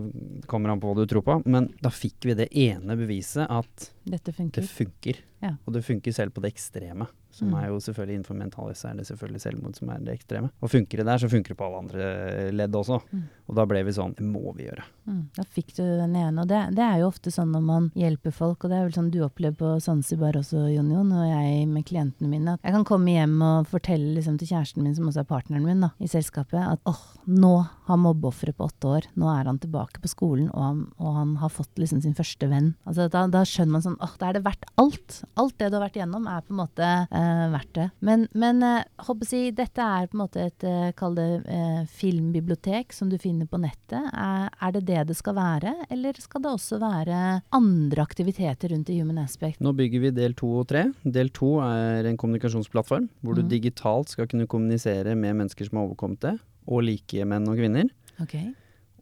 kommer 0.50 0.74
an 0.74 0.82
på 0.82 0.90
hva 0.92 1.04
du 1.04 1.10
tror 1.10 1.26
på, 1.28 1.36
men 1.46 1.70
da 1.84 1.92
fikk 1.94 2.26
vi 2.30 2.38
det 2.40 2.50
ene 2.58 2.98
beviset 3.00 3.46
at 3.50 3.90
Dette 4.04 4.32
det 4.32 4.38
funker. 4.40 4.68
funker. 4.68 5.20
Ja. 5.44 5.56
Og 5.66 5.76
det 5.78 5.84
funker 5.86 6.16
selv 6.16 6.34
på 6.34 6.44
det 6.44 6.54
ekstreme, 6.56 7.08
som 7.34 7.50
Mm. 7.50 7.56
er 7.60 7.68
jo 7.70 7.80
selvfølgelig 7.82 8.16
innenfor 8.20 8.38
mentalhelse 8.38 8.90
er 8.90 8.96
det 9.00 9.06
selvfølgelig 9.10 9.42
selvmord 9.42 9.76
som 9.76 9.90
er 9.90 10.00
det 10.06 10.14
ekstreme. 10.20 10.50
Og 10.62 10.70
funker 10.70 10.98
det 11.02 11.06
der, 11.06 11.18
så 11.18 11.30
funker 11.30 11.54
det 11.54 11.58
på 11.58 11.66
alle 11.66 11.82
andre 11.84 12.52
ledd 12.54 12.76
også. 12.78 13.00
Mm. 13.12 13.24
Og 13.50 13.56
da 13.58 13.66
ble 13.66 13.84
vi 13.84 13.92
sånn, 13.92 14.14
det 14.16 14.26
må 14.26 14.54
vi 14.56 14.68
gjøre. 14.68 14.84
Mm, 15.10 15.24
da 15.36 15.44
fikk 15.44 15.74
du 15.76 15.84
den 15.84 16.16
ene, 16.16 16.42
og 16.42 16.48
det, 16.48 16.62
det 16.78 16.84
er 16.86 17.00
jo 17.02 17.10
ofte 17.10 17.32
sånn 17.34 17.52
når 17.52 17.64
man 17.66 17.92
hjelper 18.00 18.32
folk, 18.32 18.64
og 18.64 18.70
det 18.72 18.78
er 18.78 18.86
vel 18.88 18.94
sånn 18.96 19.12
du 19.12 19.20
opplever 19.26 19.58
på 19.60 19.74
Zanzibar 19.84 20.38
også, 20.40 20.64
Jon 20.74 20.92
Jon, 20.94 21.12
og 21.12 21.26
jeg 21.28 21.68
med 21.68 21.86
klientene 21.90 22.30
mine, 22.30 22.54
at 22.56 22.64
jeg 22.64 22.78
kan 22.78 22.86
komme 22.88 23.12
hjem 23.12 23.36
og 23.42 23.68
fortelle 23.68 24.14
liksom 24.16 24.38
til 24.40 24.48
kjæresten 24.54 24.84
min, 24.86 24.96
som 24.96 25.10
også 25.10 25.26
er 25.26 25.30
partneren 25.34 25.66
min 25.66 25.82
da, 25.84 25.92
i 26.00 26.08
selskapet, 26.08 26.62
at 26.62 26.80
åh, 26.88 27.02
nå 27.28 27.56
har 27.88 28.00
mobbeofferet 28.00 28.58
på 28.58 28.68
åtte 28.70 28.92
år, 28.98 29.08
nå 29.20 29.30
er 29.32 29.50
han 29.50 29.60
tilbake 29.62 30.02
på 30.04 30.12
skolen, 30.12 30.50
og 30.54 30.64
han, 30.64 30.82
og 30.98 31.18
han 31.18 31.36
har 31.42 31.52
fått 31.54 31.80
liksom 31.82 32.02
sin 32.04 32.16
første 32.18 32.48
venn. 32.52 32.74
Altså 32.88 33.10
da, 33.12 33.26
da 33.32 33.44
skjønner 33.48 33.76
man 33.76 33.86
sånn, 33.86 34.00
åh, 34.04 34.14
da 34.20 34.30
er 34.30 34.38
det 34.38 34.44
verdt 34.46 34.68
alt. 34.82 35.20
Alt 35.40 35.58
det 35.60 35.70
du 35.70 35.78
har 35.78 35.86
vært 35.86 36.00
igjennom 36.00 36.28
er 36.32 36.46
på 36.46 36.54
en 36.54 36.62
måte 36.62 36.90
eh, 37.04 37.44
verdt 37.54 37.74
det. 37.78 37.88
Men, 38.06 38.28
men 38.38 38.64
eh, 38.68 39.12
si, 39.28 39.44
dette 39.56 39.84
er 39.84 40.10
på 40.10 40.18
en 40.18 40.24
måte 40.24 40.48
et, 40.48 40.68
eh, 40.68 40.94
kall 40.98 41.18
det 41.18 41.28
eh, 41.52 41.82
filmbibliotek 41.92 42.96
som 42.96 43.12
du 43.12 43.18
finner 43.22 43.50
på 43.50 43.60
nettet. 43.62 44.10
Er, 44.14 44.48
er 44.54 44.76
det 44.78 44.86
det 44.90 45.04
det 45.12 45.20
skal 45.20 45.38
være, 45.38 45.76
eller 45.94 46.20
skal 46.22 46.44
det 46.44 46.54
også 46.54 46.80
være 46.84 47.20
andre 47.56 48.06
aktiviteter 48.06 48.74
rundt 48.74 48.92
i 48.94 49.00
Human 49.02 49.22
Aspect? 49.24 49.62
Nå 49.64 49.76
bygger 49.78 50.08
vi 50.08 50.16
del 50.16 50.38
to 50.40 50.50
og 50.62 50.70
tre. 50.72 50.88
Del 51.04 51.32
to 51.36 51.58
er 51.64 52.08
en 52.08 52.20
kommunikasjonsplattform, 52.20 53.10
hvor 53.22 53.38
du 53.38 53.44
mm. 53.44 53.52
digitalt 53.52 54.14
skal 54.14 54.30
kunne 54.32 54.50
kommunisere 54.50 55.16
med 55.20 55.40
mennesker 55.42 55.68
som 55.68 55.80
har 55.80 55.90
overkommet 55.90 56.24
det, 56.24 56.38
og 56.68 56.84
like 56.86 57.26
menn 57.30 57.48
og 57.50 57.60
kvinner. 57.60 57.90
Okay. 58.22 58.52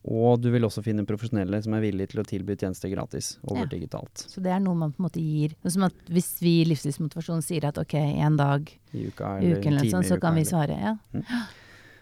Og 0.09 0.39
du 0.41 0.49
vil 0.49 0.65
også 0.65 0.81
finne 0.81 1.05
profesjonelle 1.05 1.59
som 1.61 1.75
er 1.77 1.83
villige 1.83 2.09
til 2.13 2.23
å 2.23 2.25
tilby 2.25 2.55
tjenester 2.57 2.89
gratis 2.89 3.35
over 3.43 3.67
Ja. 3.67 3.69
digitalt 3.69 4.23
Så 4.25 4.41
det 4.41 4.49
er 4.49 4.59
noe 4.59 4.73
man 4.73 4.91
på 4.91 5.03
en 5.03 5.05
måte 5.05 5.21
gir. 5.21 5.53
Som 5.67 5.83
at 5.83 5.93
hvis 6.09 6.41
vi 6.41 6.61
i 6.61 6.65
Livslivsmotivasjon 6.65 7.43
sier 7.45 7.67
at 7.69 7.77
ok, 7.77 7.93
en 7.95 8.37
dag 8.37 8.71
i 8.93 9.05
uka 9.07 9.37
eller 9.37 9.59
uken, 9.59 9.77
eller 9.77 9.91
sånn, 9.91 10.07
så 10.07 10.19
kan 10.19 10.33
vi 10.35 10.45
svare 10.47 10.77
ja. 10.79 10.95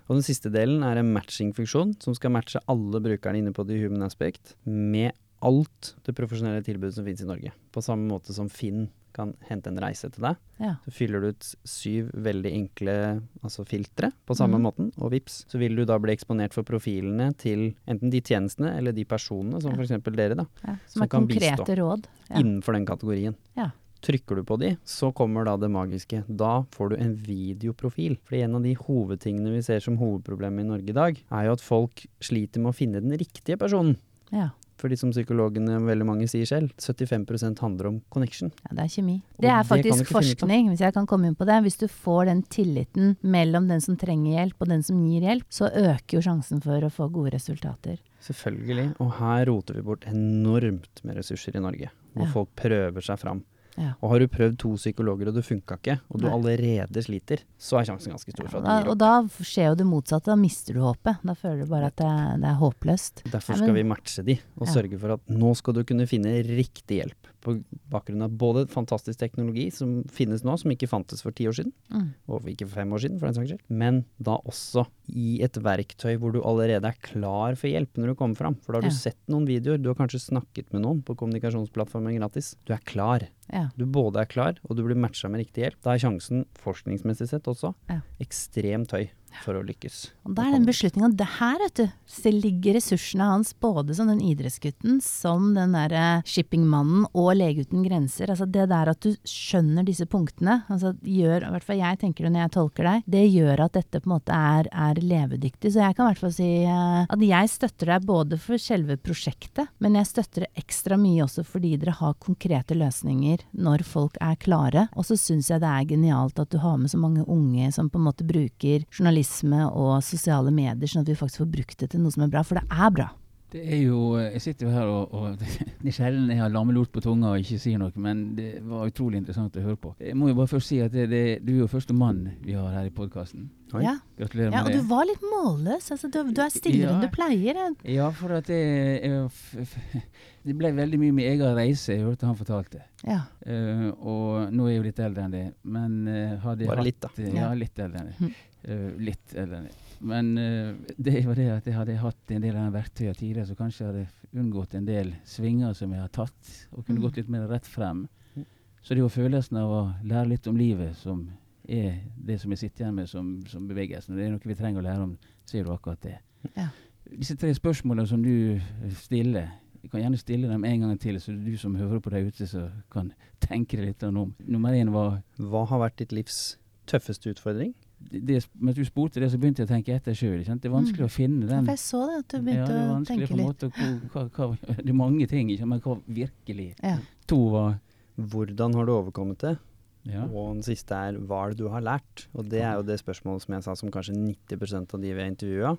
Og 0.08 0.16
den 0.16 0.24
siste 0.24 0.50
delen 0.50 0.82
er 0.82 0.98
en 0.98 1.12
matching-funksjon 1.14 2.02
som 2.02 2.16
skal 2.16 2.32
matche 2.32 2.62
alle 2.68 3.02
brukerne 3.04 3.44
inne 3.44 3.52
på 3.54 3.68
The 3.68 3.78
Human 3.84 4.08
Aspect 4.08 4.56
med 4.64 5.12
alt 5.42 5.96
det 6.04 6.16
profesjonelle 6.16 6.64
tilbudet 6.64 6.96
som 6.96 7.06
finnes 7.06 7.22
i 7.22 7.28
Norge. 7.28 7.52
På 7.72 7.84
samme 7.84 8.08
måte 8.08 8.34
som 8.34 8.50
Finn 8.50 8.90
kan 9.20 9.34
hente 9.50 9.72
en 9.72 9.82
reise 9.84 10.10
til 10.14 10.24
deg. 10.26 10.40
Ja. 10.64 10.74
Så 10.86 10.94
fyller 10.96 11.24
du 11.24 11.30
ut 11.34 11.50
syv 11.68 12.10
veldig 12.28 12.54
enkle 12.56 12.96
altså 13.44 13.66
filtre 13.68 14.12
på 14.28 14.38
samme 14.40 14.60
mm. 14.60 14.66
måten, 14.66 14.90
og 14.98 15.12
vips, 15.14 15.44
så 15.52 15.60
vil 15.62 15.76
du 15.80 15.84
da 15.88 16.00
bli 16.02 16.16
eksponert 16.16 16.56
for 16.56 16.68
profilene 16.68 17.30
til 17.40 17.74
enten 17.90 18.14
de 18.14 18.24
tjenestene 18.24 18.74
eller 18.80 18.96
de 18.96 19.06
personene, 19.08 19.62
som 19.64 19.76
Ja. 19.76 19.84
f.eks. 19.84 20.16
dere, 20.16 20.40
da, 20.40 20.48
Ja, 20.64 20.78
Som 20.88 21.04
som 21.04 21.10
kan 21.12 21.28
bistå. 21.30 21.68
råd. 21.80 22.08
Ja. 22.30 22.40
innenfor 22.40 22.74
den 22.74 22.86
kategorien. 22.86 23.36
Ja. 23.58 23.72
Trykker 24.02 24.38
du 24.40 24.44
på 24.48 24.56
de, 24.60 24.78
så 24.88 25.10
kommer 25.14 25.44
da 25.44 25.58
det 25.60 25.68
magiske. 25.72 26.24
Da 26.30 26.64
får 26.72 26.90
du 26.90 26.96
en 27.04 27.16
videoprofil. 27.20 28.18
Fordi 28.24 28.44
en 28.46 28.56
av 28.56 28.64
de 28.64 28.74
hovedtingene 28.80 29.52
vi 29.52 29.62
ser 29.66 29.82
som 29.84 29.98
hovedproblemet 30.00 30.64
i 30.64 30.70
Norge 30.70 30.94
i 30.94 30.96
dag, 30.96 31.20
er 31.20 31.50
jo 31.50 31.56
at 31.58 31.64
folk 31.66 32.06
sliter 32.24 32.64
med 32.64 32.72
å 32.72 32.78
finne 32.78 33.02
den 33.04 33.18
riktige 33.20 33.58
personen. 33.60 33.98
Ja. 34.32 34.52
Fordi 34.80 34.96
som 35.00 35.12
psykologene 35.12 35.76
veldig 35.84 36.06
mange 36.08 36.28
sier 36.32 36.48
selv, 36.48 36.72
75% 36.80 37.60
handler 37.60 37.90
om 37.90 37.98
connection. 38.14 38.52
Ja, 38.64 38.78
det 38.78 38.86
er 38.86 38.92
kjemi. 38.94 39.16
Det 39.36 39.50
er 39.52 39.64
det 39.64 39.68
faktisk 39.68 40.06
av. 40.06 40.12
forskning, 40.22 40.70
hvis 40.72 40.84
jeg 40.86 40.96
kan 40.96 41.08
komme 41.10 41.28
inn 41.28 41.36
på 41.36 41.48
det. 41.50 41.58
Hvis 41.66 41.80
du 41.82 41.88
får 41.92 42.30
den 42.32 42.44
tilliten 42.48 43.18
mellom 43.22 43.68
den 43.68 43.84
som 43.84 43.98
trenger 44.00 44.38
hjelp 44.38 44.64
og 44.64 44.72
den 44.72 44.84
som 44.88 45.02
gir 45.04 45.28
hjelp, 45.28 45.44
så 45.52 45.68
øker 45.68 46.16
jo 46.20 46.24
sjansen 46.24 46.64
for 46.64 46.80
å 46.88 46.92
få 46.94 47.10
gode 47.12 47.36
resultater. 47.36 48.00
Selvfølgelig. 48.24 48.94
Og 49.04 49.12
her 49.20 49.46
roter 49.52 49.76
vi 49.80 49.86
bort 49.92 50.08
enormt 50.08 51.04
med 51.04 51.20
ressurser 51.20 51.56
i 51.60 51.64
Norge. 51.64 51.92
Hvor 52.16 52.26
Ja. 52.26 52.32
folk 52.34 52.50
prøver 52.56 53.02
seg 53.04 53.20
fram. 53.20 53.44
Ja. 53.80 53.94
Og 54.04 54.10
har 54.12 54.20
du 54.20 54.28
prøvd 54.28 54.58
to 54.60 54.74
psykologer 54.76 55.30
og 55.32 55.36
det 55.40 55.46
funka 55.48 55.78
ikke, 55.80 55.94
og 56.12 56.20
du 56.20 56.26
Nei. 56.28 56.34
allerede 56.36 57.04
sliter, 57.06 57.40
så 57.58 57.80
er 57.80 57.86
sjansen 57.88 58.12
ganske 58.12 58.34
stor 58.36 58.44
Ja, 58.44 58.50
for 58.52 58.60
at 58.60 58.66
da, 58.66 58.76
du 58.76 58.84
gir 58.84 58.92
og 58.92 58.98
da 59.00 59.12
skjer 59.48 59.70
jo 59.70 59.76
det 59.80 59.88
motsatte. 59.88 60.26
Da 60.26 60.36
mister 60.36 60.74
du 60.76 60.82
håpet. 60.84 61.22
Da 61.24 61.34
føler 61.40 61.64
du 61.64 61.72
bare 61.72 61.88
at 61.88 61.96
det, 61.96 62.42
det 62.44 62.50
er 62.52 62.60
håpløst. 62.60 63.24
Derfor 63.32 63.56
Nei, 63.56 63.58
skal 63.64 63.74
men- 63.74 63.80
vi 63.80 63.90
matche 63.94 64.26
de, 64.26 64.36
og 64.60 64.68
Ja. 64.68 64.74
sørge 64.74 65.00
for 65.00 65.14
at 65.16 65.22
nå 65.30 65.56
skal 65.56 65.74
du 65.74 65.84
kunne 65.86 66.06
finne 66.08 66.44
riktig 66.44 67.00
hjelp. 67.02 67.16
På 67.40 67.64
bakgrunn 67.90 68.22
av 68.22 68.32
både 68.38 68.68
fantastisk 68.68 69.18
teknologi 69.18 69.72
som 69.72 70.04
finnes 70.12 70.44
nå, 70.44 70.60
som 70.60 70.72
ikke 70.72 70.90
fantes 70.92 71.22
for 71.24 71.32
ti 71.32 71.46
år 71.48 71.56
siden, 71.56 71.72
Mm. 71.90 72.14
og 72.28 72.44
ikke 72.44 72.68
for 72.68 72.76
fem 72.84 72.92
år 72.92 73.00
siden, 73.00 73.18
for 73.18 73.28
den 73.32 73.36
saks 73.36 73.48
skyld, 73.54 73.62
men 73.70 74.04
da 74.22 74.36
også 74.46 74.86
i 75.08 75.42
et 75.42 75.54
verktøy 75.54 76.18
hvor 76.20 76.34
du 76.34 76.42
allerede 76.42 76.84
er 76.84 76.96
klar 77.02 77.56
for 77.56 77.68
hjelp 77.70 77.96
når 77.96 78.08
du 78.08 78.16
kommer 78.16 78.36
fram. 78.36 78.56
For 78.62 78.74
da 78.74 78.80
har 78.80 78.84
Ja. 78.84 78.90
du 78.90 78.96
sett 78.96 79.16
noen 79.30 79.48
videoer, 79.48 79.82
du 79.82 79.88
har 79.88 79.96
kanskje 79.96 80.20
snakket 80.30 80.74
med 80.74 80.82
noen 80.84 81.02
på 81.02 81.16
kommunikasjonsplattformen 81.16 82.18
gratis. 82.20 82.56
Du 82.66 82.74
er 82.74 82.80
klar. 82.86 83.28
Ja. 83.54 83.68
Du 83.78 83.86
både 83.90 84.22
er 84.24 84.30
klar, 84.30 84.60
og 84.68 84.78
du 84.78 84.84
blir 84.86 85.00
matcha 85.00 85.30
med 85.32 85.44
riktig 85.46 85.66
hjelp. 85.66 85.80
Da 85.86 85.96
er 85.96 86.04
sjansen, 86.06 86.46
forskningsmessig 86.62 87.30
sett 87.32 87.50
også, 87.50 87.74
Ja. 87.90 88.02
ekstremt 88.22 88.92
høy 88.92 89.10
for 89.44 89.54
å 89.60 89.62
lykkes. 89.62 90.10
Og 90.26 90.34
da 90.38 90.48
er 90.48 90.56
den 90.56 90.66
beslutninga 90.66 91.12
Det 91.16 91.28
her, 91.38 91.60
vet 91.62 91.74
du, 91.76 91.92
så 92.10 92.32
ligger 92.34 92.74
ressursene 92.80 93.28
hans 93.30 93.54
både 93.54 93.94
som 93.96 94.08
den 94.10 94.22
idrettsgutten, 94.26 95.00
som 95.06 95.54
den 95.54 95.76
derre 95.78 96.24
shippingmannen 96.26 97.06
og 97.14 97.36
Lege 97.38 97.62
uten 97.68 97.84
grenser. 97.86 98.32
Altså 98.34 98.48
det 98.50 98.68
der 98.72 98.90
at 98.90 99.00
du 99.06 99.14
skjønner 99.28 99.86
disse 99.86 100.08
punktene, 100.10 100.64
altså 100.70 100.96
gjør, 101.06 101.46
i 101.46 101.52
hvert 101.54 101.68
fall 101.68 101.78
jeg 101.78 102.00
tenker 102.02 102.26
det 102.26 102.34
når 102.34 102.46
jeg 102.48 102.54
tolker 102.58 102.90
deg, 102.90 103.04
det 103.06 103.24
gjør 103.30 103.64
at 103.68 103.78
dette 103.78 104.02
på 104.02 104.10
en 104.10 104.16
måte 104.16 104.34
er, 104.34 104.70
er 104.74 105.02
levedyktig. 105.04 105.74
Så 105.76 105.84
jeg 105.86 105.96
kan 105.96 106.08
i 106.08 106.10
hvert 106.14 106.24
fall 106.26 106.36
si 106.36 106.50
eh, 106.66 107.06
at 107.06 107.26
jeg 107.30 107.54
støtter 107.54 107.94
deg 107.94 108.10
både 108.10 108.42
for 108.42 108.58
selve 108.62 108.98
prosjektet, 108.98 109.70
men 109.80 110.00
jeg 110.00 110.10
støtter 110.10 110.48
det 110.48 110.52
ekstra 110.66 110.98
mye 111.00 111.24
også 111.28 111.46
fordi 111.46 111.76
dere 111.78 111.96
har 112.02 112.18
konkrete 112.20 112.74
løsninger 112.78 113.39
når 113.52 113.84
folk 113.88 114.18
er 114.24 114.38
klare. 114.42 114.88
Og 114.96 115.08
så 115.08 115.18
syns 115.20 115.50
jeg 115.52 115.64
det 115.64 115.70
er 115.70 115.88
genialt 115.90 116.40
at 116.42 116.52
du 116.52 116.60
har 116.64 116.78
med 116.82 116.92
så 116.92 117.00
mange 117.02 117.26
unge 117.28 117.72
som 117.76 117.90
på 117.90 118.00
en 118.00 118.08
måte 118.10 118.28
bruker 118.28 118.86
journalisme 118.92 119.66
og 119.70 120.00
sosiale 120.06 120.54
medier, 120.54 120.90
sånn 120.90 121.06
at 121.06 121.12
vi 121.12 121.18
faktisk 121.20 121.44
får 121.44 121.54
brukt 121.56 121.80
det 121.82 121.92
til 121.94 122.04
noe 122.04 122.16
som 122.16 122.26
er 122.26 122.34
bra, 122.34 122.46
for 122.46 122.60
det 122.60 122.68
er 122.70 122.94
bra. 122.96 123.10
Det 123.50 123.62
er 123.66 123.80
jo 123.82 124.00
Jeg 124.20 124.42
sitter 124.44 124.68
jo 124.68 124.74
her 124.74 124.90
og, 124.92 125.14
og 125.16 125.38
Det 125.82 125.90
er 125.90 125.96
sjelden 125.96 126.30
jeg 126.30 126.42
har 126.42 126.52
lammelort 126.54 126.92
på 126.94 127.02
tunga 127.04 127.32
og 127.34 127.44
ikke 127.44 127.60
sier 127.62 127.80
noe, 127.82 127.94
men 127.96 128.36
det 128.38 128.50
var 128.68 128.90
utrolig 128.90 129.22
interessant 129.22 129.56
å 129.58 129.64
høre 129.64 129.80
på. 129.80 129.94
Jeg 130.04 130.18
må 130.20 130.30
jo 130.30 130.36
bare 130.38 130.52
først 130.52 130.74
si 130.74 130.82
at 130.84 130.94
det, 130.94 131.08
det, 131.12 131.24
du 131.46 131.54
er 131.56 131.62
jo 131.64 131.70
første 131.72 131.96
mann 131.96 132.26
vi 132.44 132.58
har 132.58 132.70
her 132.76 132.90
i 132.90 132.94
podkasten. 132.94 133.48
Ja. 133.78 133.96
Gratulerer 134.18 134.52
ja, 134.52 134.64
med 134.64 134.66
og 134.66 134.72
det. 134.74 134.82
du 134.82 134.90
var 134.90 135.08
litt 135.08 135.24
målløs. 135.24 135.92
Altså, 135.94 136.10
du, 136.12 136.20
du 136.34 136.42
er 136.44 136.52
stillere 136.54 136.96
enn 136.96 137.04
du 137.06 137.10
pleier. 137.14 137.60
Ja, 137.88 138.10
for 138.18 138.34
at 138.40 138.50
det, 138.50 138.60
jeg, 139.06 139.68
det 140.50 140.58
ble 140.58 140.74
veldig 140.82 141.00
mye 141.02 141.18
min 141.22 141.32
egen 141.32 141.56
reise. 141.58 141.96
Jeg 141.96 142.06
hørte 142.08 142.30
han 142.30 142.38
fortalte. 142.40 142.84
Ja. 143.06 143.22
Uh, 143.46 143.90
og 144.00 144.56
nå 144.56 144.68
er 144.68 144.74
jeg 144.74 144.82
jo 144.82 144.88
litt 144.90 145.04
eldre 145.06 145.28
enn 145.28 145.36
det, 145.38 145.46
men 145.64 146.00
uh, 146.10 146.38
hadde 146.44 146.66
jeg 146.66 146.74
Bare 146.74 146.84
hatt 146.84 146.90
litt, 146.92 147.02
da. 147.06 147.14
Ja, 147.24 147.36
Ja. 147.46 147.52
litt 147.64 147.86
eldre 147.86 148.04
enn 148.04 148.12
det. 148.12 148.34
Eh, 148.60 148.90
litt 149.00 149.38
eldre 149.40 149.62
enn 149.62 149.70
det. 149.70 149.78
Men 150.00 150.38
eh, 150.38 150.76
det 150.98 151.18
er 151.18 151.28
jo 151.28 151.36
det 151.36 151.50
at 151.52 151.68
jeg 151.68 151.76
hadde 151.76 151.98
hatt 152.00 152.32
en 152.32 152.44
del 152.44 152.56
av 152.56 152.70
de 152.70 152.78
verktøyene 152.78 153.18
tidligere, 153.18 153.48
så 153.50 153.58
kanskje 153.60 153.84
jeg 153.86 153.92
hadde 153.92 154.40
unngått 154.40 154.76
en 154.78 154.88
del 154.88 155.12
svinger 155.28 155.76
som 155.76 155.94
jeg 155.94 156.04
har 156.04 156.12
tatt, 156.16 156.56
og 156.72 156.86
kunne 156.86 157.00
mm. 157.00 157.06
gått 157.08 157.20
litt 157.20 157.32
mer 157.34 157.48
rett 157.52 157.68
frem. 157.68 158.06
Mhm. 158.36 158.48
Så 158.82 158.94
det 158.94 159.02
er 159.02 159.04
jo 159.04 159.14
følelsen 159.14 159.60
av 159.60 159.76
å 159.76 159.82
lære 160.08 160.34
litt 160.34 160.48
om 160.48 160.60
livet 160.60 160.96
som 160.98 161.26
er 161.70 162.00
det 162.16 162.40
som 162.42 162.54
jeg 162.54 162.64
sitter 162.64 162.86
igjen 162.86 162.96
med 162.98 163.10
som, 163.10 163.34
som 163.48 163.66
bevegelsen. 163.70 164.14
Og 164.14 164.20
det 164.20 164.28
er 164.28 164.32
noe 164.34 164.52
vi 164.52 164.58
trenger 164.58 164.82
å 164.82 164.86
lære 164.88 165.06
om, 165.06 165.18
sier 165.50 165.66
du 165.66 165.74
akkurat 165.74 166.02
det. 166.06 166.16
Ja. 166.56 166.70
Disse 167.10 167.36
tre 167.40 167.52
spørsmålene 167.54 168.08
som 168.10 168.24
du 168.24 168.56
eh, 168.56 168.94
stiller, 168.98 169.52
jeg 169.80 169.92
kan 169.92 170.04
gjerne 170.04 170.20
stille 170.20 170.50
dem 170.50 170.66
en 170.68 170.86
gang 170.86 170.98
til, 171.00 171.20
så 171.22 171.34
du 171.34 171.54
som 171.58 171.76
hører 171.80 172.02
på 172.04 172.12
deg 172.14 172.32
ute, 172.32 172.48
så 172.48 172.68
kan 172.92 173.14
tenke 173.44 173.78
deg 173.80 173.94
litt 173.94 174.04
om. 174.04 174.34
Nummer 174.44 174.76
én 174.76 174.92
var 174.94 175.22
Hva 175.40 175.66
har 175.70 175.84
vært 175.86 176.02
ditt 176.02 176.16
livs 176.16 176.58
tøffeste 176.90 177.32
utfordring? 177.32 177.74
Det, 178.00 178.20
det, 178.26 178.38
Mens 178.60 178.76
du 178.78 178.84
spurte 178.88 179.20
det, 179.20 179.28
så 179.32 179.38
begynte 179.38 179.62
jeg 179.64 179.68
å 179.68 179.72
tenke 179.74 179.94
etter 179.96 180.16
sjøl. 180.16 180.40
Det 180.46 180.66
er 180.66 180.72
vanskelig 180.74 181.04
Mm. 181.04 181.10
å 181.10 181.12
finne 181.12 181.42
For 181.48 181.56
den. 181.56 181.66
jeg 181.66 181.78
så 181.84 182.02
det, 182.08 182.18
at 182.20 182.28
du 182.30 182.38
Ja, 182.38 182.44
begynte 182.44 182.68
det 182.68 182.80
er 182.80 182.90
å 182.90 183.06
tenke 183.06 183.36
litt. 183.36 183.46
måte 183.46 183.70
hva, 184.14 184.30
hva, 184.30 184.58
Det 184.86 184.90
er 184.90 184.94
mange 184.94 185.28
ting, 185.28 185.50
ikke? 185.52 185.68
men 185.68 185.80
hva 185.82 185.98
virkelig 186.08 186.70
Ja. 186.84 186.98
To 187.28 187.50
var 187.50 187.80
Hvordan 188.20 188.74
har 188.76 188.86
du 188.86 188.92
overkommet 188.92 189.38
det? 189.40 189.58
ja. 190.06 190.24
Og 190.26 190.56
den 190.56 190.64
siste 190.64 190.92
er 190.96 191.14
hva 191.20 191.46
er 191.46 191.50
det 191.54 191.58
du 191.58 191.68
har 191.70 191.82
lært? 191.82 192.28
Og 192.34 192.48
det 192.50 192.62
er 192.64 192.76
jo 192.80 192.84
det 192.84 193.00
spørsmålet 193.00 193.42
som 193.46 193.54
jeg 193.54 193.64
sa 193.64 193.76
som 193.76 193.92
kanskje 193.92 194.16
90% 194.16 194.94
av 194.94 195.02
de 195.02 195.14
vi 195.14 195.22
har 195.22 195.30
intervjua, 195.30 195.78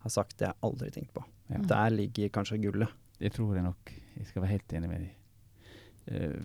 har 0.00 0.10
sagt 0.10 0.36
det 0.38 0.48
jeg 0.48 0.54
aldri 0.62 0.90
tenkt 0.90 1.12
på. 1.14 1.22
Ja. 1.50 1.58
Der 1.58 1.90
ligger 1.90 2.28
kanskje 2.30 2.58
gullet. 2.60 2.88
Det 3.20 3.32
tror 3.34 3.54
jeg 3.54 3.64
nok. 3.64 3.92
Jeg 4.16 4.26
skal 4.26 4.42
være 4.42 4.50
helt 4.56 4.72
enig 4.72 4.88
med 4.88 5.00
deg. 5.00 5.10
Uh, 6.10 6.42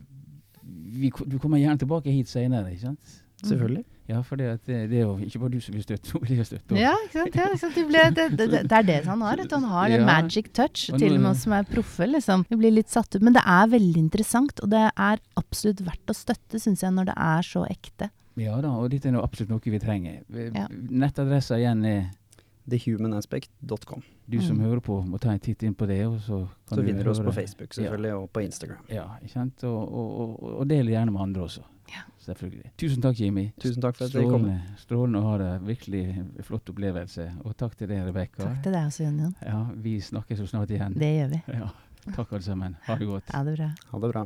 vi, 0.64 1.10
du 1.26 1.38
kommer 1.40 1.58
gjerne 1.62 1.80
tilbake 1.80 2.12
hit 2.12 2.28
senere, 2.28 2.72
ikke 2.72 2.82
sant? 2.90 3.22
Selvfølgelig. 3.44 3.84
Ja, 4.08 4.20
for 4.22 4.38
det, 4.38 4.52
det, 4.68 4.90
det 4.92 5.00
er 5.00 5.06
jo 5.08 5.16
ikke 5.26 5.40
bare 5.42 5.50
du 5.56 5.60
som 5.66 5.74
blir 5.74 5.82
støtt, 5.82 6.12
hun 6.14 6.22
blir 6.26 6.44
støtt 6.46 6.68
også. 6.70 6.78
Ja, 6.78 6.92
ikke 7.08 7.18
sant? 7.24 7.36
Ja, 7.40 7.46
ikke 7.50 7.62
sant? 7.64 7.76
De 7.80 7.86
ble, 7.90 8.04
det, 8.14 8.26
det, 8.38 8.50
det 8.70 8.76
er 8.78 8.84
det 8.86 8.98
han 9.08 9.22
har. 9.26 9.40
At 9.42 9.52
han 9.58 9.64
har 9.72 9.86
en 9.90 10.00
Ja. 10.04 10.06
magic 10.06 10.52
touch. 10.54 10.90
Og 10.94 11.00
Til 11.02 11.16
og 11.16 11.22
med 11.24 11.32
oss 11.32 11.42
som 11.48 11.54
er 11.58 11.64
proffe, 11.70 12.06
liksom. 12.06 12.44
Vi 12.50 12.60
blir 12.62 12.76
litt 12.76 12.90
satt 12.94 13.16
ut. 13.18 13.22
Men 13.26 13.34
det 13.34 13.42
er 13.42 13.72
veldig 13.74 13.98
interessant, 14.04 14.62
og 14.62 14.70
det 14.76 14.84
er 14.94 15.24
absolutt 15.42 15.82
verdt 15.88 16.14
å 16.14 16.18
støtte, 16.18 16.62
syns 16.62 16.84
jeg, 16.86 16.94
når 16.94 17.10
det 17.10 17.18
er 17.18 17.42
så 17.50 17.66
ekte. 17.70 18.12
Ja 18.38 18.58
da, 18.62 18.70
og 18.78 18.90
dette 18.92 19.08
er 19.10 19.16
noe, 19.16 19.24
absolutt 19.24 19.50
noe 19.56 19.64
vi 19.74 19.80
trenger. 19.80 20.22
Ja. 20.54 20.68
Nettadressa 20.70 21.58
igjen 21.58 21.82
er 21.88 22.06
Thehumanaspect.com. 22.70 24.02
du 24.28 24.40
som 24.42 24.58
Mm. 24.58 24.64
hører 24.66 24.80
på, 24.82 24.96
må 25.06 25.20
ta 25.22 25.30
en 25.32 25.40
titt 25.40 25.62
inn 25.64 25.76
på 25.76 25.86
det. 25.88 26.00
Og 26.08 26.20
så 26.20 26.48
kan 26.68 26.78
Så 26.78 26.82
du 26.82 26.88
finner 26.88 27.04
du 27.04 27.10
oss 27.12 27.20
på 27.20 27.32
Facebook 27.34 27.74
selvfølgelig, 27.74 28.14
og 28.16 28.30
på 28.34 28.42
Instagram. 28.42 28.86
Ja, 28.90 29.06
ikke 29.22 29.32
sant? 29.34 29.64
Og, 29.64 29.94
og, 29.94 30.20
og, 30.44 30.60
og 30.62 30.68
del 30.68 30.88
gjerne 30.90 31.12
med 31.14 31.22
andre 31.22 31.44
også. 31.44 31.62
Ja. 31.94 32.02
Selvfølgelig. 32.26 32.72
Tusen 32.82 33.02
takk, 33.04 33.20
Jimmy. 33.20 33.46
Tusen 33.62 33.84
takk 33.84 33.98
for 34.00 34.08
at 34.08 34.16
dere 34.16 34.30
kom. 34.32 34.48
Strålende, 34.82 35.22
å 35.22 35.30
ha 35.30 35.38
deg. 35.42 35.66
Virkelig 35.70 36.04
flott 36.48 36.72
opplevelse. 36.74 37.28
Og 37.46 37.56
takk 37.60 37.78
til 37.80 37.92
deg, 37.92 38.04
Rebekka. 38.08 38.44
Takk 38.44 38.64
til 38.66 38.78
deg 38.78 38.90
også, 38.90 39.06
Jon 39.06 39.20
Jon. 39.26 39.36
Ja, 39.46 39.60
vi 39.86 39.98
snakkes 40.02 40.42
jo 40.42 40.50
snart 40.50 40.74
igjen. 40.74 40.98
Det 40.98 41.12
gjør 41.14 41.36
vi. 41.36 41.42
Ja. 41.54 41.70
Takk 42.06 42.36
alle 42.38 42.46
sammen. 42.46 42.76
Ha 42.86 42.98
det 43.02 43.08
godt. 43.10 43.30
Ha 43.34 43.44
det 43.46 43.56
bra. 43.58 43.70
Ha 43.92 44.00
det 44.04 44.12
bra. 44.14 44.26